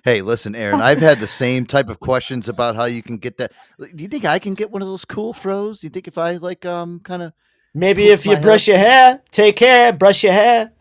[0.04, 0.82] Hey, listen, Aaron.
[0.82, 3.52] I've had the same type of questions about how you can get that.
[3.80, 5.82] Do you think I can get one of those cool froze?
[5.82, 7.34] Do you think if I like um kind of
[7.74, 10.72] Maybe if you brush your hair, take care, brush your hair.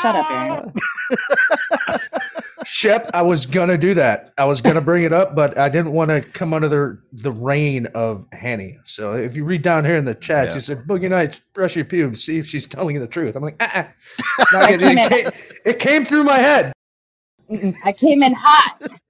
[0.00, 0.72] Shut up, Aaron.
[2.64, 4.32] Shep, I was gonna do that.
[4.38, 7.30] I was gonna bring it up, but I didn't want to come under the the
[7.30, 8.78] reign of Hanny.
[8.84, 10.54] So if you read down here in the chat, Yeah.
[10.54, 13.42] she said, "Boogie Nights, brush your pubes, see if she's telling you the truth." I'm
[13.42, 13.84] like, uh-uh.
[14.52, 14.80] Not I yet.
[14.80, 15.30] came it, came,
[15.64, 16.72] it came through my head.
[17.84, 18.82] I came in hot.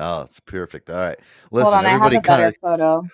[0.00, 0.90] Oh, it's perfect.
[0.90, 1.18] All right.
[1.50, 3.08] Listen, Hold on, I have everybody a better kind of photo.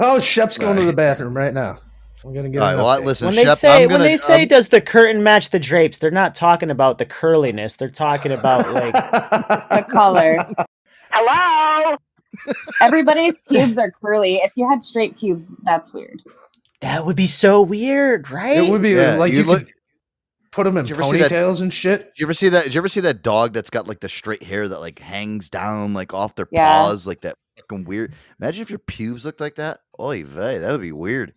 [0.00, 1.78] Oh, Shep's going to the bathroom right now.
[2.24, 2.58] I'm gonna get.
[2.60, 3.04] All right, an well, I- update.
[3.04, 5.50] listen, When they Shep, say I'm when gonna- they say I'm- does the curtain match
[5.50, 7.76] the drapes, they're not talking about the curliness.
[7.76, 8.92] They're talking about like
[9.70, 10.46] The color.
[11.12, 11.96] Hello?
[12.80, 14.36] Everybody's pubes are curly.
[14.36, 16.20] If you had straight pubes, that's weird.
[16.80, 18.58] that would be so weird, right?
[18.58, 19.72] It would be Yeah, like you you, look- could
[20.52, 22.00] put them in Did you ever see that- ponytails and shit.
[22.14, 22.64] Did you ever see that?
[22.64, 25.50] Did you ever see that dog that's got like the straight hair that like hangs
[25.50, 26.68] down like off their Yeah.
[26.68, 28.12] paws, like that fucking weird?
[28.40, 29.80] Imagine if your pubes looked like that.
[30.00, 31.32] Oy vey, that would be weird.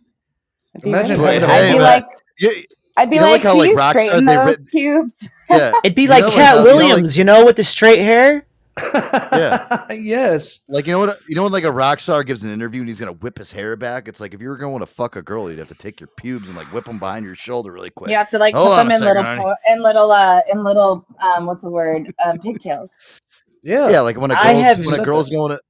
[0.74, 1.48] It'd be Imagine really having weird.
[1.48, 2.06] a- I'd be man, like,
[2.38, 2.62] you-
[2.96, 5.28] I'd be you know, like, like how, like, you rock straighten they those ri- pubes?
[5.50, 7.56] yeah, It'd be You like know, like Katt you know, like- Williams, you know, with
[7.56, 8.46] the straight hair.
[8.78, 9.84] yeah.
[9.92, 10.60] yes.
[10.66, 11.18] Like you know what?
[11.28, 13.52] You know when like a rock star gives an interview and he's gonna whip his
[13.52, 14.08] hair back.
[14.08, 16.08] It's like if you were going to fuck a girl, you'd have to take your
[16.16, 18.10] pubes and like whip them behind your shoulder really quick.
[18.10, 19.42] You have to like Hold put them in second, little honey.
[19.42, 22.90] po- in little uh in little um what's the word um pigtails.
[23.64, 23.90] Yeah.
[23.90, 25.60] Yeah, like when a I girl's have when a girl's going to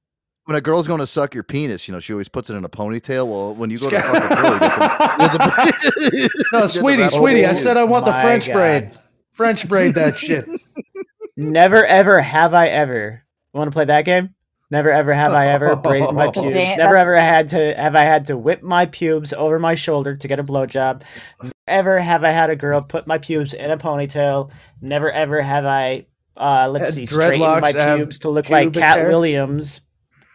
[0.45, 2.63] when a girl's going to suck your penis, you know, she always puts it in
[2.65, 3.27] a ponytail.
[3.27, 6.57] Well, when you go to fuck a girl, you get the, you get the- No,
[6.59, 8.53] you the sweetie, sweetie, I said I want the French God.
[8.53, 8.91] braid.
[9.31, 10.47] French braid that shit.
[11.37, 13.23] Never ever have I ever.
[13.53, 14.35] Want to play that game?
[14.69, 16.53] Never ever have I ever braided my pubes.
[16.53, 20.15] Never that's- ever had to have I had to whip my pubes over my shoulder
[20.15, 21.01] to get a blowjob.
[21.41, 24.51] Never ever have I had a girl put my pubes in a ponytail.
[24.81, 26.05] Never ever have I
[26.37, 29.09] uh let's Had see straightened my dreadlocks, pubes to look like pubic Katt hair?
[29.09, 29.81] Williams.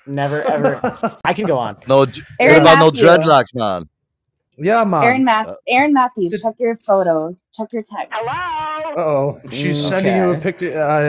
[0.08, 1.16] Never ever.
[1.24, 1.76] I can go on.
[1.86, 3.04] No, j- what Aaron about Matthew.
[3.06, 3.88] no dreadlocks, man?
[4.60, 5.04] Yeah, mom.
[5.04, 7.40] Aaron Math uh, Aaron Matthew, check your photos.
[7.52, 8.08] Check your text.
[8.10, 8.94] Hello?
[8.96, 10.82] Oh, she's mm, sending you a picture.
[10.82, 11.04] I,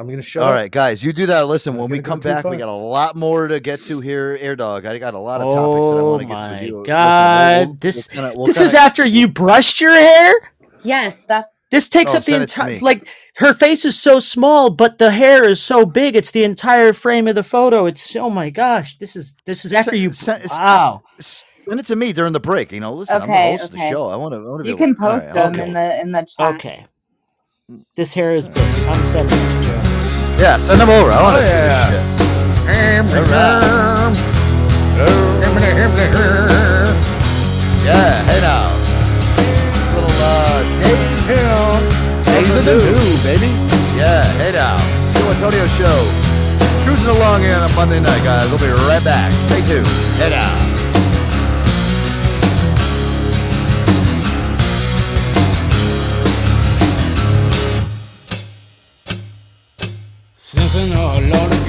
[0.00, 0.40] I'm gonna show.
[0.40, 1.48] All right, guys, you do that.
[1.48, 4.00] Listen, when we gonna go come back, we got a lot more to get to
[4.00, 4.86] here, Air Dog.
[4.86, 6.66] I got a lot of topics that I Oh want to get to.
[6.66, 6.78] you.
[6.78, 7.56] Listen, god.
[7.58, 10.32] we'll- we'll- this we'll kinda- we'll this is kinda- after you brushed your hair?
[10.82, 13.06] Yes, that's This takes Oh, up the send it to entire like
[13.36, 16.14] her face is so small, but the hair is so big.
[16.16, 17.86] It's the entire frame of the photo.
[17.86, 18.96] It's oh my gosh.
[18.98, 20.12] This is this is after you.
[20.12, 21.02] Send- send- Wow.
[21.20, 22.72] Send it to me during the break.
[22.72, 23.88] You know, listen, I'm Okay, the host of okay.
[23.88, 24.08] the show.
[24.08, 24.38] I want to.
[24.38, 25.62] I want to you can post them okay.
[25.62, 26.48] in the in the chat.
[26.56, 26.86] Okay.
[27.96, 28.64] This hair is big.
[28.88, 30.42] I'm sending it to you.
[30.42, 31.10] Yeah, send them over.
[31.10, 31.90] I want to Oh, see yeah.
[31.90, 33.22] this shit.
[37.84, 38.68] Yeah, hey now.
[39.94, 42.01] Little uh, Dave Hill.
[42.42, 43.46] Days of the New, baby.
[43.94, 44.76] Yeah, hey now.
[45.14, 45.98] Joe Antonio Show.
[46.82, 48.50] Cruising along here on a Monday night, guys.
[48.50, 49.30] We'll be right back.
[49.46, 49.86] Stay tuned.
[50.18, 50.50] Hey now.
[60.34, 61.61] Since I know a lot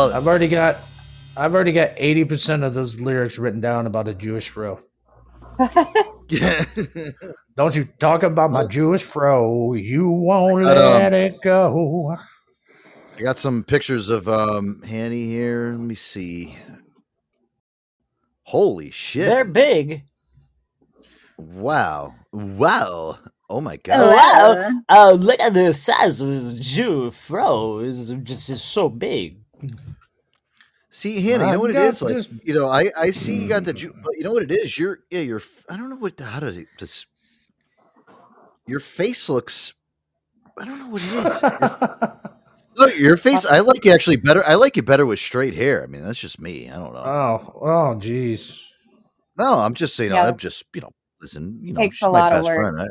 [0.00, 0.16] Love it.
[0.16, 0.78] I've already got
[1.36, 4.80] I've already got eighty percent of those lyrics written down about a Jewish fro.
[7.56, 9.74] Don't you talk about my Jewish fro?
[9.74, 12.16] You won't got, um, let it go.
[13.16, 15.72] I got some pictures of um Hanny here.
[15.72, 16.56] Let me see.
[18.44, 19.26] Holy shit.
[19.26, 20.04] They're big.
[21.36, 22.14] Wow.
[22.32, 23.18] Wow.
[23.48, 24.00] Oh my god.
[24.00, 24.82] Wow.
[24.88, 27.80] Oh, look at the size of this Jew fro.
[27.80, 29.39] It's just it's so big.
[30.90, 32.02] See, Hannah, you know what it is?
[32.02, 33.76] Like, this- you know, I, I see you got the, mm.
[33.76, 34.76] Jew- but you know what it is?
[34.76, 37.06] You're, yeah, you're, I don't know what, how does it, this,
[38.66, 39.72] your face looks,
[40.58, 42.08] I don't know what it is.
[42.76, 44.42] Look, your face, I like you actually better.
[44.46, 45.82] I like you better with straight hair.
[45.82, 46.70] I mean, that's just me.
[46.70, 47.00] I don't know.
[47.00, 48.62] Oh, oh, jeez.
[49.36, 50.26] No, I'm just saying, Yeah.
[50.28, 52.74] I'm just, you know, listen, you know, Takes she's a my lot of best work.
[52.74, 52.90] friend.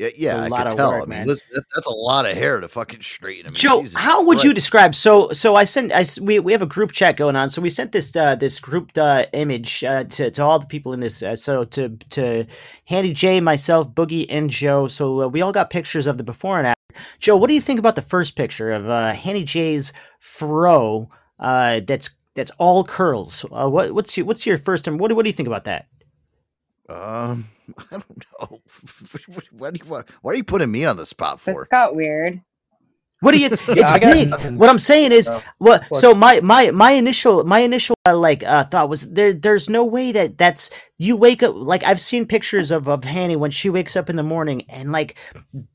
[0.00, 0.92] Yeah, yeah, a I lot of tell.
[0.92, 1.26] work, I mean, man.
[1.26, 3.48] listen, that, that's a lot of hair to fucking straighten.
[3.48, 4.94] I mean, Joe, Jesus how would you describe?
[4.94, 7.50] So, so I sent, I we we have a group chat going on.
[7.50, 10.94] So we sent this uh, this grouped uh, image uh, to to all the people
[10.94, 11.22] in this.
[11.22, 12.46] Uh, so to to
[12.86, 14.88] Handy J, myself, Boogie, and Joe.
[14.88, 16.80] So uh, we all got pictures of the before and after.
[17.18, 21.10] Joe, what do you think about the first picture of uh, Handy J's fro?
[21.38, 23.44] Uh, that's that's all curls.
[23.52, 24.88] Uh, what what's your what's your first?
[24.88, 25.88] What what do you think about that?
[26.88, 28.60] Um, I don't know.
[29.52, 30.08] Why do you want?
[30.22, 31.66] Why are you putting me on the spot This for?
[31.70, 32.40] got weird.
[33.22, 33.46] What do you?
[33.52, 34.30] It's I got big.
[34.30, 34.56] nothing.
[34.56, 35.84] What I'm saying is, Uh, what?
[35.90, 36.00] what?
[36.00, 39.34] So my my my initial my initial uh, like uh, thought was there.
[39.34, 43.36] There's no way that that's you wake up like I've seen pictures of of Hanny
[43.36, 45.18] when she wakes up in the morning and like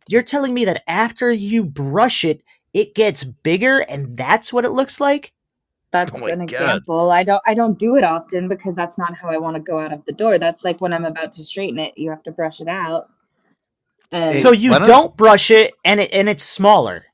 [0.09, 2.41] you're telling me that after you brush it,
[2.73, 5.31] it gets bigger and that's what it looks like.
[5.95, 6.51] That's Oh my an God.
[6.51, 7.09] example.
[7.11, 9.79] I don't I don't do it often because that's not how I want to go
[9.79, 10.37] out of the door.
[10.37, 13.09] That's like when I'm about to straighten it, you have to brush it out.
[14.11, 17.05] And so you don't- don't brush it and it and it's smaller.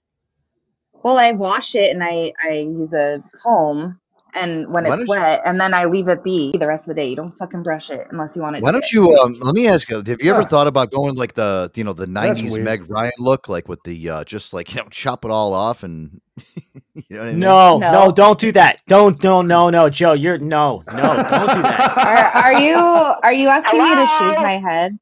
[1.03, 2.49] well, I wash it and I I
[2.79, 3.99] use a comb
[4.35, 6.83] and when Why it's don't you- wet and then I leave it be the rest
[6.83, 7.09] of the day.
[7.09, 9.15] You don't fucking brush it unless you want it Why to don't get you?
[9.17, 9.97] Um, let me ask you.
[10.05, 10.47] Have you ever Huh.
[10.47, 12.61] thought about going like the you know the '90s.
[12.61, 15.83] Meg Ryan look, like with the uh, just like you know chop it all off
[15.83, 16.21] and
[16.93, 17.39] you know what I mean?
[17.39, 18.11] No, no, No.
[18.11, 18.81] don't do that.
[18.87, 20.13] Don't, no, no, no, Joe.
[20.13, 21.15] You're no, no, don't
[21.55, 21.93] do that.
[22.43, 24.97] Are, are you are you asking me to shave my head?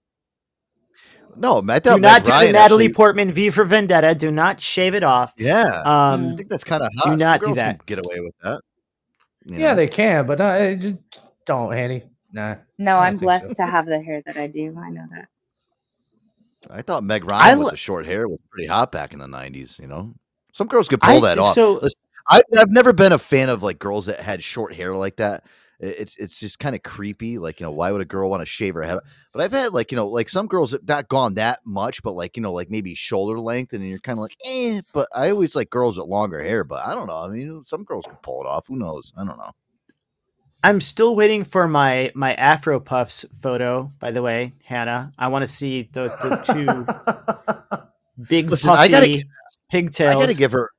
[1.36, 1.64] no.
[1.70, 4.14] I Do not Meg do the Ryan Natalie actually- Portman V for Vendetta.
[4.16, 5.34] Do not shave it off.
[5.38, 7.10] Yeah, um, I think that's kind of do hot.
[7.10, 7.86] Some not do girls can that.
[7.86, 8.62] Get away with that.
[9.58, 9.76] You Yeah, know?
[9.76, 10.98] they can, but uh, just
[11.46, 12.04] don't, Hanny.
[12.32, 12.56] Nah.
[12.78, 13.54] No, I I'm blessed so.
[13.56, 14.78] to have the hair that I do.
[14.78, 15.28] I know that.
[16.70, 19.28] I thought Meg I Ryan with the short hair was pretty hot back in the
[19.28, 19.80] '90s.
[19.80, 20.14] You know,
[20.54, 21.54] some girls could pull I that off.
[21.56, 22.00] so Listen,
[22.30, 25.46] I, I've never been a fan of like girls that had short hair like that.
[25.80, 27.38] It- It's it's just kind of creepy.
[27.38, 29.00] Like you know, why would a girl want to shave her head?
[29.34, 32.14] But I've had like you know, like some girls that not gone that much, but
[32.14, 34.82] like you know, like maybe shoulder length, and you're kind of like, eh.
[34.94, 36.64] But I always like girls with longer hair.
[36.64, 37.18] But I don't know.
[37.18, 38.68] I mean, some girls can pull it off.
[38.68, 39.14] Who knows?
[39.18, 39.52] I don't know.
[40.62, 43.90] I'm still waiting for my my Afro Puffs photo.
[44.00, 46.36] By the way, Hannah, I want to see the the
[48.18, 49.24] two big Listen, puffy I gotta
[49.72, 50.16] pigtails.
[50.16, 50.70] I gotta give her.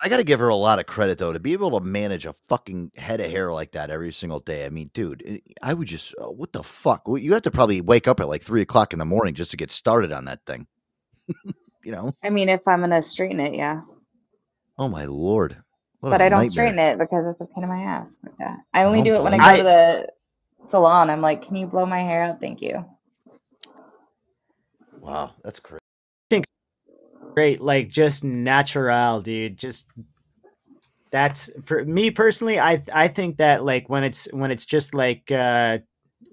[0.00, 2.32] I gotta give her a lot of credit though to be able to manage a
[2.32, 4.66] fucking head of hair like that every single day.
[4.66, 7.02] I mean, dude, I would just uh, what the fuck?
[7.06, 9.56] You have to probably wake up at like three o'clock in the morning just to
[9.56, 10.66] get started on that thing.
[11.84, 12.12] you know?
[12.22, 13.82] I mean, if I'm gonna straighten it, yeah.
[14.78, 15.56] Oh my lord!
[16.00, 16.50] What but I don't nightmare.
[16.50, 18.58] straighten it because it's a pain in my ass like that.
[18.74, 20.12] I only don't do it when I go to the
[20.60, 21.08] salon.
[21.08, 22.40] I'm like, can you blow my hair out?
[22.40, 22.84] Thank you.
[25.00, 25.80] Wow, that's crazy.
[27.36, 29.58] Great, like just natural, dude.
[29.58, 29.90] Just
[31.10, 32.58] that's for me personally.
[32.58, 35.78] I I think that like when it's when it's just like uh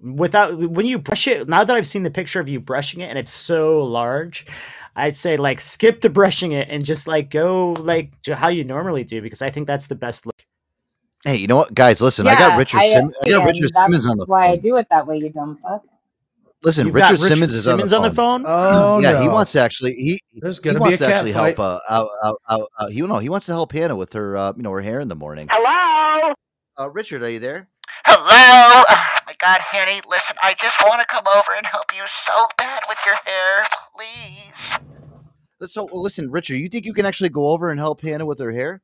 [0.02, 1.48] without when you brush it.
[1.48, 4.46] Now that I've seen the picture of you brushing it and it's so large,
[4.96, 8.64] I'd say like skip the brushing it and just like go like to how you
[8.64, 10.42] normally do because I think that's the best look.
[11.26, 12.02] Hey, you know what, guys?
[12.02, 12.82] Listen, I got Richard.
[12.82, 15.08] Sim- I agree, got and Richard that's Simmons on the why I do it that
[15.08, 15.84] way, you dumb fuck.
[16.64, 18.44] Listen, You've Richard, Richard Simmons is Simmons on on the the phone.
[18.44, 18.44] phone?
[18.48, 21.32] Oh, yeah, he wants to actually he There's he gonna be wants a to actually
[21.34, 24.14] cat help uh, out, out, out, out he no he wants to help Hannah with
[24.14, 25.48] her uh, you know her hair in the morning.
[25.52, 26.34] Hello?
[26.80, 27.70] Uh, Richard, are you there?
[28.06, 28.28] Hello?
[28.30, 28.86] Oh
[29.28, 32.82] my God, Henny, listen, I just want to come over and help you so bad
[32.90, 33.64] with your hair,
[33.96, 34.80] please.
[35.70, 38.52] So listen, Richard, you think you can actually go over and help Hannah with her
[38.52, 38.82] hair?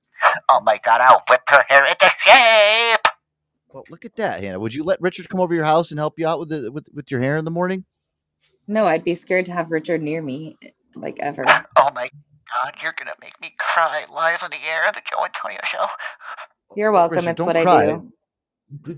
[0.49, 3.08] Oh my God, I'll whip her hair into shape.
[3.73, 4.59] Well, look at that, Hannah.
[4.59, 6.87] Would you let Richard come over your house and help you out with the with,
[6.93, 7.85] with your hair in the morning?
[8.67, 10.57] No, I'd be scared to have Richard near me,
[10.95, 11.45] like ever.
[11.47, 12.09] Oh, oh my
[12.53, 15.87] God, you're gonna make me cry live on the air of the Joe Antonio show.
[16.75, 17.27] You're welcome.
[17.27, 18.11] Richard, it's don't what I do.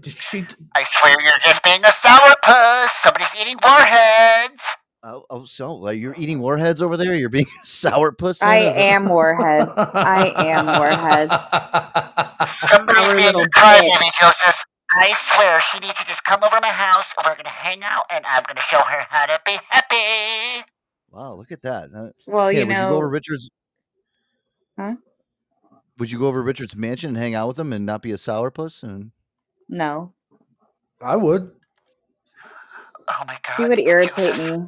[0.05, 0.45] She,
[0.75, 2.89] I swear you're just being a sourpuss.
[3.03, 4.63] Somebody's eating warheads.
[5.03, 7.15] Oh, oh, so uh, you're eating warheads over there?
[7.15, 8.41] You're being sour puss.
[8.41, 9.67] I am Warhead.
[9.75, 11.29] I am Warhead.
[12.69, 14.19] Somebody's Our being little a crybaby, bitch.
[14.21, 14.55] Joseph.
[14.93, 18.03] I swear she needs to just come over to my house we're gonna hang out
[18.11, 20.65] and I'm gonna show her how to be happy.
[21.09, 21.89] Wow, look at that.
[21.95, 23.49] Uh, Well, Hannah, you would you go know- over Richard's?
[24.77, 24.95] Huh?
[25.97, 28.17] Would you go over Richard's mansion and hang out with him and not be a
[28.17, 28.83] sourpuss?
[28.83, 29.11] And
[29.69, 30.13] No,
[31.01, 31.51] I would.
[33.07, 33.55] Oh my god.
[33.57, 34.67] he would irritate me.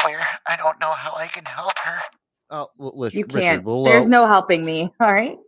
[0.00, 2.00] I swear I don't know how I can help her.
[2.50, 3.64] oh, well, Rich- You Richard, can't.
[3.64, 4.92] we'll, There's uh, no helping me.
[5.00, 5.38] All right.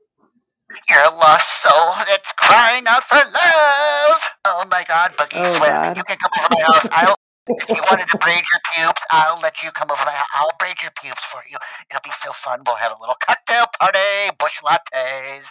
[0.90, 4.20] You're a lost soul that's crying out for love.
[4.46, 5.96] Oh my god, Boogie, Oh, swear God.
[5.96, 6.86] you can come over my house.
[6.92, 7.16] I'll
[7.58, 10.26] if you wanted to braid your pubes, I'll let you come over my house.
[10.34, 11.56] I'll braid your pubes for you.
[11.90, 12.60] It'll be so fun.
[12.66, 15.42] We'll have a little cocktail party, bush lattes.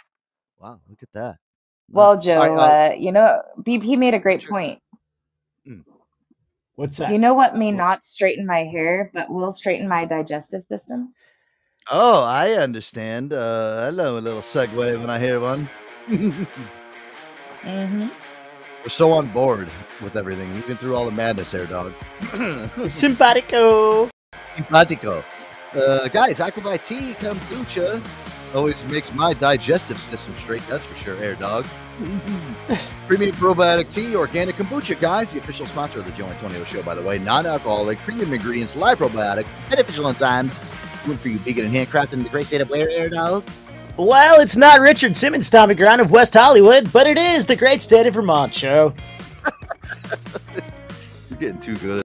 [0.58, 1.38] Wow, look at that.
[1.92, 4.80] Well, Joe, All right, uh, uh, you know, BP made a great point.
[6.82, 7.12] What's that?
[7.12, 11.14] You know what may not straighten my hair, but will straighten my digestive system?
[11.88, 13.32] Oh, I understand.
[13.32, 15.70] Uh, I know a little segue when I hear one.
[16.08, 16.42] Mm-hmm.
[18.82, 19.70] We're so on board
[20.02, 21.94] with everything, even through all the madness here, dog.
[22.88, 24.10] Simpatico.
[24.56, 25.22] Simpatico.
[25.74, 28.02] Uh, guys, Aqua Vitea, kombucha
[28.56, 30.66] always makes my digestive system straight.
[30.68, 31.64] That's for sure, air dog.
[33.06, 35.32] premium probiotic tea, organic kombucha, guys.
[35.32, 37.18] The official sponsor of the Joe Antonio Show, by the way.
[37.18, 40.60] Non-alcoholic, premium ingredients, live probiotics, beneficial enzymes.
[41.04, 43.44] Good for you, vegan and handcrafted in the great state of Blair, air dog.
[43.96, 47.82] Well, it's not Richard Simmons' stomping ground of West Hollywood, but it is the great
[47.82, 48.94] state of Vermont show.
[51.30, 52.02] You're getting too good.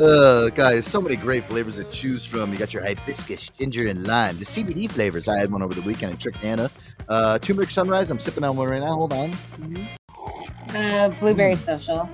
[0.00, 2.50] Uh, guys, so many great flavors to choose from.
[2.52, 4.38] You got your hibiscus, ginger, and lime.
[4.38, 5.28] The CBD flavors.
[5.28, 6.70] I had one over the weekend at Trickana.
[7.06, 8.10] Uh, turmeric sunrise.
[8.10, 8.94] I'm sipping on one right now.
[8.94, 9.36] Hold on.
[10.74, 12.08] Uh, blueberry social.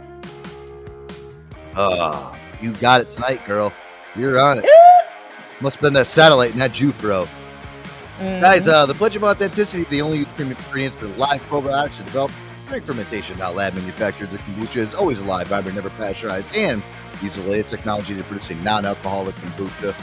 [1.76, 3.72] Oh, you got it tonight, girl.
[4.16, 4.66] You're on it.
[5.60, 7.28] Must have been that satellite and that Jufro.
[8.18, 12.02] Guys, uh, the pledge of authenticity, the only use premium ingredients for live probiotics to
[12.02, 12.32] develop
[12.66, 14.30] drink fermentation, not lab manufactured.
[14.30, 16.82] The kombucha is always alive, vibrant, never pasteurized, and
[17.22, 19.94] uses the latest technology to produce a non-alcoholic kombucha.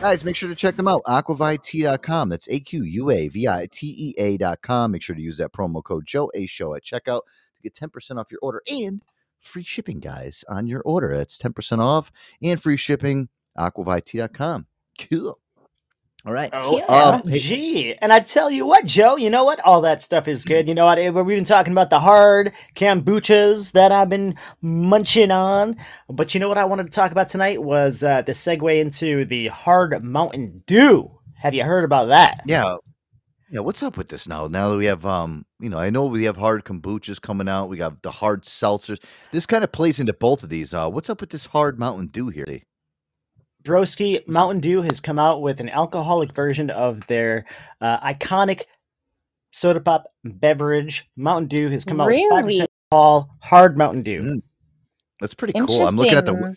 [0.00, 1.02] Guys, make sure to check them out.
[1.04, 2.28] Aquavitea.com.
[2.28, 4.90] That's A Q U A V I T E A.com.
[4.90, 7.20] Make sure to use that promo code Joe A Show at checkout
[7.54, 9.02] to get 10% off your order and
[9.38, 11.16] free shipping, guys, on your order.
[11.16, 12.10] That's 10% off
[12.42, 13.28] and free shipping.
[13.56, 14.66] Aquavitea.com.
[14.98, 15.38] Cool.
[16.24, 16.50] All right.
[16.52, 17.94] Oh, Um, gee.
[18.00, 19.58] And I tell you what, Joe, you know what?
[19.64, 20.68] All that stuff is good.
[20.68, 20.98] You know what?
[20.98, 25.76] We've been talking about the hard kombuchas that I've been munching on.
[26.08, 29.24] But you know what I wanted to talk about tonight was uh, the segue into
[29.24, 31.10] the hard Mountain Dew.
[31.38, 32.42] Have you heard about that?
[32.46, 32.76] Yeah.
[33.50, 34.46] Yeah, what's up with this now?
[34.46, 37.68] Now that we have um, you know, I know we have hard kombuchas coming out,
[37.68, 38.98] we got the hard seltzers.
[39.30, 40.72] This kind of plays into both of these.
[40.72, 42.46] Uh, what's up with this hard Mountain Dew here?
[43.62, 47.44] Broski Mountain Dew has come out with an alcoholic version of their
[47.80, 48.62] uh, iconic
[49.52, 51.08] soda pop beverage.
[51.16, 52.58] Mountain Dew has come out with Really?
[52.60, 54.20] 5% alcohol hard Mountain Dew.
[54.22, 54.42] Mm.
[55.20, 55.86] That's pretty cool.
[55.86, 56.56] I'm looking at the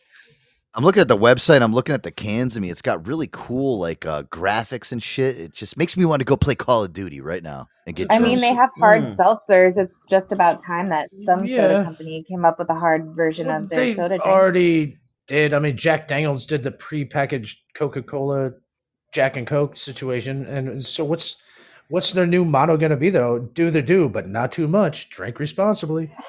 [0.77, 1.61] I'm looking at the website.
[1.61, 2.57] I'm looking at the cans.
[2.57, 5.39] I mean, it's got really cool like uh, graphics and shit.
[5.39, 8.07] It just makes me want to go play Call of Duty right now and get.
[8.11, 9.15] I mean, they have hard Mm.
[9.15, 9.77] seltzers.
[9.77, 11.57] It's just about time that some Yeah.
[11.57, 14.25] soda company came up with a hard version of their soda drink.
[14.25, 15.53] already did.
[15.53, 18.51] I mean, Jack Daniels did the prepackaged Coca Cola,
[19.13, 21.37] Jack and Coke situation, and so what's
[21.89, 23.39] what's their new motto going to be though?
[23.39, 25.09] Do the do, but not too much.
[25.09, 26.11] Drink responsibly.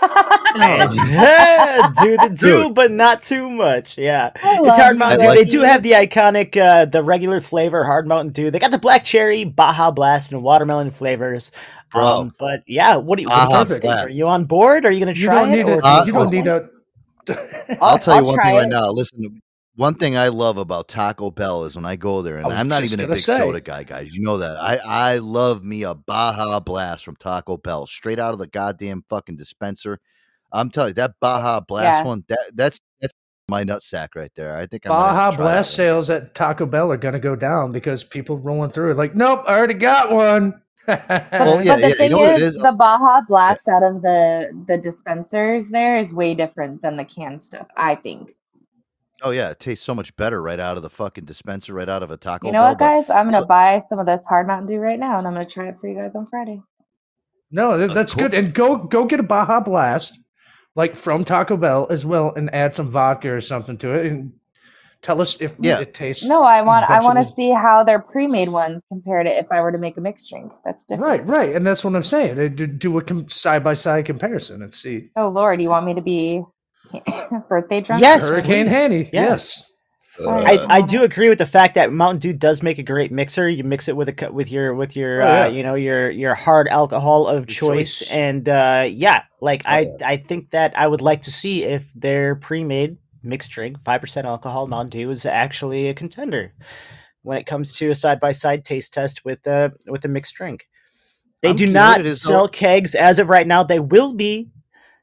[0.57, 2.75] do the do, Dude.
[2.75, 3.99] but not too much.
[3.99, 5.27] Yeah, it's hard Mountain Dew.
[5.27, 8.51] like- They do have the iconic, uh, the regular flavor hard Mountain Dew.
[8.51, 11.51] They got the black cherry, Baja Blast, and watermelon flavors.
[11.95, 13.85] Um, but yeah, what do you, what do you think?
[13.97, 14.85] Are you on board?
[14.85, 15.69] Are you gonna You try don't it?
[15.69, 16.69] a, or- Uh, you don't need a.
[17.81, 18.89] I'll tell you I'll one try thing right now.
[18.91, 19.41] Listen,
[19.75, 22.59] one thing I love about Taco Bell is when I go there, and I was
[22.59, 23.39] I'm not even a gonna big say.
[23.39, 24.15] soda guy, guys.
[24.15, 24.57] You know that.
[24.57, 29.05] I I love me a Baja Blast from Taco Bell, straight out of the goddamn
[29.09, 29.99] fucking dispenser.
[30.53, 32.09] I'm telling you, that Baja Blast Yeah.
[32.09, 33.13] one, that that's that's
[33.49, 34.57] my nutsack right there.
[34.57, 36.97] I think I'm gonna have Baja to try that Blast sales at Taco Bell are
[36.97, 40.63] going to go down because people rolling through it like, nope, I already got one.
[41.33, 42.63] Well, But, yeah, but the yeah, you thing know what is, is?
[42.63, 47.41] the Baja Blast out of the the dispensers there is way different than the canned
[47.41, 47.67] stuff.
[47.77, 48.31] I think.
[49.23, 52.03] Oh yeah, it tastes so much better right out of the fucking dispenser, right out
[52.03, 52.49] of a Taco Bell.
[52.49, 52.71] You know Bell.
[52.73, 53.11] what, guys?
[53.11, 55.69] I'm gonna buy some of this hard Mountain Dew right now, and I'm gonna try
[55.69, 56.61] it for you guys on Friday.
[57.51, 58.25] No, that- that's cool.
[58.25, 58.35] good.
[58.35, 60.19] And go go get a Baja Blast,
[60.75, 64.33] like from Taco Bell as well, and add some vodka or something to it, and
[65.07, 65.79] tell us if Yeah.
[65.81, 66.25] it tastes.
[66.25, 69.61] No, I want I want to see how their pre-made ones compare to if I
[69.61, 70.53] were to make a mixed drink.
[70.65, 71.09] That's different.
[71.09, 72.39] Right, right, and that's what I'm saying.
[72.39, 75.11] Uh, Do, do a side by side comparison and see.
[75.17, 76.43] Oh Lord, you want me to be
[77.49, 78.03] birthday drunk?
[78.03, 78.77] Yes, Hurricane please.
[78.77, 79.25] Hanny, Yeah.
[79.31, 79.73] yes.
[80.19, 83.51] I, I do agree with the fact that Mountain Dew does make a great mixer.
[83.51, 85.45] You mix it with a with your with your Oh, yeah.
[85.45, 88.11] uh, you know your your hard alcohol of choice, choice.
[88.11, 90.09] and uh, yeah, like Oh, I yeah.
[90.09, 92.97] I think that I would like to see if their pre-made
[93.27, 96.53] mixed drink five percent alcohol Mountain Dew is actually a contender
[97.23, 100.35] when it comes to a side by side taste test with uh with a mixed
[100.37, 100.69] drink.
[101.43, 103.63] They I'm do not sell all- kegs as of right now.
[103.63, 104.51] They will be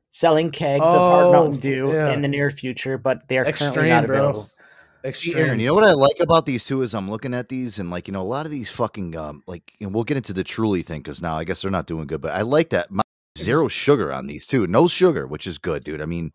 [0.10, 2.14] selling kegs of hard Oh, Mountain Dew yeah.
[2.14, 4.18] in the near future, but they are currently not bro.
[4.18, 4.44] available.
[4.44, 5.38] See, Extreme.
[5.38, 7.90] Aaron, you know what I like about these two is I'm looking at these and
[7.92, 10.46] like you know a lot of these fucking um like and we'll get into the
[10.46, 13.04] Truly thing because now I guess they're not doing good, but I like that my,
[13.38, 16.02] zero sugar on these too, no sugar, which is good, dude.
[16.02, 16.32] I mean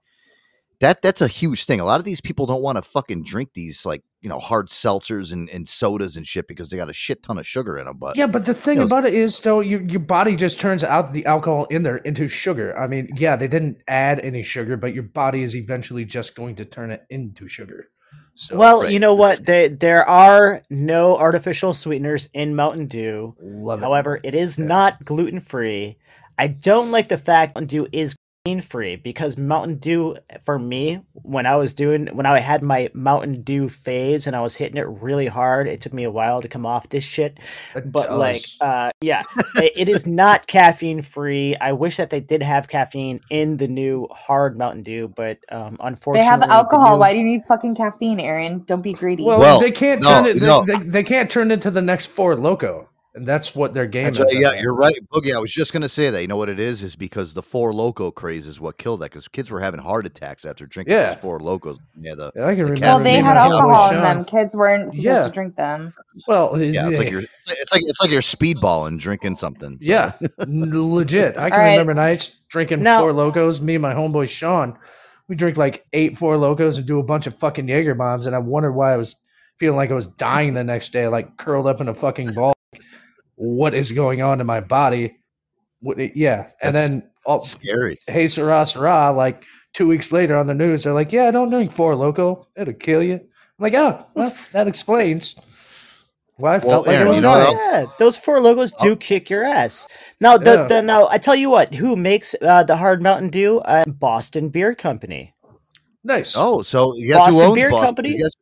[0.80, 1.80] that that's a huge thing.
[1.80, 4.68] A lot of these people don't want to fucking drink these like you know hard
[4.68, 7.86] seltzers and, and sodas and shit because they got a shit ton of sugar in
[7.86, 7.96] them.
[7.98, 10.84] But Yeah, but the thing know, about it is, though, your your body just turns
[10.84, 12.78] out the alcohol in there into sugar.
[12.78, 16.56] I mean, yeah, they didn't add any sugar, but your body is eventually just going
[16.56, 17.88] to turn it into sugar.
[18.34, 19.44] So, well, right, you know what?
[19.44, 23.34] They, there are no artificial sweeteners in Mountain Dew.
[23.42, 23.82] love it.
[23.82, 25.98] However, it is not gluten free.
[26.38, 28.27] I don't like the fact Mountain Dew is gluten
[28.62, 33.42] free because Mountain Dew, for me, when I was doing, when I had my Mountain
[33.42, 36.48] Dew phase and I was hitting it really hard, it took me a while to
[36.48, 37.38] come off this shit.
[37.74, 39.22] It But like, uh, yeah,
[39.56, 41.56] it, it is not caffeine free.
[41.60, 45.76] I wish that they did have caffeine in the new hard Mountain Dew, but um,
[45.80, 46.92] unfortunately They unfortunately, have the alcohol.
[46.94, 48.60] new- Why do you need fucking caffeine, Aaron?
[48.60, 49.24] Don't be greedy.
[49.24, 50.40] well, Well, they can't no, turn it.
[50.40, 50.64] They, no.
[50.64, 52.86] they, they can't turn into the next Four Loko,
[53.18, 54.24] and that's what their game That's is.
[54.24, 54.32] right.
[54.34, 54.60] right Yeah, now.
[54.62, 55.34] you're right, Boogie.
[55.34, 56.22] I was just gonna say that.
[56.22, 56.82] You know what it is?
[56.82, 59.10] Is because the Four Loko craze is what killed that.
[59.10, 61.10] Because kids were having heart attacks after drinking Yeah.
[61.14, 61.78] those Four Lokos.
[62.00, 63.94] Yeah, the Yeah, I can the remember well, they had and my homeboy alcohol in
[63.94, 64.02] Sean.
[64.02, 64.24] them.
[64.24, 65.24] Kids weren't supposed Yeah.
[65.26, 65.92] to drink them.
[66.26, 69.78] Well, yeah, it's like you're it's like it's like you're speedballing drinking something.
[69.80, 70.12] So- Yeah,
[70.46, 71.36] legit.
[71.36, 71.70] I can All right.
[71.72, 73.60] remember nights drinking Now- Four Lokos.
[73.60, 74.76] Me and my homeboy Sean,
[75.28, 78.26] we drink like eight Four Lokos and do a bunch of fucking Jaeger bombs.
[78.26, 79.16] And I wondered why I was
[79.58, 82.54] feeling like I was dying the next day, like curled up in a fucking ball.
[83.40, 85.16] What is going on in my body?
[85.80, 87.96] What, yeah, and That's then all, scary.
[88.08, 91.70] hey Sarah Sarah, like two weeks later on the news, they're like, yeah, don't drink
[91.70, 93.14] Four Loko, it'll kill you.
[93.14, 93.20] I'm
[93.60, 95.38] like, oh, well, that explains
[96.36, 97.56] why I Well, felt like Aaron, it was you know what dying.
[97.58, 99.86] else- Yeah, those Four Lokos do kick your ass.
[100.20, 100.66] Now, the, Yeah.
[100.66, 103.58] the now I tell you what, who makes uh, the hard Mountain Dew?
[103.60, 105.32] Uh, Boston Beer Company.
[106.02, 106.34] Nice.
[106.36, 107.86] Oh, so guess Boston who owns Beer Boston?
[107.86, 108.18] Company?
[108.18, 108.32] Guess,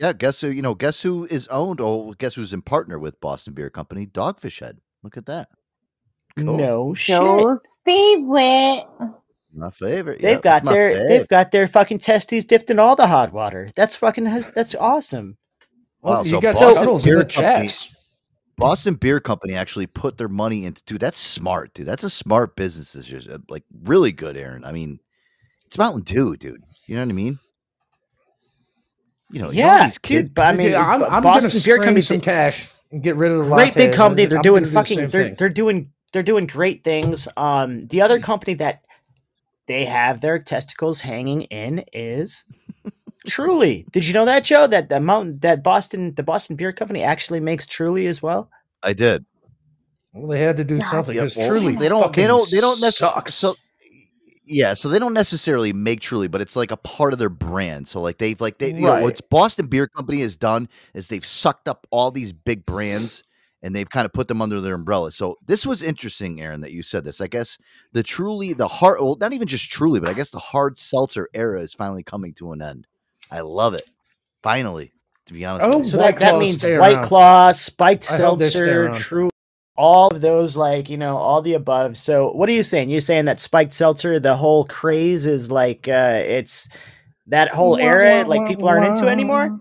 [0.00, 0.48] yeah, guess who?
[0.48, 1.80] You know, guess who is owned?
[1.80, 4.06] Oh, guess who's in partner with Boston Beer Company?
[4.06, 4.78] Dogfish Head.
[5.02, 5.48] Look at that.
[6.36, 6.56] Cool.
[6.56, 7.16] No shit.
[7.16, 8.84] Joe's favorite.
[9.52, 10.20] My favorite.
[10.20, 11.08] They've Yep, got their fave.
[11.08, 13.70] they've got their fucking testes dipped in all the hot water.
[13.74, 15.36] That's fucking that's awesome.
[16.02, 17.94] Well, Wow, you so got Boston Scuttles in Beer the Company- chats.
[18.56, 21.00] Boston Beer Company actually put their money into dude.
[21.00, 21.86] That's smart, dude.
[21.86, 22.92] That's a smart business.
[22.92, 23.20] This year.
[23.32, 24.64] Uh, like really good, Aaron.
[24.64, 24.98] I mean,
[25.64, 26.62] it's Mountain Dew, dude.
[26.86, 27.38] You know what I mean?
[29.30, 30.28] You know, you know all Yeah, these kids.
[30.30, 30.34] dude.
[30.34, 33.16] But I mean, Dude, I'm, B- I'm Boston gonna Beer Company, some cash and get
[33.16, 34.26] rid of the great big company.
[34.26, 34.96] They're I'm doing do fucking.
[34.98, 35.34] same They're thing.
[35.38, 37.28] they're doing they're doing great things.
[37.36, 38.84] Um, the other company that
[39.66, 42.44] they have their testicles hanging in is
[43.26, 43.84] Truly.
[43.92, 44.66] Did you know that, Joe?
[44.66, 48.48] That the mountain that Boston the Boston Beer Company actually makes Truly as well.
[48.82, 49.26] I did.
[50.14, 52.14] Well, they had to do something Yeah, because well, truly they don't.
[52.16, 52.50] They don't.
[52.50, 53.14] They don't necessarily.
[53.16, 53.34] sucks.
[53.34, 53.56] So,
[54.48, 57.86] yeah, so they don't necessarily make Truly, but it's like a part of their brand.
[57.86, 59.02] So like they've like they you know Right.
[59.02, 63.24] what Boston Beer Company has done is they've sucked up all these big brands
[63.62, 65.10] and they've kind of put them under their umbrella.
[65.10, 67.20] So this was interesting, Aaron, that you said this.
[67.20, 67.58] I guess
[67.92, 71.28] the truly the hard, well, not even just truly, but I guess the hard seltzer
[71.34, 72.86] era is finally coming to an end.
[73.30, 73.82] I love it.
[74.42, 74.92] Finally,
[75.26, 75.64] to be honest.
[75.74, 75.90] Oh, with you.
[75.90, 78.98] So that, that means White Claw, Spiked I hope they stay Seltzer, around.
[78.98, 79.30] True,
[79.78, 81.96] all of those, like, you know, all the above.
[81.96, 82.90] So what are you saying?
[82.90, 86.68] You're saying that Spiked Seltzer, the whole craze is like, uh, it's
[87.28, 89.10] that whole Wah, era, wah, like wah, people aren't into wah.
[89.12, 89.60] anymore?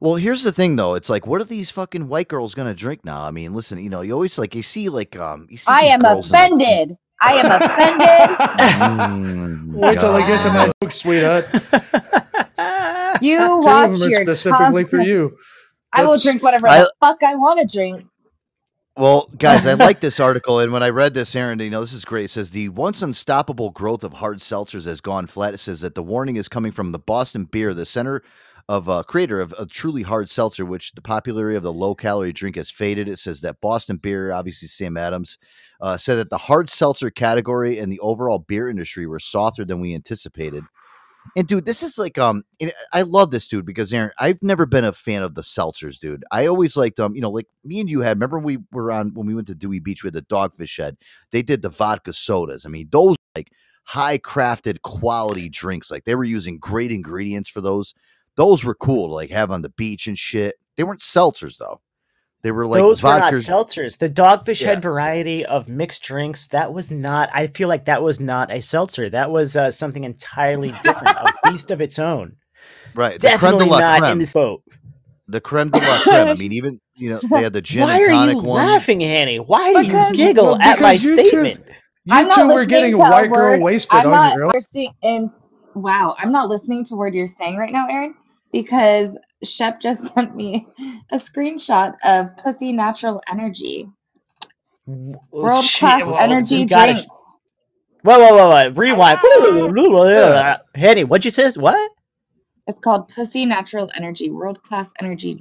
[0.00, 0.94] Well, here's the thing, though.
[0.94, 3.20] It's like, what are these fucking white girls gonna drink now?
[3.22, 5.80] I mean, listen, you know, you always like you see like um, you see I
[5.82, 6.96] am girls in, like, offended.
[7.20, 8.38] I am offended.
[9.68, 10.72] Mm, Wait till I get to my God.
[10.80, 11.46] book, sweetheart.
[13.20, 15.36] You Two watch of them are your specifically for you.
[15.92, 18.06] I will drink whatever I- the fuck I want to drink.
[18.98, 21.92] Well, guys, I like this article, and when I read this, Aaron, you know, this
[21.92, 22.24] is great.
[22.24, 25.54] It says the once unstoppable growth of hard seltzers has gone flat.
[25.54, 28.24] It says that the warning is coming from the Boston Beer, the center
[28.68, 32.32] of uh, creator of a truly hard seltzer, which the popularity of the low calorie
[32.32, 33.08] drink has faded.
[33.08, 35.38] It says that Boston Beer, obviously Sam Adams,
[35.80, 39.80] uh, said that the hard seltzer category and the overall beer industry were softer than
[39.80, 40.64] we anticipated.
[41.36, 42.44] And dude, this is like um,
[42.92, 46.24] I love this dude because Aaron, I've never been a fan of the seltzers, dude.
[46.30, 48.16] I always liked um, you know, like me and you had.
[48.16, 50.96] Remember we were on when we went to Dewey Beach with the Dogfish Head.
[51.32, 52.66] They did the vodka sodas.
[52.66, 53.50] I mean, those like
[53.84, 55.90] high crafted quality drinks.
[55.90, 57.94] Like they were using great ingredients for those.
[58.36, 60.56] Those were cool to like have on the beach and shit.
[60.76, 61.80] They weren't seltzers though.
[62.42, 63.98] They were like Those were not seltzers.
[63.98, 64.68] The Dogfish Yeah.
[64.68, 68.60] Head variety of mixed drinks, that was not, I feel like that was not a
[68.62, 69.10] seltzer.
[69.10, 72.36] That was uh, something entirely different, a beast of its own.
[72.94, 73.18] right.
[73.20, 74.18] The creme de Definitely la not in creme.
[74.18, 74.62] this boat.
[75.26, 76.28] The creme de la creme.
[76.28, 78.46] I mean, even you know, they had the gin Why and are you one.
[78.46, 79.38] laughing, Hanny?
[79.40, 81.64] Why do you Because- giggle Well, at my because you two- statement?
[82.04, 83.62] You I'm two were getting to white girl word.
[83.62, 84.52] wasted I'm on not your own.
[84.54, 84.92] listening.
[85.02, 85.30] And
[85.74, 88.14] wow, I'm not listening to a word you're saying right now, Aaron,
[88.52, 90.66] because Shep just sent me
[91.12, 93.88] a screenshot of Pussy Natural Energy,
[94.86, 97.06] world class well, energy we gotta- drink.
[98.02, 98.70] Whoa, whoa, whoa, whoa.
[98.70, 99.18] Rewind.
[99.22, 100.58] Ah.
[100.74, 101.50] Hanny, uh, what'd you say?
[101.60, 101.90] What?
[102.68, 105.40] It's called Pussy Natural Energy, world class energy.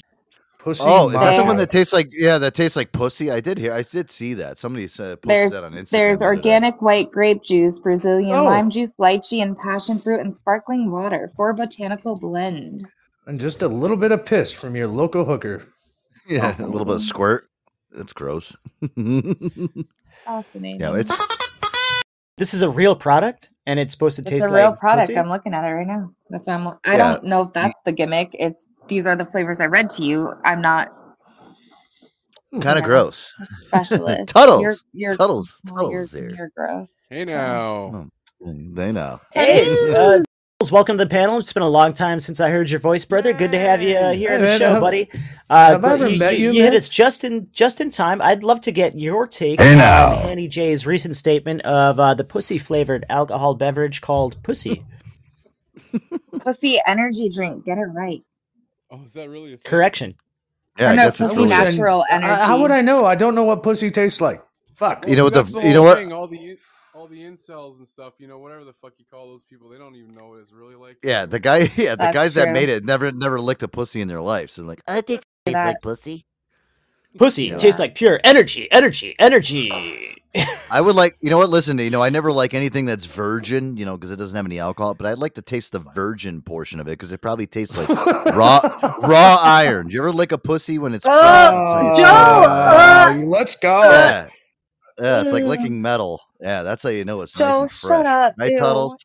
[0.59, 3.29] Pussy Oh, is that the one that tastes like yeah, that tastes like pussy?
[3.31, 4.57] I did hear, I did see that.
[4.57, 5.89] Somebody said uh, posted There's that on Instagram.
[5.91, 6.39] there's the other day.
[6.39, 8.45] organic white grape juice, Brazilian Oh.
[8.45, 12.85] lime juice, lychee, and passion fruit, and sparkling water for botanical blend.
[13.27, 15.65] And just a little bit of piss from your local hooker.
[16.29, 17.45] Yeah, a little bit of squirt.
[17.91, 18.53] That's gross.
[20.25, 20.81] Fascinating.
[20.81, 21.15] yeah, it's
[22.37, 25.07] This is a real product, and it's supposed to It's taste a real like product.
[25.07, 25.17] pussy?
[25.17, 26.11] I'm looking at it right now.
[26.29, 26.67] That's why I'm.
[26.67, 26.97] I Yeah.
[26.97, 28.31] don't know if that's the gimmick.
[28.33, 30.33] It's these are the flavors I read to you.
[30.43, 30.89] I'm not
[32.51, 32.77] kind Yeah.
[32.79, 33.33] of gross.
[33.61, 34.29] specialist.
[34.33, 34.61] Tuddles.
[34.61, 35.61] You're, you're, Tuddles.
[35.71, 37.07] well, you're, Tuddles you're gross.
[37.09, 38.09] Hey now.
[38.41, 39.21] They know.
[39.33, 40.23] Hey, uh,
[40.71, 41.37] welcome to the panel.
[41.37, 43.31] It's been a long time since I heard your voice, brother.
[43.31, 45.09] Good to have you uh, here Hey, on the man, show, have- buddy.
[45.49, 46.77] Uh, have I ever you, met you, you, you hit man?
[46.77, 48.21] us just in just in time.
[48.21, 50.13] I'd love to get your take Hey, on now.
[50.15, 54.83] Annie J's recent statement of uh, the pussy flavored alcohol beverage called Pussy.
[56.39, 57.63] Pussy energy drink.
[57.65, 58.23] Get it right.
[58.89, 59.69] Oh, is that really a thing?
[59.69, 60.15] Correction.
[60.79, 62.41] Yeah, Or I no, guess it's pussy really- natural I- energy.
[62.41, 63.05] how would I know?
[63.05, 64.43] I don't know what pussy tastes like.
[64.75, 65.07] Fuck.
[65.07, 66.11] You know see, what the- that's you know whole what- Thing.
[66.11, 66.57] All the in,
[66.97, 68.13] all the incels and stuff.
[68.19, 70.51] You know, whatever the fuck you call those people, they don't even know what it's
[70.51, 70.97] really like.
[71.03, 71.71] Yeah, the guy.
[71.77, 74.49] Yeah, the That's guys that made it never never licked a pussy in their life.
[74.49, 76.25] So like, I think it tastes like pussy.
[77.17, 77.57] Pussy Yeah.
[77.57, 79.71] tastes like pure energy, energy, energy.
[80.69, 81.49] I would like, you know what?
[81.49, 84.35] Listen, to, you know, I never like anything that's virgin, you know, because it doesn't
[84.35, 84.93] have any alcohol.
[84.93, 87.89] But I'd like to taste the virgin portion of it because it probably tastes like
[87.89, 88.59] raw
[89.01, 89.87] raw iron.
[89.87, 93.81] Do you ever lick a pussy when it's Oh, It's like- Oh, let's go.
[93.81, 94.27] yeah.
[94.99, 96.21] Yeah, it's like licking metal.
[96.41, 98.07] Yeah, that's how you know it's Joe, nice shut and fresh.
[98.07, 98.57] up, Right, ew.
[98.57, 98.95] Tuddles?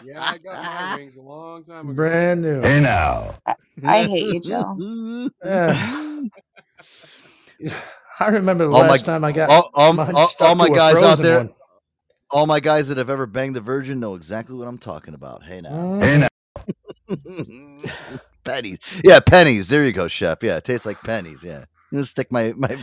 [0.00, 1.94] Yeah, I got my wings a long time ago.
[1.94, 2.60] Brand new.
[2.62, 3.36] Hey now.
[3.84, 4.82] I hate you, Joe.
[5.44, 6.22] Yeah.
[8.20, 10.68] I remember the all my, last time I got all, all, all- stuck all my
[10.68, 11.54] to a guys out there, one.
[12.30, 15.42] all my guys that have ever banged a virgin know exactly what I'm talking about.
[15.44, 15.70] Hey now.
[15.70, 16.02] Mm.
[16.02, 16.28] Hey now.
[18.44, 18.78] pennies.
[19.04, 19.68] Yeah, pennies.
[19.68, 20.42] There you go, chef.
[20.42, 21.42] Yeah, it tastes like pennies.
[21.42, 21.64] Yeah.
[21.90, 22.76] You just stick my my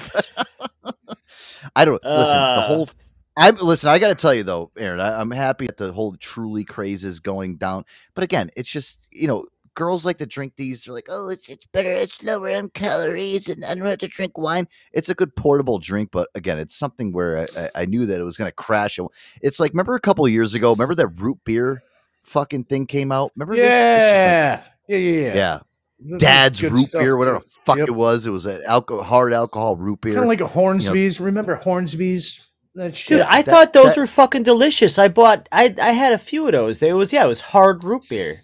[1.76, 2.62] I don't listen, the Uh.
[2.68, 2.90] whole
[3.36, 6.64] I'm listen, I gotta tell you though, Aaron, I, I'm happy that the whole truly
[6.64, 7.84] craze is going down.
[8.14, 11.50] But again, it's just you know, girls like to drink these, they're like, oh, it's
[11.50, 14.68] it's better, it's lower in calories, and I don't have to drink wine.
[14.92, 18.24] It's a good portable drink, but again, it's something where I, I, knew that it
[18.24, 19.00] was gonna crash.
[19.42, 21.82] It's like remember a couple of years ago, remember that root beer
[22.22, 23.32] fucking thing came out?
[23.36, 23.64] Remember this?
[23.64, 24.64] This like- Yeah.
[24.88, 25.60] yeah, yeah, yeah.
[26.04, 26.12] Yeah.
[26.12, 27.88] This is Dad's root stuff, beer, whatever the fuck Yep.
[27.88, 28.26] it was.
[28.28, 30.14] It was an alcohol, hard alcohol root beer.
[30.14, 31.20] Kind of like a You know, Hornsby's.
[31.20, 32.48] Remember Hornsby's?
[32.76, 33.18] That shit.
[33.20, 34.98] Dude, I that- thought those that- were fucking delicious.
[35.00, 36.82] I bought, I, I had a few of those.
[36.82, 38.42] It was, yeah, it was hard root beer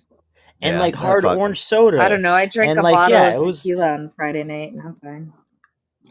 [0.61, 1.99] and Yeah, like hard fuck- orange soda.
[2.02, 2.34] I don't know.
[2.34, 4.81] I drank And, a like, bottle yeah, of it was- tequila on Friday night, and
[4.81, 5.34] I'm fine.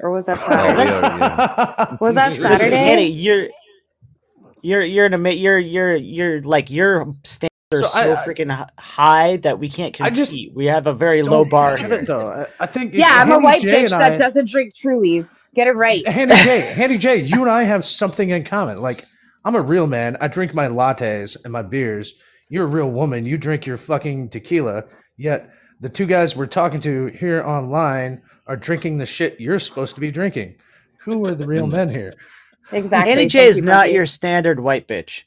[0.00, 1.18] Or was that Oh, we Saturday?
[1.24, 1.96] yeah.
[2.00, 3.06] Was that Listen, Saturday?
[3.06, 3.48] You're
[4.62, 8.16] you're you're in a ma- you're you're you're like your standards are So so I-
[8.24, 10.16] freaking h- high that we can't I compete.
[10.16, 12.00] just we have a very low Don't bar get here.
[12.00, 12.28] it, though.
[12.58, 15.28] I, I think yeah, I'm a white J bitch that I- doesn't drink Trulies.
[15.54, 16.06] Get it right.
[16.06, 18.80] Handy J, Handy J, you and I have something in common.
[18.80, 19.06] Like,
[19.44, 20.16] I'm a real man.
[20.20, 22.14] I drink my lattes and my beers.
[22.48, 23.26] You're a real woman.
[23.26, 24.84] You drink your fucking tequila.
[25.16, 25.50] Yet
[25.80, 30.00] the two guys we're talking to here online are drinking the shit you're supposed to
[30.00, 30.56] be drinking.
[31.00, 32.14] Who are the real men here?
[32.72, 33.10] Exactly.
[33.10, 33.92] Hanny J is you, not Bucky.
[33.92, 35.24] your standard white bitch.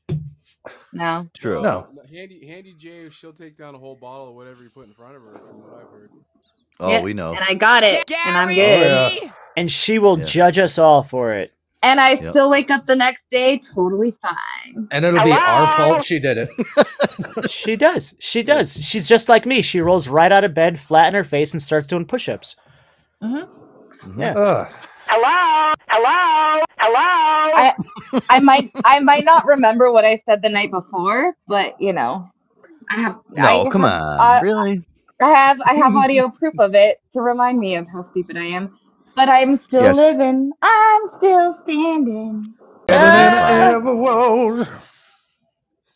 [0.94, 1.28] No.
[1.34, 1.62] True.
[1.62, 1.88] No.
[2.14, 5.16] Handy, Handy J, she'll take down a whole bottle of whatever you put in front
[5.16, 6.10] of her, from what I've heard.
[6.80, 7.30] Oh, Yeah, we know.
[7.32, 8.10] And I got it.
[8.26, 9.32] And I'm Oh, good.
[9.56, 10.26] And she will Yeah.
[10.26, 11.54] judge us all for it.
[11.84, 12.32] And I Yep.
[12.32, 14.88] still wake up the next day totally fine.
[14.92, 16.50] And it'll be our fault she did it.
[17.50, 18.16] She does.
[18.20, 18.84] She does.
[18.84, 19.62] She's just like me.
[19.62, 22.56] She rolls right out of bed, flat in her face, and starts doing push-ups.
[23.24, 24.20] Mm-hmm.
[24.20, 24.34] Yeah.
[24.34, 24.74] Ugh.
[25.08, 25.74] Hello?
[25.90, 26.64] Hello?
[26.80, 27.52] Hello?
[27.56, 27.74] I
[28.30, 32.30] I might I might not remember what I said the night before, but you know,
[32.90, 34.20] I have No, I come have- on.
[34.20, 34.86] I- really?
[35.22, 38.46] I have I have audio proof of it to remind me of how stupid I
[38.46, 38.78] am.
[39.16, 39.98] But I'm still Yes.
[39.98, 40.52] living.
[40.62, 42.54] I'm still standing.
[42.90, 43.72] Ah.
[43.76, 44.68] Ever.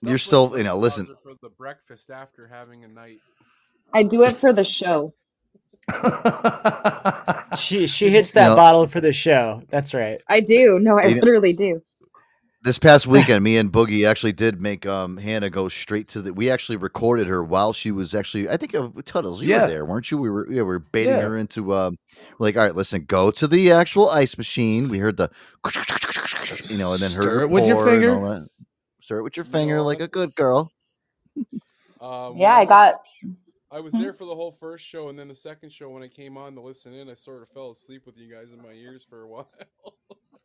[0.03, 1.05] You're still, you know, listen.
[1.23, 3.19] For the breakfast after having a night.
[3.93, 5.13] I do it for the show.
[7.57, 9.61] She she hits that know- bottle for the show.
[9.69, 10.19] That's right.
[10.27, 10.79] I do.
[10.79, 11.81] No, I You know- literally do.
[12.63, 16.33] This past weekend, me and Boogie actually did make um Hannah go straight to the.
[16.33, 18.49] We actually recorded her while she was actually.
[18.49, 19.61] I think uh, Tuddles, you Yeah.
[19.63, 20.17] were there, weren't you?
[20.17, 20.47] We were.
[20.51, 21.21] Yeah, we were baiting Yeah.
[21.21, 21.73] her into.
[21.75, 21.95] Um,
[22.39, 24.89] like, all right, listen, go to the actual ice machine.
[24.89, 25.29] We heard the,
[26.69, 28.25] you know, and then her it with your finger.
[28.25, 28.47] all.
[28.99, 30.71] Stir it with your finger, like a good girl.
[32.01, 32.95] Um, Yeah, I got
[33.75, 33.99] I was hmm?
[33.99, 36.55] there for the whole first show, and then the second show when I came on
[36.55, 39.23] to listen in, I sort of fell asleep with you guys in my ears for
[39.23, 39.51] a while.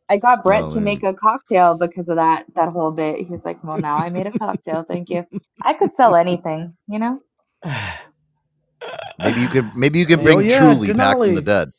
[0.09, 3.17] I got Brett Oh, to make a cocktail because of that that whole bit.
[3.19, 4.83] He was like, "Well, now I made a cocktail.
[4.83, 5.25] Thank you."
[5.63, 7.21] I could sell anything, you know.
[9.19, 9.71] Maybe you can.
[9.75, 11.71] Maybe you can Well, bring yeah, Truly back from the dead.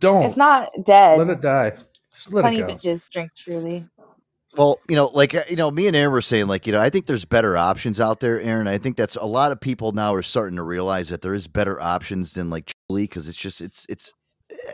[0.00, 1.18] Don't It's not dead.
[1.18, 1.72] let it die.
[2.14, 2.74] Just let Plenty it go.
[2.74, 3.86] bitches drink truly.
[4.56, 6.80] Well, you know, like uh, you know, me and Aaron were saying, like you know,
[6.80, 8.68] I think there's better options out there, Aaron.
[8.68, 11.48] I think that's a lot of people now are starting to realize that there is
[11.48, 14.12] better options than like Truly because it's just it's it's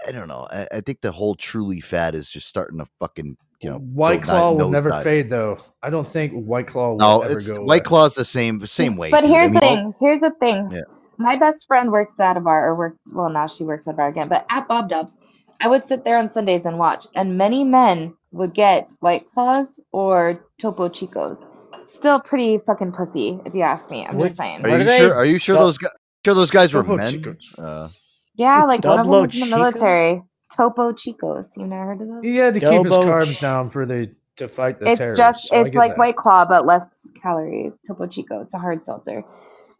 [0.06, 0.48] I don't know.
[0.50, 3.78] I, I think the whole Truly fad is just starting to fucking you know.
[3.78, 5.02] White Claw ni- will never nosedive.
[5.04, 5.58] fade, though.
[5.82, 7.62] I don't think White Claw will No, ever it's go.
[7.62, 7.80] White away.
[7.80, 9.10] Claw's the same same way.
[9.10, 9.94] But here's the mean, thing.
[10.00, 10.68] Here's the thing.
[10.72, 10.80] Yeah.
[11.18, 12.98] My best friend works at a bar, or worked.
[13.12, 14.28] Well, now she works at a bar again.
[14.28, 15.16] But at Bob Dubs,
[15.60, 19.80] I would sit there on Sundays and watch, and many men would get White Claws
[19.92, 21.44] or Topo Chicos.
[21.86, 24.06] Still pretty fucking pussy, if you ask me.
[24.06, 24.64] I'm What- just saying.
[24.64, 25.14] Are you are sure?
[25.14, 25.90] Are you sure Dou- those guys?
[26.24, 27.12] Sure those guys were Topo men.
[27.14, 27.58] Chicos.
[27.58, 27.88] Uh,
[28.34, 29.56] Yeah, like one of them Double was in the Chico?
[29.58, 30.22] military.
[30.56, 31.56] Topo Chicos.
[31.56, 32.20] You never heard of those?
[32.22, 35.18] He had to keep his carbs Ch- down for the to fight the It's terrorists.
[35.18, 35.98] just so it's like that.
[35.98, 36.86] White Claw but less
[37.22, 37.72] calories.
[37.86, 38.40] Topo Chico.
[38.42, 39.24] It's a hard seltzer.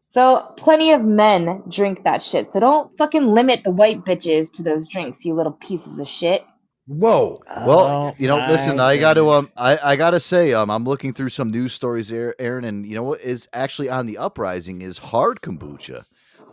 [0.08, 2.48] So plenty of men drink that shit.
[2.48, 6.44] So don't fucking limit the white bitches to those drinks, you little pieces of shit.
[6.86, 7.40] Whoa.
[7.54, 10.54] Well, Oh, you know, listen, my I got to um, I, I got to say,
[10.54, 13.90] um, I'm looking through some news stories, Aa- Aaron, and you know what is actually
[13.90, 16.04] on the uprising is hard kombucha.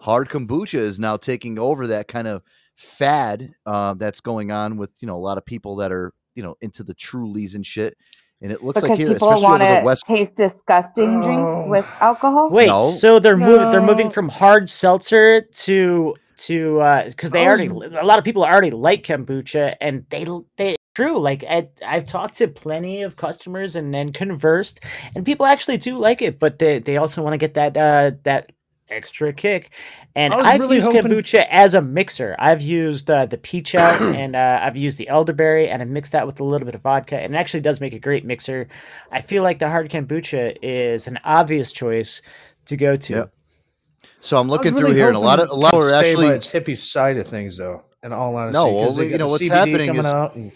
[0.02, 2.44] Hard kombucha is now taking over that kind of
[2.76, 6.44] fad uh, that's going on with you know a lot of people that are you
[6.44, 7.98] know into the Trulies and shit.
[8.46, 10.06] And it looks Because like here, people want to west.
[10.06, 11.22] taste disgusting Oh.
[11.26, 12.50] drinks with alcohol.
[12.52, 12.82] Wait, No.
[12.92, 17.68] so they're moving they're moving from hard seltzer to to uh because they I already
[17.70, 20.28] a lot of people already like kombucha and they
[20.58, 24.82] they true like I, I've talked to plenty of customers and then conversed
[25.16, 28.12] and people actually do like it but they they also want to get that uh
[28.24, 28.52] that
[28.90, 29.72] extra kick
[30.16, 33.38] and I was I've really used hoping- kombucha as a mixer I've used uh, the
[33.38, 36.66] peach out and uh, I've used the elderberry and I mixed that with a little
[36.66, 38.68] bit of vodka and it actually does make a great mixer
[39.12, 42.22] I feel like the hard kombucha is an obvious choice
[42.66, 43.14] to go to.
[43.14, 43.34] Yep.
[44.22, 45.94] So I'm looking really through here, and a lot of a hoping lot it are
[45.94, 47.84] actually by its hippie side of things, though.
[48.04, 50.36] In all honesty, No, 'cause well, they you know, what's CBD happening coming is- out,
[50.36, 50.52] and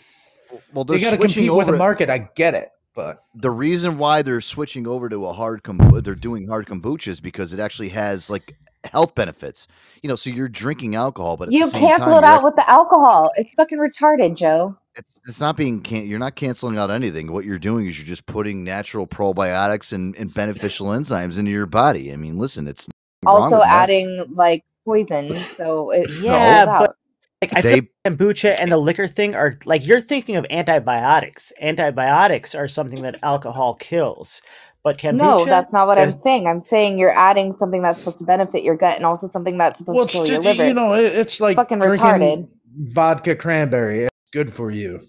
[0.74, 2.10] well, they're they got to switching compete with the market.
[2.10, 6.16] I get it, but the reason why they're switching over to a hard kombucha, they're
[6.16, 9.68] doing hard kombucha is because it actually has like health benefits.
[10.04, 12.44] You know, so you're drinking alcohol, but at You the same cancel time, it out
[12.44, 13.32] with the alcohol.
[13.36, 14.78] It's fucking retarded, Joe.
[14.96, 17.32] it's, it's not being can- you're not canceling out anything.
[17.32, 21.66] What you're doing is you're just putting natural probiotics and, and beneficial enzymes into your
[21.66, 22.12] body.
[22.14, 22.88] I mean, listen, it's
[23.26, 23.84] Also with that.
[23.84, 26.96] adding like poison, so it Yeah, cancels but
[27.42, 30.46] like I They- feel like kombucha and the liquor thing are like you're thinking of
[30.50, 31.52] antibiotics.
[31.62, 34.42] Antibiotics are something that alcohol kills,
[34.90, 35.16] but kombucha.
[35.18, 36.48] No, that's not what I'm saying.
[36.48, 39.78] I'm saying you're adding something that's supposed to benefit your gut and also something that's
[39.78, 40.68] supposed well, to it's kill your just, liver.
[40.68, 42.48] you know, it's like fucking drinking, retarded.
[42.92, 44.06] vodka cranberry.
[44.06, 45.02] It's good for you.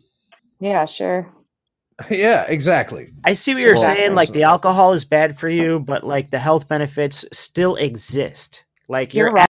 [0.59, 1.27] Yeah, sure.
[2.11, 3.09] yeah, exactly.
[3.25, 4.15] I see what you're Well- saying.
[4.15, 8.67] Like the alcohol is bad for you, but like the health benefits still exist.
[8.87, 9.49] Like You're you're, right.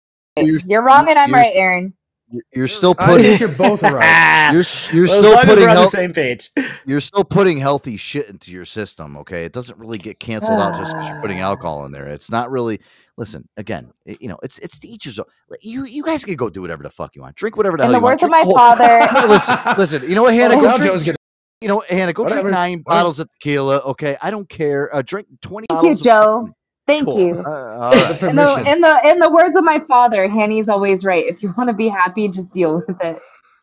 [0.66, 1.94] You're, wrong and I'm you're- right, Aaron.
[2.30, 3.24] You're- You're still I putting.
[3.24, 4.52] think you're both right.
[4.52, 4.64] You're
[4.94, 6.52] you're Well, as still long as putting we're on the same page.
[6.86, 9.16] You're still putting healthy shit into your system.
[9.18, 12.08] Okay, it doesn't really get canceled out just because you're putting alcohol in there.
[12.08, 12.80] It's not really.
[13.20, 13.92] Listen again.
[14.06, 15.26] it- you know, it's it's to each his own.
[15.62, 17.36] You you guys can go do whatever the fuck you want.
[17.36, 18.22] Drink whatever the In hell the you want.
[18.22, 19.28] words of my Drink- father.
[19.28, 20.04] listen, listen.
[20.10, 20.56] You know what, Hannah?
[20.56, 21.16] Go now drink.
[21.62, 22.42] You know, Hannah, go Whatever.
[22.44, 22.84] drink nine Whatever.
[23.02, 23.78] bottles of tequila.
[23.80, 24.94] Okay, I don't care.
[24.96, 25.66] Uh, drink twenty.
[25.72, 26.50] Thank you, of- Joe.
[26.88, 27.20] Thank Cool.
[27.20, 27.40] you.
[27.40, 27.42] Uh,
[27.82, 28.24] all right.
[28.24, 31.26] In the in the in the words of my father, Hanny's always right.
[31.28, 33.20] If you want to be happy, just deal with it.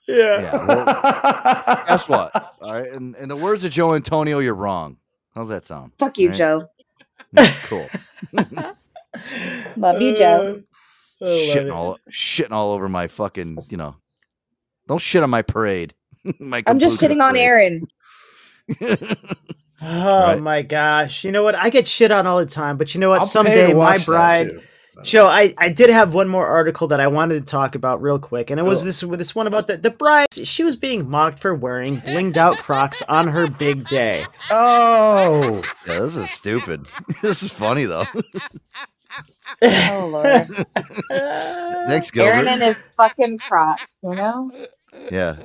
[0.06, 0.40] Yeah.
[0.42, 2.55] Yeah, well, guess what?
[2.60, 2.92] All right.
[2.92, 4.98] In, in the words of Joe Antonio, you're wrong.
[5.34, 5.92] How's that sound?
[5.98, 6.36] Fuck you, Right?
[6.36, 6.68] Joe.
[7.32, 7.88] Yeah, cool.
[9.76, 10.62] Love you, Joe.
[11.22, 13.59] shitting all shitting all over my fucking.
[13.70, 13.96] You know,
[14.86, 15.94] don't shit on my parade.
[16.38, 17.36] my I'm just Kombucha shitting on.
[17.36, 17.88] Aaron.
[19.86, 20.40] Oh Right.
[20.40, 21.24] my gosh!
[21.24, 21.55] You know what?
[21.55, 23.20] I get shit on all the time, but you know what?
[23.20, 24.61] I'll Someday my bride.
[25.02, 28.19] Joe, I, I did have one more article that I wanted to talk about real
[28.20, 28.86] quick, and it was Oh.
[28.86, 30.28] this this one about the the bride.
[30.32, 34.24] She was being mocked for wearing blinged out Crocs on her big day.
[34.51, 36.86] Oh, Yeah, this is stupid.
[37.23, 38.06] this is funny though.
[39.62, 40.48] Oh Lord.
[41.89, 42.48] Next, Aaron Gilbert.
[42.48, 44.51] and his fucking Crocs, you know?
[45.11, 45.36] Yeah.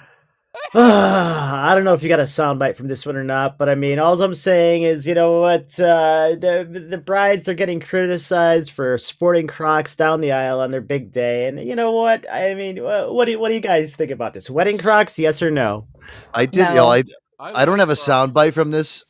[0.74, 3.74] I don't know if you got a soundbite from this one or not, but I
[3.74, 5.78] mean, all I'm saying is, you know what?
[5.78, 10.80] Uh, the the brides they're getting criticized for sporting Crocs down the aisle on their
[10.80, 12.26] big day, and you know what?
[12.30, 14.50] I mean, what do you, what do you guys think about this?
[14.50, 15.86] Wedding Crocs, yes or no?
[16.34, 16.68] I did.
[16.68, 17.04] You know, I
[17.38, 19.04] I don't have a soundbite from this.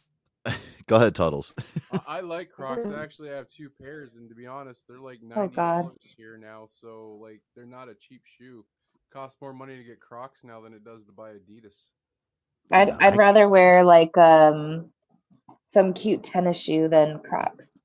[0.87, 1.53] Go ahead, Tuddles.
[1.93, 2.87] I, I like Crocs.
[2.87, 5.83] Actually, I actually have two pairs, and to be honest, they're like Oh, ninety God.
[5.83, 6.67] dollars here now.
[6.71, 8.65] So like, they're not a cheap shoe.
[9.13, 11.91] Costs more money to get Crocs now than it does to buy Adidas.
[12.71, 14.91] I'd I'd rather wear like um
[15.69, 17.81] some cute tennis shoe than Crocs.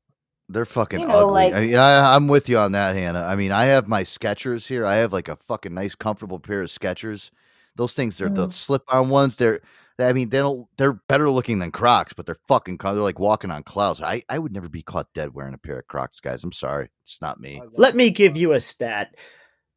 [0.50, 1.34] They're fucking You know, ugly.
[1.34, 3.24] like- I, yeah, I'm with you on that, Hannah.
[3.24, 4.86] I mean, I have my Skechers here.
[4.86, 7.32] I have like a fucking nice, comfortable pair of Skechers.
[7.76, 8.52] Those things, they're the Mhm.
[8.52, 9.38] slip-on ones.
[9.38, 9.62] They're,
[9.98, 10.68] I mean, they don't.
[10.78, 12.78] They're better looking than Crocs, but they're fucking.
[12.78, 14.02] co- They're like walking on clouds.
[14.02, 16.44] I, I would never be caught dead wearing a pair of Crocs, guys.
[16.44, 17.62] I'm sorry, it's not me.
[17.78, 19.16] Let me give you a stat.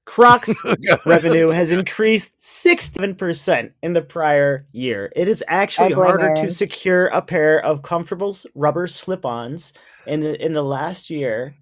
[0.07, 0.55] Crocs
[1.07, 5.13] revenue has increased 67% in the prior year.
[5.15, 9.75] It is actually oh, blame harder to secure a pair of comfortable rubber slip-ons
[10.07, 11.57] in the in the last year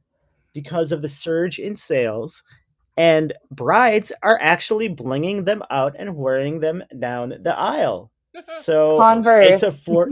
[0.52, 2.42] because of the surge in sales
[2.96, 8.10] and brides are actually blinging them out and wearing them down the aisle.
[8.46, 9.48] So Converse.
[9.48, 10.10] it's a for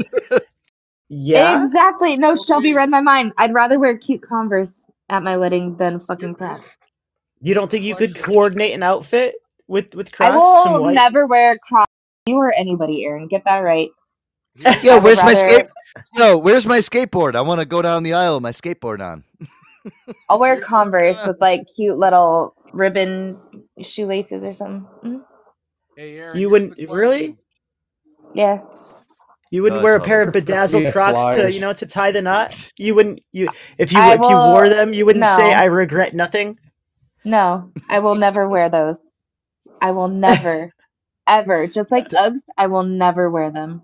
[1.08, 1.66] Yeah.
[1.66, 2.16] Exactly.
[2.16, 3.32] No, Shelby read my mind.
[3.36, 6.78] I'd rather wear cute Converse at my wedding than fucking Crocs.
[7.42, 9.34] You don't think you could coordinate an outfit
[9.68, 10.62] with with I Crocs?
[10.64, 10.94] some will white?
[10.94, 11.90] never wear Crocs.
[12.26, 13.26] You or anybody, Aaron.
[13.26, 13.90] Get that right.
[14.82, 15.66] Yo, would where's my rather- skate?
[16.14, 17.34] Yo, where's my skateboard?
[17.34, 19.24] I want to go down the aisle with my skateboard on.
[20.28, 23.36] I'll wear Converse with like cute little ribbon
[23.80, 24.86] shoelaces or something.
[25.04, 25.24] Mhm.
[25.96, 27.36] Hey, Aaron, You wouldn't really?
[28.34, 28.60] Yeah.
[29.50, 32.10] You wouldn't Uh, wear a pair of bedazzled Yeah, Crocs to you know to tie
[32.12, 32.54] the knot.
[32.78, 33.20] You wouldn't.
[33.32, 35.52] You if you I if you wore them, you wouldn't say.
[35.52, 36.58] I regret nothing.
[37.24, 38.98] No, I will never wear those.
[39.80, 40.72] I will never,
[41.26, 41.66] ever.
[41.66, 43.82] Just like Uggs, I will never wear them.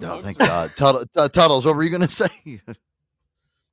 [0.00, 0.72] No, thank God.
[0.76, 2.60] Tuttle, uh, Tuddles, what were you gonna say?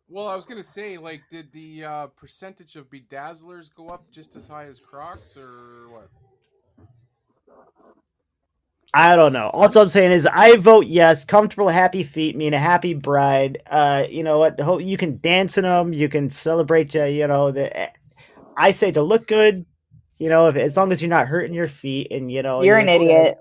[0.08, 4.36] Well, I was gonna say, like, did the uh, percentage of bedazzlers go up just
[4.36, 6.10] as high as Crocs, or what?
[8.94, 9.50] I don't know.
[9.54, 11.24] All I'm saying is I vote yes.
[11.24, 13.62] Comfortable, happy feet mean a happy bride.
[13.68, 14.60] Uh, you know what?
[14.84, 15.94] You can dance in them.
[15.94, 16.94] You can celebrate.
[16.96, 17.90] Uh, you know the.
[18.58, 19.66] I say to look good.
[20.18, 22.78] You know, if, as long as you're not hurting your feet, and you know You're
[22.78, 23.40] an it's, idiot.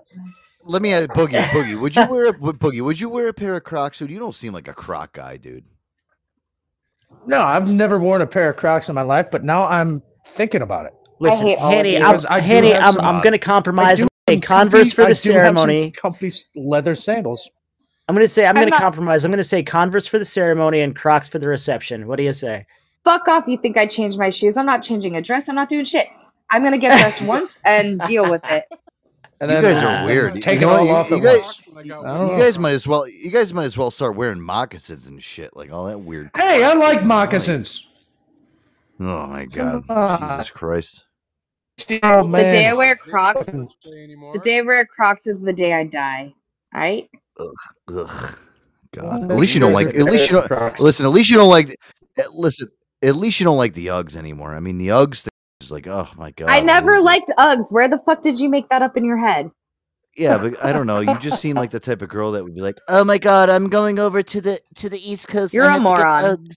[0.63, 1.39] Let me ask Boogie.
[1.51, 2.81] Boogie, would you wear a Boogie?
[2.81, 3.99] Would you wear a pair of Crocs?
[3.99, 5.63] Dude, you don't seem like a Croc guy, dude.
[7.27, 10.61] No, I've never worn a pair of Crocs in my life, but now I'm thinking
[10.61, 10.93] about it.
[11.19, 11.97] Listen, hate all of Hanny, you.
[12.03, 13.99] I'm, Because I do Hanny, have I'm, some, I'm uh, going to compromise.
[13.99, 15.91] do I'm gonna have say Converse comfy- for I the do have some ceremony.
[15.91, 17.49] comfy leather sandals.
[18.07, 19.23] I'm going to say I'm I'm going to not- compromise.
[19.23, 22.07] I'm going to say Converse for the ceremony and Crocs for the reception.
[22.07, 22.65] What do you say?
[23.03, 23.47] Fuck off.
[23.47, 24.57] You think I changed my shoes?
[24.57, 25.49] I'm not changing a dress.
[25.49, 26.07] I'm not doing shit.
[26.49, 28.65] I'm gonna get dressed once and deal with it.
[29.39, 30.35] And you then guys uh, are weird.
[30.35, 33.07] You Take know it all You- off you at guys- You guys might as well.
[33.07, 36.29] You guys might as well start wearing moccasins and shit, like all that weird.
[36.35, 37.87] Hey, I like moccasins.
[38.99, 40.29] Oh my god, on.
[40.29, 41.05] Jesus Christ!
[42.03, 45.85] Oh The day I wear Crocs, the day I wear Crocs is the day I
[45.85, 46.35] die.
[46.71, 47.09] Right?
[47.39, 47.47] Ugh,
[48.93, 49.21] God.
[49.21, 49.87] Well, At least you don't like.
[49.87, 50.47] At least you don't.
[50.47, 50.79] Crocs.
[50.79, 51.07] Listen.
[51.07, 51.75] At least you don't like.
[52.17, 52.69] eh, Listen.
[53.03, 54.55] At least you don't like the Uggs anymore.
[54.55, 55.27] I mean, the Uggs.
[55.61, 55.71] Uggs.
[55.71, 56.49] Like, oh my god.
[56.49, 57.71] I never liked Uggs.
[57.71, 59.49] Where the fuck did you make that up in your head?
[60.17, 60.99] Yeah, but I don't know.
[60.99, 63.49] You just seem like the type of girl that would be like, "Oh my god,
[63.49, 65.53] I'm going over to the to the East Coast.
[65.53, 66.23] You're I a have to get moron.
[66.23, 66.55] Uggs."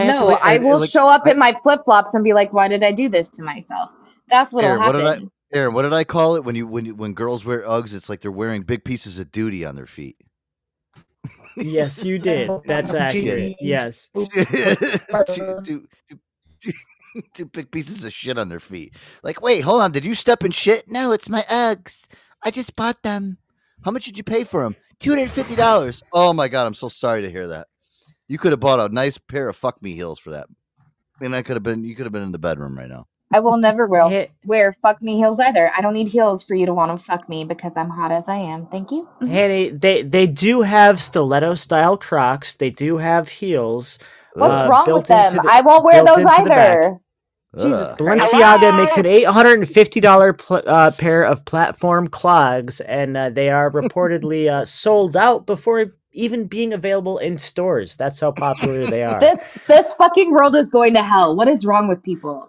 [0.00, 2.52] I No, I will like, show up I- in my flip flops and be like,
[2.54, 3.90] "Why did I do this to myself?"
[4.30, 5.08] That's what'll Aaron, what did I?
[5.10, 5.30] happen.
[5.52, 7.92] Aaron, what did I call it when you when you, when girls wear Uggs?
[7.92, 10.16] It's like they're wearing big pieces of duty on their feet.
[11.56, 12.50] Yes, you did.
[12.64, 13.56] That's accurate.
[13.60, 14.10] Yes.
[14.14, 14.26] two,
[15.26, 15.86] two, two,
[16.60, 16.72] two,
[17.34, 18.94] two big pieces of shit on their feet.
[19.22, 19.92] Like, wait, hold on.
[19.92, 20.90] Did you step in shit?
[20.90, 22.06] No, it's my Uggs.
[22.42, 23.38] I just bought them.
[23.84, 24.76] How much did you pay for them?
[24.98, 26.02] Two hundred fifty dollars.
[26.12, 27.66] Oh my god, I'm so sorry to hear that.
[28.28, 30.46] You could have bought a nice pair of fuck me heels for that,
[31.20, 31.82] and I could have been.
[31.82, 33.08] You could have been in the bedroom right now.
[33.32, 34.02] I will never wear
[34.44, 35.70] wear fuck me heels either.
[35.76, 38.28] I don't need heels for you to want to fuck me because I'm hot as
[38.28, 38.66] I am.
[38.66, 39.08] Thank you.
[39.20, 39.28] Mhm.
[39.30, 42.54] Hanny, they they do have stiletto style Crocs.
[42.54, 43.98] They do have heels.
[44.34, 45.36] What's uh, wrong with them?
[45.36, 46.70] the- I won't wear those into the back.
[46.70, 46.98] either.
[47.58, 48.32] Jesus Christ.
[48.32, 53.16] Balenciaga makes an eight hundred and fifty dollar pl- uh, pair of platform clogs, and
[53.16, 57.96] uh, they are reportedly uh, sold out before even being available in stores.
[57.96, 59.20] That's how popular they are.
[59.20, 59.38] This
[59.68, 61.36] this fucking world is going to hell.
[61.36, 62.48] What is wrong with people?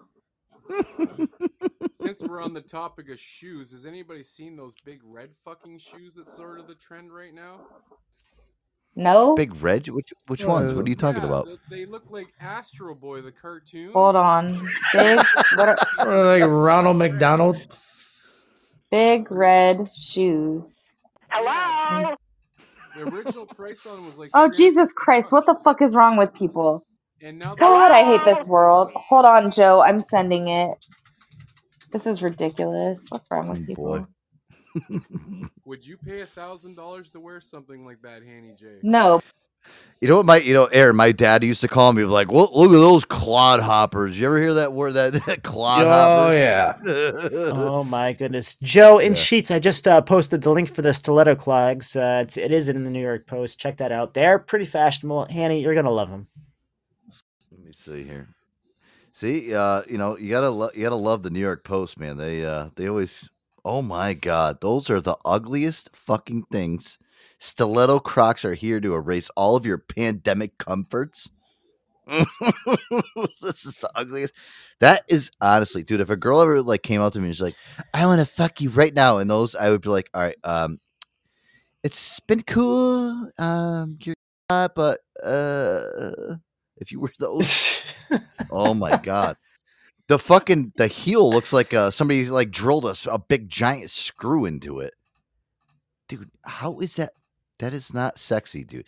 [1.92, 6.14] Since we're on the topic of shoes, has anybody seen those big red fucking shoes
[6.16, 7.60] that's sort of the trend right now?
[8.96, 9.34] No.
[9.34, 9.88] Big red?
[9.88, 10.72] which which ones?
[10.72, 11.46] What are you talking Yeah, about?
[11.46, 13.90] th- They look like Astro Boy, the cartoon.
[13.92, 14.60] Hold on.
[14.92, 15.18] Big
[15.56, 15.76] what are,
[16.06, 17.56] Or like Ronald McDonald.
[18.90, 20.92] big red shoes.
[21.30, 22.14] Hello.
[22.96, 24.30] The original price on was like.
[24.34, 25.32] Oh Jesus Christ!
[25.32, 26.86] What the fuck is wrong with people?
[27.24, 28.92] And now God, I hate this world.
[28.94, 29.80] Hold on, Joe.
[29.80, 30.76] I'm sending it.
[31.90, 33.06] This is ridiculous.
[33.08, 34.06] What's wrong with people?
[35.64, 38.66] Would you pay a thousand dollars to wear something like that, Hanny J?
[38.82, 39.20] No.
[40.02, 42.50] You know what, my you know, Aaron, my dad used to call me like, "Look,
[42.52, 44.16] look at those clodhoppers.
[44.16, 44.92] You ever hear that word?
[44.92, 46.74] That clod Oh, yeah.
[46.86, 49.50] oh my goodness, Joe in Sheets.
[49.50, 51.96] I just uh, posted the link for the stiletto clogs.
[51.96, 53.58] Uh, it's, it is in the New York Post.
[53.58, 54.12] Check that out.
[54.12, 55.26] They're pretty fashionable.
[55.30, 56.26] Hanny, you're gonna love them.
[57.84, 58.28] See here.
[59.12, 62.16] See, uh, you know, you gotta lo- you gotta love the New York Post, man.
[62.16, 63.30] They uh, they always.
[63.62, 66.98] Oh my God, those are the ugliest fucking things.
[67.38, 71.28] Stiletto Crocs are here to erase all of your pandemic comforts.
[72.06, 74.32] this is the ugliest.
[74.80, 76.00] That is honestly, dude.
[76.00, 77.56] If a girl ever like came out to me and was like,
[77.92, 80.36] "I want to fuck you right now," and those, I would be like, "All right,
[80.42, 80.80] um,
[81.82, 84.16] it's been cool, um, you're
[84.48, 86.36] not, but uh,
[86.76, 87.84] if you wear those,
[88.50, 89.36] oh my god."
[90.06, 94.80] The fucking the heel looks like uh, somebody like drilled a big giant screw into
[94.80, 94.92] it,
[96.08, 96.30] dude.
[96.42, 97.14] How is that?
[97.58, 98.86] That is not sexy, dude.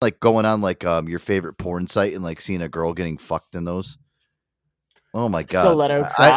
[0.00, 3.18] Like going on like um your favorite porn site and like seeing a girl getting
[3.18, 3.98] fucked in those.
[5.12, 5.62] Oh my god!
[5.62, 6.30] Stiletto I-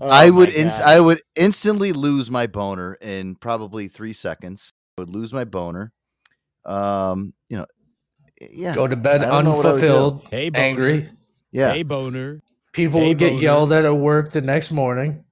[0.00, 0.80] Oh I would God.
[0.82, 4.72] I would instantly lose my boner in probably three seconds.
[4.98, 5.92] I would lose my boner.
[6.66, 7.66] Um, you know,
[8.40, 8.74] yeah.
[8.74, 9.86] Go to bed I don't know what I would do.
[9.86, 11.08] unfulfilled, angry.
[11.52, 11.72] Yeah.
[11.72, 12.40] Hey, boner.
[12.72, 13.42] People Hey, would get boner.
[13.42, 15.24] yelled at at work the next morning.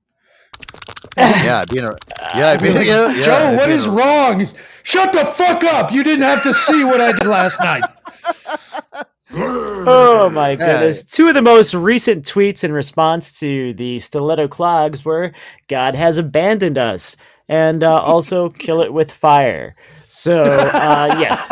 [1.17, 1.97] yeah, being a
[2.37, 4.47] yeah, being a, yeah, Joe, what is a- wrong?
[4.85, 5.93] Shut the fuck up!
[5.93, 7.85] You didn't have to see what I did last night.
[9.35, 11.03] Oh my goodness.
[11.03, 15.33] Two of the most recent tweets in response to the stiletto clogs were
[15.69, 17.17] God has abandoned us
[17.49, 19.75] and uh, also kill it with fire.
[20.15, 21.49] So, uh, yes,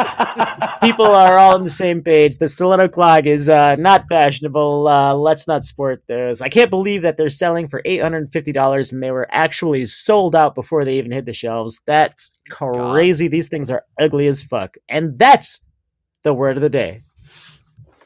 [0.82, 2.36] people are all on the same page.
[2.36, 4.86] The stiletto clog is uh, not fashionable.
[4.86, 6.42] Uh, let's not sport those.
[6.42, 10.84] I can't believe that they're selling for $850 and they were actually sold out before
[10.84, 11.80] they even hit the shelves.
[11.86, 13.28] That's crazy.
[13.28, 14.76] These things are ugly as fuck.
[14.90, 15.64] And that's
[16.22, 17.04] the word of the day.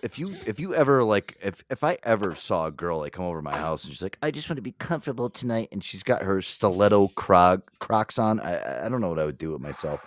[0.05, 3.25] If you if you ever like if if I ever saw a girl like come
[3.25, 5.83] over to my house and she's like, I just want to be comfortable tonight, and
[5.83, 9.53] she's got her stiletto crog Crocs on, I I- don't know what I would do
[9.53, 10.01] with myself.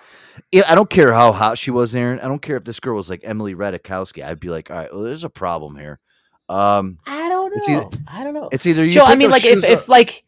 [0.52, 2.20] Yeah, I don't care how hot she was, Aaron.
[2.20, 4.24] I don't care if this girl was like Emily Ratajkowski.
[4.24, 6.00] I'd be like, all right, well, there's a problem here.
[6.48, 7.74] Um, I don't know.
[7.74, 8.50] either- I don't know.
[8.52, 8.92] It's either you.
[8.92, 10.24] Joe, I mean, like if, if like,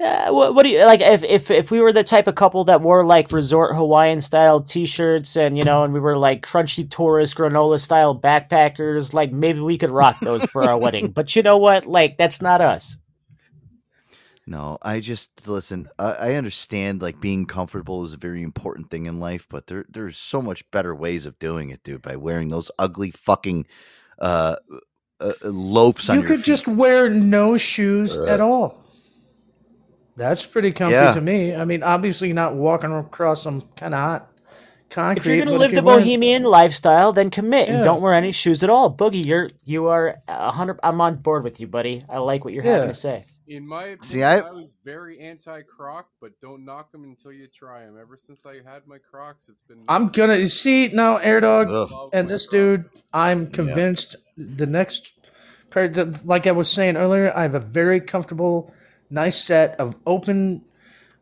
[0.00, 1.00] uh, what, what do you like?
[1.00, 4.60] If, if if we were the type of couple that wore like resort Hawaiian style
[4.60, 9.60] T-shirts and you know, and we were like crunchy tourist granola style backpackers, like maybe
[9.60, 11.12] we could rock those for our wedding.
[11.12, 11.86] But you know what?
[11.86, 12.96] Like that's not us.
[14.46, 15.88] No, I just listen.
[15.98, 19.86] I, I understand like being comfortable is a very important thing in life, but there
[19.88, 22.02] there's so much better ways of doing it, dude.
[22.02, 23.66] By wearing those ugly fucking
[24.18, 24.56] uh,
[25.20, 26.46] uh loafs on You your could feet.
[26.46, 28.28] just wear no shoes Ugh.
[28.28, 28.83] at all.
[30.16, 31.12] That's pretty comfy Yeah.
[31.14, 31.54] to me.
[31.54, 34.30] I mean, obviously not walking across some kind of hot
[34.90, 35.20] concrete.
[35.20, 38.30] If you're gonna live you're the wearing- bohemian lifestyle, then commit and don't wear any
[38.32, 38.94] shoes at all.
[38.94, 40.78] Boogie, you're you are a hundred.
[40.82, 42.02] I'm on board with you, buddy.
[42.08, 43.24] I like what you're having to say.
[43.46, 47.46] In my opinion, See, I- I, was very anti-croc, but don't knock them until you
[47.46, 47.98] try them.
[48.00, 49.82] Ever since I had my Crocs, it's been.
[49.86, 52.08] I'm gonna see now, Air Dog, Ugh.
[52.14, 52.84] and this dude.
[53.12, 55.12] I'm convinced the next,
[55.68, 55.92] pair-
[56.24, 58.72] like I was saying earlier, I have a very comfortable,
[59.10, 60.64] nice set of open.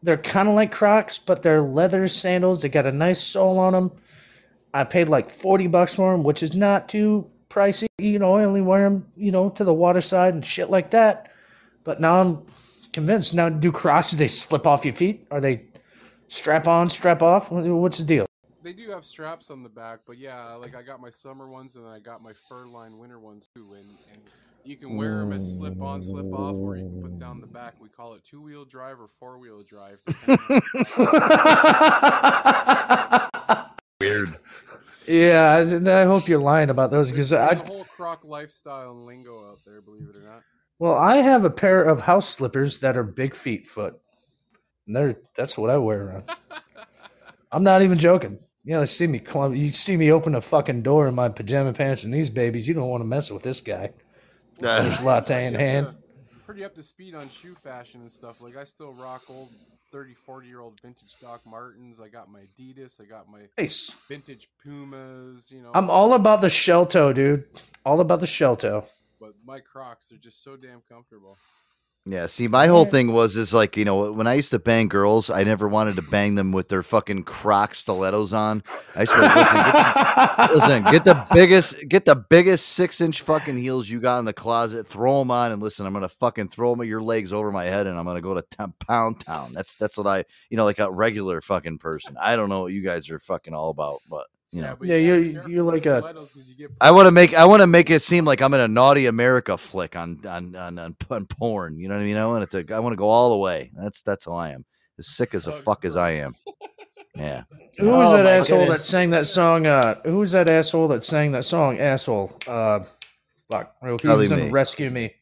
[0.02, 2.62] They're kind of like Crocs, but they're leather sandals.
[2.62, 3.92] They got a nice sole on them.
[4.74, 7.86] I paid like forty bucks for them, which is not too pricey.
[7.98, 10.90] You know, I only wear them, you know, to the water side and shit like
[10.90, 11.30] that.
[11.84, 12.46] But now I'm
[12.92, 13.34] convinced.
[13.34, 14.10] Now, do Crocs?
[14.10, 15.26] Do they slip off your feet?
[15.30, 15.64] Are they
[16.28, 17.50] strap on, strap off?
[17.50, 18.26] What's the deal?
[18.62, 21.74] They do have straps on the back, but yeah, like I got my summer ones
[21.74, 24.22] and then I got my fur line winter ones too, and, and
[24.64, 27.46] you can wear them as slip on, slip off, or you can put down the
[27.46, 27.74] back.
[27.80, 30.00] We call it two wheel drive or four wheel drive.
[34.00, 34.36] Weird.
[35.06, 37.66] Yeah, I, I hope you're lying about those because There's a I.
[37.66, 40.42] whole croc lifestyle and lingo out there, believe it or not.
[40.78, 43.98] Well, I have a pair of house slippers that are big feet foot.
[44.86, 46.24] And they're that's what I wear around.
[47.52, 48.38] I'm not even joking.
[48.64, 51.72] You know, see me clum- you see me open a fucking door in my pajama
[51.72, 52.66] pants and these babies.
[52.66, 53.90] You don't want to mess with this guy.
[54.58, 55.94] Fish latte in hand.
[56.46, 58.40] Pretty up to speed on shoe fashion and stuff.
[58.40, 59.48] Like I still rock old
[59.90, 62.00] 30, 40 year old vintage Doc Martens.
[62.00, 63.00] I got my Adidas.
[63.00, 63.90] I got my Nice.
[64.08, 65.50] vintage Pumas.
[65.50, 67.44] You know, I'm all about the shell toe, dude.
[67.84, 68.86] All about the shell toe.
[69.20, 71.36] But my Crocs are just so damn comfortable.
[72.04, 74.88] Yeah, see, my whole thing was is like you know when I used to bang
[74.88, 78.64] girls, I never wanted to bang them with their fucking Croc stilettos on.
[78.96, 79.74] I used to like, listen, get
[80.34, 84.24] the, listen, get the biggest, get the biggest six inch fucking heels you got in
[84.24, 87.32] the closet, throw them on, and listen, I'm gonna fucking throw them at your legs
[87.32, 88.44] over my head, and I'm gonna go to
[88.88, 89.52] Pound Town.
[89.52, 92.16] That's that's what I, you know, like a regular fucking person.
[92.20, 94.76] I don't know what you guys are fucking all about, but you know.
[94.82, 96.14] Yeah, you're you're like a
[96.80, 99.06] I want to make I want to make it seem like I'm in a naughty
[99.06, 101.78] America flick on on on, on, on porn.
[101.78, 102.16] You know what I mean?
[102.16, 103.72] I want it to I want to go all the way.
[103.74, 104.64] That's that's how I am.
[104.98, 106.30] As sick as a fuck as I am.
[107.14, 107.42] Yeah.
[107.78, 109.66] Who was Oh that my asshole that sang that song?
[109.66, 111.78] Uh, who was that asshole that sang that song?
[111.78, 112.32] Asshole.
[112.46, 112.80] Uh,
[113.50, 113.74] fuck.
[113.82, 114.48] He Probably was in me.
[114.50, 115.14] Rescue Me.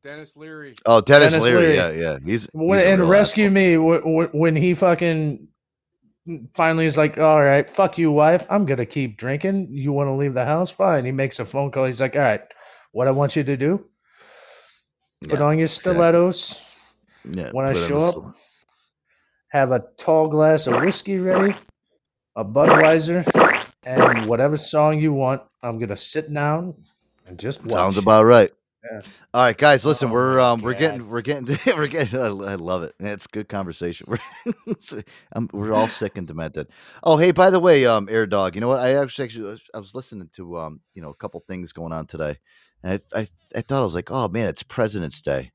[0.00, 0.76] Denis Leary.
[0.86, 1.76] Oh, Denis, Denis Leary.
[1.76, 1.98] Leary.
[1.98, 2.18] Yeah, yeah.
[2.24, 5.48] He's, When, he's and real Rescue Me, w- w- when he fucking
[6.54, 8.46] finally is like, all right, fuck you, wife.
[8.50, 9.68] I'm going to keep drinking.
[9.70, 10.70] You want to leave the house?
[10.70, 11.04] Fine.
[11.04, 11.86] He makes a phone call.
[11.86, 12.42] He's like, all right,
[12.92, 13.84] what I want you to do,
[15.28, 16.94] put on your stilettos.
[17.28, 18.34] Yeah, when I show up,
[19.48, 21.56] have a tall glass of whiskey ready,
[22.36, 23.24] a Budweiser,
[23.84, 25.42] and whatever song you want.
[25.62, 26.74] I'm going to sit down
[27.26, 27.72] and just watch.
[27.72, 28.52] Sounds about right.
[28.92, 29.00] Yeah.
[29.34, 32.54] All right, guys, Oh listen, we're um we're getting we're getting we're getting I I
[32.54, 32.94] love it.
[33.00, 34.06] It's good conversation.
[34.08, 34.18] We're
[35.32, 36.68] I'm, we're all sick and demented.
[37.02, 38.80] Oh, hey, by the way, um Air Dog, you know what?
[38.80, 41.92] I actually actually was- I was listening to um, you know, a couple things going
[41.92, 42.38] on today.
[42.82, 45.52] And I I, I thought I was like, "Oh man, it's President's Day."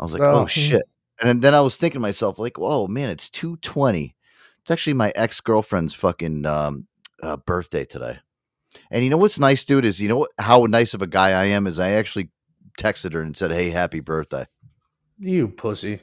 [0.00, 0.42] I was like, Oh.
[0.42, 0.82] "Oh shit."
[1.22, 4.14] And then, I was thinking to myself like, oh man, it's 220."
[4.60, 6.86] It's actually my ex-girlfriend's fucking um
[7.22, 8.18] uh, birthday today.
[8.90, 11.46] And you know what's nice, dude, is you know how nice of a guy I
[11.46, 12.30] am is I actually
[12.76, 14.46] texted her and said, "Hey, happy birthday."
[15.18, 16.00] You pussy.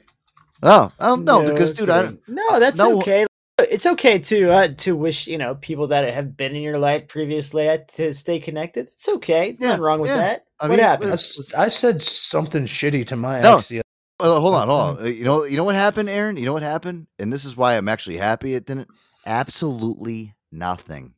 [0.62, 2.18] Oh, oh no, No because dude, I kidding.
[2.28, 3.26] no, that's no- okay.
[3.58, 7.06] It's okay to uh, to wish you know people that have been in your life
[7.06, 8.88] previously uh, to stay connected.
[8.88, 9.56] It's okay.
[9.60, 10.16] Nothing wrong with yeah.
[10.16, 10.44] that.
[10.58, 11.10] I what mean, happened?
[11.10, 13.58] I, s- I said something shitty to my No.
[13.58, 13.68] ex.
[13.68, 13.82] the
[14.18, 15.04] Uh, hold on, hold on.
[15.04, 16.36] Uh, You know, you know what happened, Aaron?
[16.36, 17.06] You know what happened?
[17.18, 18.88] And this is why I'm actually happy it didn't.
[19.26, 21.14] Absolutely nothing.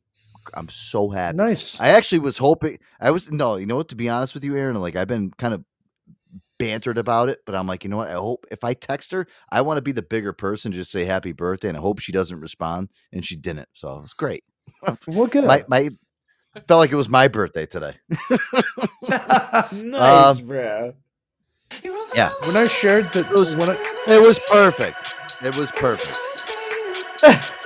[0.53, 1.37] I'm so happy.
[1.37, 1.79] Nice.
[1.79, 2.79] I actually was hoping.
[2.99, 3.55] I was no.
[3.57, 3.89] You know what?
[3.89, 5.63] To be honest with you, Aaron, like I've been kind of
[6.59, 8.09] bantered about it, but I'm like, you know what?
[8.09, 11.05] I hope if I text her, I want to be the bigger person, just say
[11.05, 13.69] happy birthday, and I hope she doesn't respond, and she didn't.
[13.73, 14.43] So it's great.
[15.07, 15.45] Well, good.
[15.45, 15.89] My my
[16.67, 17.95] felt like it was my birthday today.
[19.71, 20.93] nice, Um, bro.
[22.15, 25.13] Yeah, When I shared that, it was, I, it was perfect.
[25.43, 26.17] It was perfect.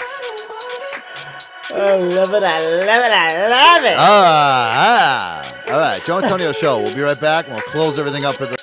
[1.74, 2.44] I love it.
[2.44, 3.12] I love it.
[3.14, 3.96] I love it.
[3.98, 5.72] Ah, ah.
[5.72, 6.80] All right, Joe Antonio Show.
[6.80, 7.46] We'll be right back.
[7.48, 8.58] and We'll close everything up for the.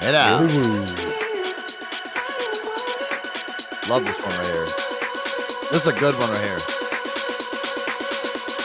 [0.00, 0.38] Hey now.
[3.88, 4.66] Love this one right here.
[5.72, 6.58] This is a good one right here.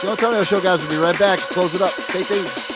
[0.00, 0.80] Joe Antonio Show, guys.
[0.80, 1.40] We'll be right back.
[1.40, 1.90] Close it up.
[1.90, 2.75] Stay tuned.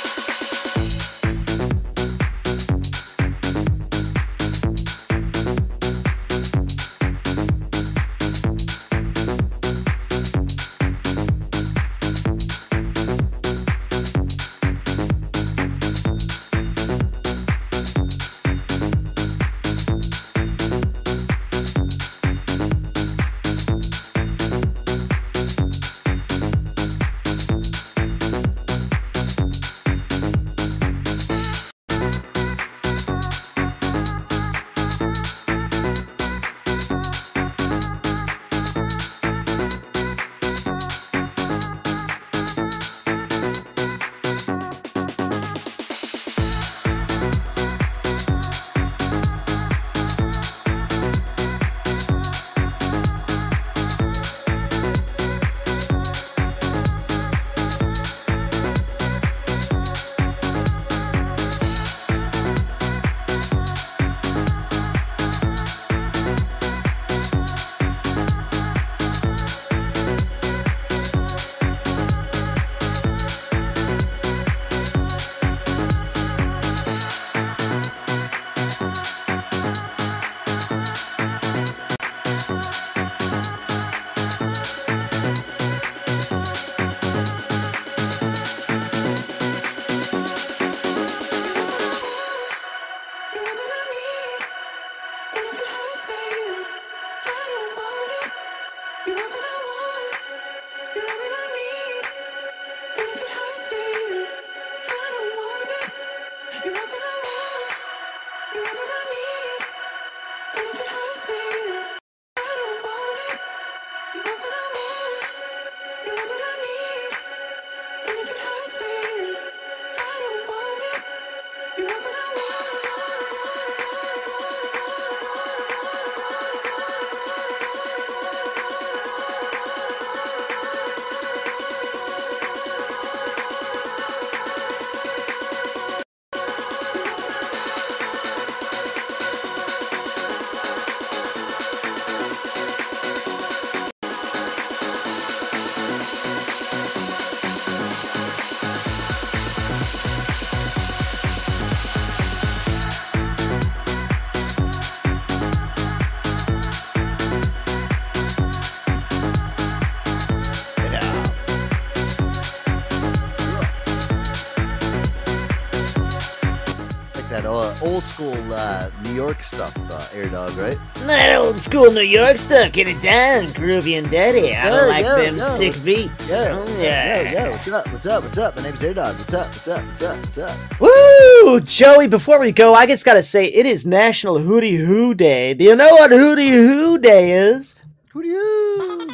[168.01, 170.79] Old school uh, New York stuff, uh, Air Dog, right?
[171.01, 174.55] That old school New York stuff, get it down, groovy and dirty.
[174.55, 175.43] I Yeah, like yeah, them yeah.
[175.45, 176.31] sick beats.
[176.31, 177.33] Yeah, Oh, yeah, yeah.
[177.33, 177.51] yeah.
[177.51, 177.93] What's up?
[177.93, 178.23] What's up?
[178.25, 178.57] What's up?
[178.57, 179.17] My name's Air Dog.
[179.19, 179.47] What's up?
[179.49, 179.85] What's up?
[179.85, 180.17] What's up?
[180.17, 180.81] What's up?
[180.81, 181.61] Woo!
[181.61, 185.53] Joey, before we go, I just gotta say it is National Hootie Hoo Day.
[185.53, 187.75] Do you know what Hootie Hoo Day is?
[188.15, 189.09] Hootie Hoo!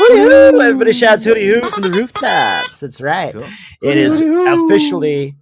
[0.00, 0.60] Hootie Hoo!
[0.62, 2.80] Everybody shouts Hootie Hoo from the rooftops.
[2.80, 3.32] That's right.
[3.82, 5.36] It is officially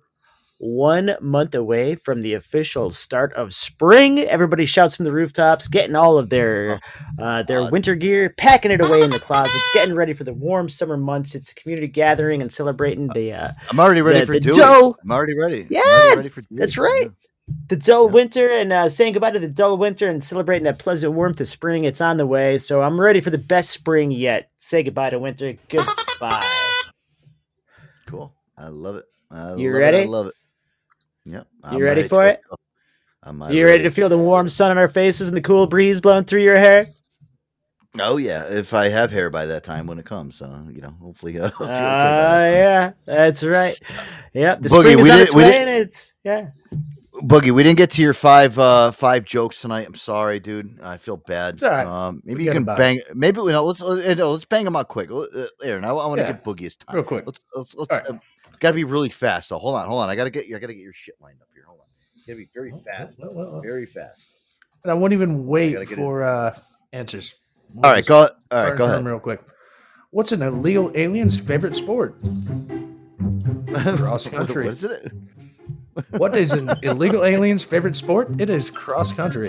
[0.58, 4.20] one month away from the official start of spring.
[4.20, 6.80] Everybody shouts from the rooftops, getting all of their
[7.18, 10.68] uh, their winter gear, packing it away in the closets, getting ready for the warm
[10.68, 11.34] summer months.
[11.34, 13.32] It's a community gathering and celebrating the.
[13.32, 14.96] Uh, I'm already ready the- for the dough.
[15.02, 15.66] I'm already ready.
[15.68, 16.42] Yeah, I'm already ready for.
[16.50, 17.10] That's right.
[17.68, 21.12] The dull winter and uh, saying goodbye to the dull winter and celebrating that pleasant
[21.12, 21.84] warmth of spring.
[21.84, 24.48] It's on the way, so I'm ready for the best spring yet.
[24.56, 25.54] Say goodbye to winter.
[25.68, 26.42] Goodbye.
[28.06, 28.32] Cool.
[28.56, 29.04] I love it.
[29.30, 29.96] I You love ready?
[29.98, 30.02] It.
[30.02, 30.34] I love it.
[31.24, 31.46] Yep.
[31.64, 32.40] I'm You ready to for it?
[32.48, 32.56] go.
[33.22, 36.00] I'm You ready to feel the warm sun on our faces and the cool breeze
[36.00, 36.86] blowing through your hair?
[37.98, 40.94] Oh yeah, if I have hair by that time when it comes, so you know,
[41.00, 41.38] hopefully.
[41.40, 43.78] Uh, Ah, yeah, that's right.
[44.32, 46.48] Yep, the Boogie, spring is on its way, and it's yeah.
[47.22, 49.86] Boogie, we didn't get to your five uh five jokes tonight.
[49.86, 50.80] I'm sorry, dude.
[50.82, 51.54] I feel bad.
[51.54, 51.86] It's all right.
[51.86, 53.00] Um, maybe Forget you can bang.
[53.14, 53.64] Maybe we know.
[53.64, 55.12] Let's let's bang them out quick.
[55.12, 55.26] Uh,
[55.62, 56.32] Aaron, I, want to Yeah.
[56.32, 56.96] give Boogie his time.
[56.96, 57.24] Real quick.
[57.26, 57.96] Let's let's let's.
[58.64, 59.48] Uh, gotta be really fast.
[59.48, 60.08] So hold on, hold on.
[60.10, 60.56] I gotta get you.
[60.56, 61.64] I gotta get your shit lined up here.
[61.66, 61.86] Hold on.
[62.26, 63.18] Gotta be very fast.
[63.62, 64.24] Very fast.
[64.82, 65.94] And I won't even wait get it.
[65.96, 66.58] for uh,
[66.92, 67.36] answers.
[67.76, 69.04] All right, go- all right, go ahead.
[69.04, 69.40] Real quick.
[70.10, 72.16] What's an illegal alien's favorite sport?
[73.96, 74.64] Cross country.
[74.66, 75.12] What is it?
[76.10, 78.40] What is an illegal alien's favorite sport?
[78.40, 79.48] It is cross country.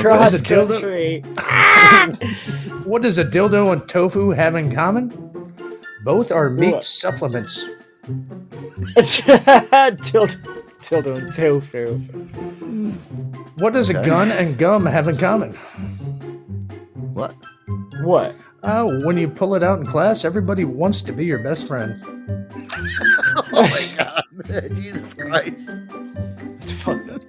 [0.00, 1.22] Cross What does a dildo- country.
[2.84, 5.08] What does a dildo and tofu have in common?
[6.04, 6.84] Both are meat What?
[6.84, 7.64] supplements.
[10.02, 10.36] Dildo,
[10.82, 11.98] dildo and tofu.
[13.58, 15.52] What does a gun and gum have in common?
[17.14, 17.34] What?
[18.02, 18.34] What?
[18.62, 22.00] Oh, when you pull it out in class, everybody wants to be your best friend.
[23.52, 24.24] oh my god,
[24.74, 25.76] Jesus Christ!
[26.60, 27.20] It's fun.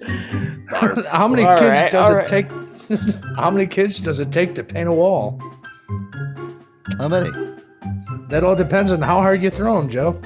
[1.10, 2.28] how many All kids right, does it right.
[2.28, 2.50] take?
[3.36, 5.40] how many kids does it take to paint a wall?
[6.98, 7.30] How many?
[8.32, 10.18] That all depends on how hard you throw them, Joe.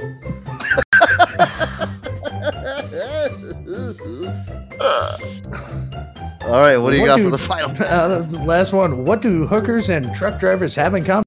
[6.43, 7.71] All right, what do you got for do- the final?
[7.87, 9.05] Uh, the last one.
[9.05, 11.25] What do hookers and truck drivers have in common?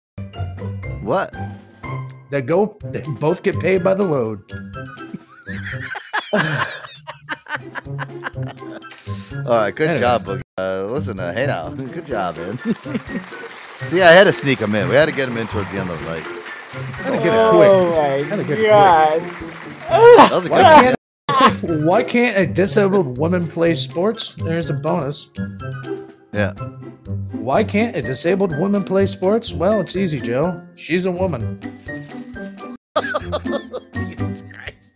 [1.04, 1.36] What?
[2.30, 2.78] They go.
[2.86, 4.40] They both get paid by the load.
[9.46, 10.00] All right, good Anyway.
[10.00, 10.42] job, Boogie.
[10.58, 12.58] Uh, listen, uh, hey now, good job, man.
[13.86, 14.88] See, I had to sneak him in.
[14.88, 16.26] We had to get him in towards the end of the night.
[16.72, 17.70] Had to get it quick.
[17.70, 19.22] Oh my Had to get it god.
[19.90, 20.84] That was a good Why one.
[20.84, 20.96] can't,
[21.86, 24.34] why can't a disabled woman play sports?
[24.36, 25.32] There's a bonus.
[26.32, 26.54] Yeah.
[27.32, 29.52] Why can't a disabled woman play sports?
[29.52, 30.62] Well, it's easy, Joe.
[30.76, 31.56] She's a woman.
[33.94, 34.94] Jesus Christ.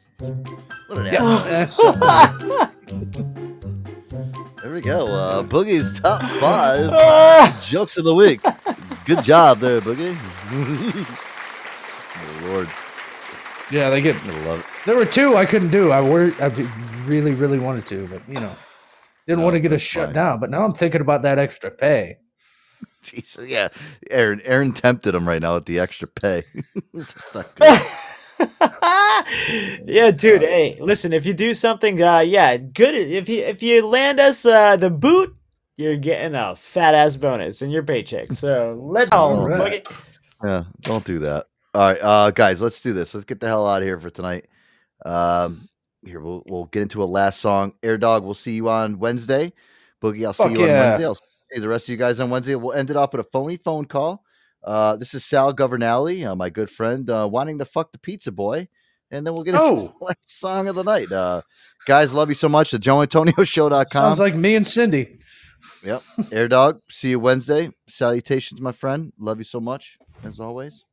[0.88, 1.94] What an Yeah, asshole.
[4.62, 5.08] There we go.
[5.08, 8.42] Uh, Boogie's top five jokes of the week.
[9.06, 10.16] Good job there, Boogie.
[12.44, 12.70] Lord.
[13.72, 14.18] yeah, they get.
[14.18, 14.68] I love it.
[14.86, 15.92] There were two I couldn't do.
[15.92, 16.48] I were I
[17.06, 18.56] really, really wanted to, but you know,
[19.28, 20.14] didn't Oh, want to get us that's shut fine.
[20.14, 20.40] down.
[20.40, 22.18] But now I'm thinking about that extra pay.
[23.04, 23.70] Jesus, yeah.
[24.12, 26.44] Aaron, Aaron tempted him right now with the extra pay.
[26.94, 27.82] That's not good.
[29.86, 30.42] yeah, dude.
[30.44, 31.14] Hey, listen.
[31.14, 32.96] If you do something, uh, yeah, good.
[32.96, 35.36] If you if you land us uh, the boot,
[35.78, 38.34] you're getting a fat ass bonus in your paycheck.
[38.34, 39.22] So let's go.
[39.22, 39.48] All
[40.44, 41.48] Yeah, don't do that.
[41.74, 43.14] All right, uh, guys, let's do this.
[43.14, 44.46] Let's get the hell out of here for tonight.
[45.06, 45.60] Um,
[46.06, 47.74] here we'll we'll get into a last song.
[47.82, 49.54] Air Dog, we'll see you on Wednesday.
[50.02, 50.68] Boogie, I'll see Fuck you on.
[50.70, 51.06] Wednesday.
[51.06, 52.56] I'll see the rest of you guys on Wednesday.
[52.56, 54.24] We'll end it off with a phony phone call.
[54.64, 58.32] Uh, this is Sal Governale, uh, my good friend, uh, wanting to fuck the pizza
[58.32, 58.68] boy.
[59.12, 59.94] And then we'll get Oh.
[60.02, 61.12] last song of the night.
[61.12, 61.42] Uh,
[61.86, 62.72] guys, love you so much.
[62.72, 63.86] The JoeAntonioShow.com.
[63.92, 65.20] Sounds like me and Cindy.
[65.84, 66.02] Yep.
[66.32, 67.72] Air Dog, see you Wednesday.
[67.88, 69.12] Salutations, my friend.
[69.20, 70.84] Love you so much, as always.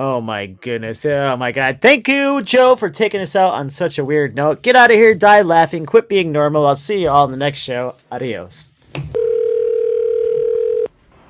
[0.00, 1.04] Oh my goodness.
[1.04, 1.78] Oh my god.
[1.80, 4.62] Thank you, Joe, for taking us out on such a weird note.
[4.62, 6.66] Get out of here, die laughing, quit being normal.
[6.68, 7.96] I'll see you all in the next show.
[8.12, 8.70] Adios.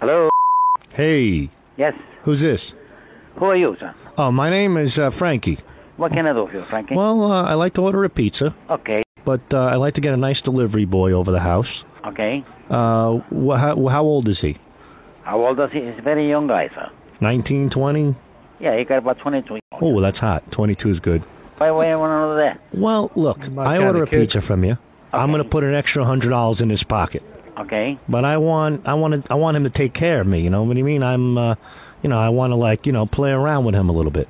[0.00, 0.28] Hello.
[0.90, 1.94] Hey, Yes.
[2.24, 2.74] who's this?
[3.36, 3.94] Who are you, sir?
[4.18, 5.58] Oh, my name is uh, Frankie.
[5.96, 6.94] What can I do for you, Frankie?
[6.94, 9.02] Well, uh, I like to order a pizza, Okay.
[9.24, 11.84] but uh, I like to get a nice delivery boy over the house.
[12.04, 12.44] Okay.
[12.68, 14.56] Uh, wh- how, how old is he?
[15.22, 15.80] How old is he?
[15.86, 16.90] He's a very young guy, sir.
[17.20, 18.14] 19, 20?
[18.60, 19.58] Yeah, he got about 22.
[19.80, 20.50] Oh, that's hot.
[20.50, 21.22] 22 is good.
[21.58, 22.60] Why, why you want to know that?
[22.72, 24.20] Well, look, My I kinda order a kid.
[24.20, 24.78] pizza from you.
[25.12, 27.22] I'm gonna put an extra hundred dollars in his pocket.
[27.58, 27.98] Okay.
[28.08, 30.40] But I want, I want to, I want him to take care of me.
[30.40, 31.02] You know what I mean?
[31.02, 31.54] I'm, uh,
[32.02, 34.28] you know, I want to like, you know, play around with him a little bit.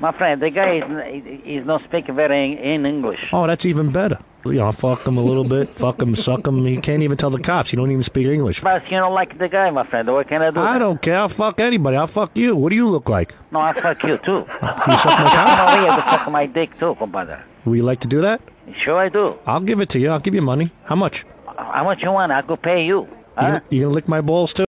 [0.00, 3.20] My friend, the guy is, is not speaking very in English.
[3.32, 4.18] Oh, that's even better.
[4.52, 6.64] You know, fuck him a little bit, fuck him, suck him.
[6.64, 7.72] He can't even tell the cops.
[7.72, 8.60] You don't even speak English.
[8.62, 10.06] But you don't like the guy, my friend.
[10.12, 10.60] What can I do?
[10.60, 11.18] I don't care.
[11.18, 11.96] I'll fuck anybody.
[11.96, 12.54] I'll fuck you.
[12.56, 13.34] What do you look like?
[13.50, 14.44] No, I fuck you too.
[14.88, 15.74] You suck my cock?
[15.76, 17.38] no, you have to suck my dick too, compadre.
[17.64, 18.40] Would you like to do that?
[18.82, 19.38] Sure I do.
[19.46, 20.10] I'll give it to you.
[20.10, 20.70] I'll give you money.
[20.84, 21.24] How much?
[21.46, 22.30] How much you want?
[22.32, 23.00] I could pay you.
[23.02, 24.65] You, gonna- you gonna lick my balls too?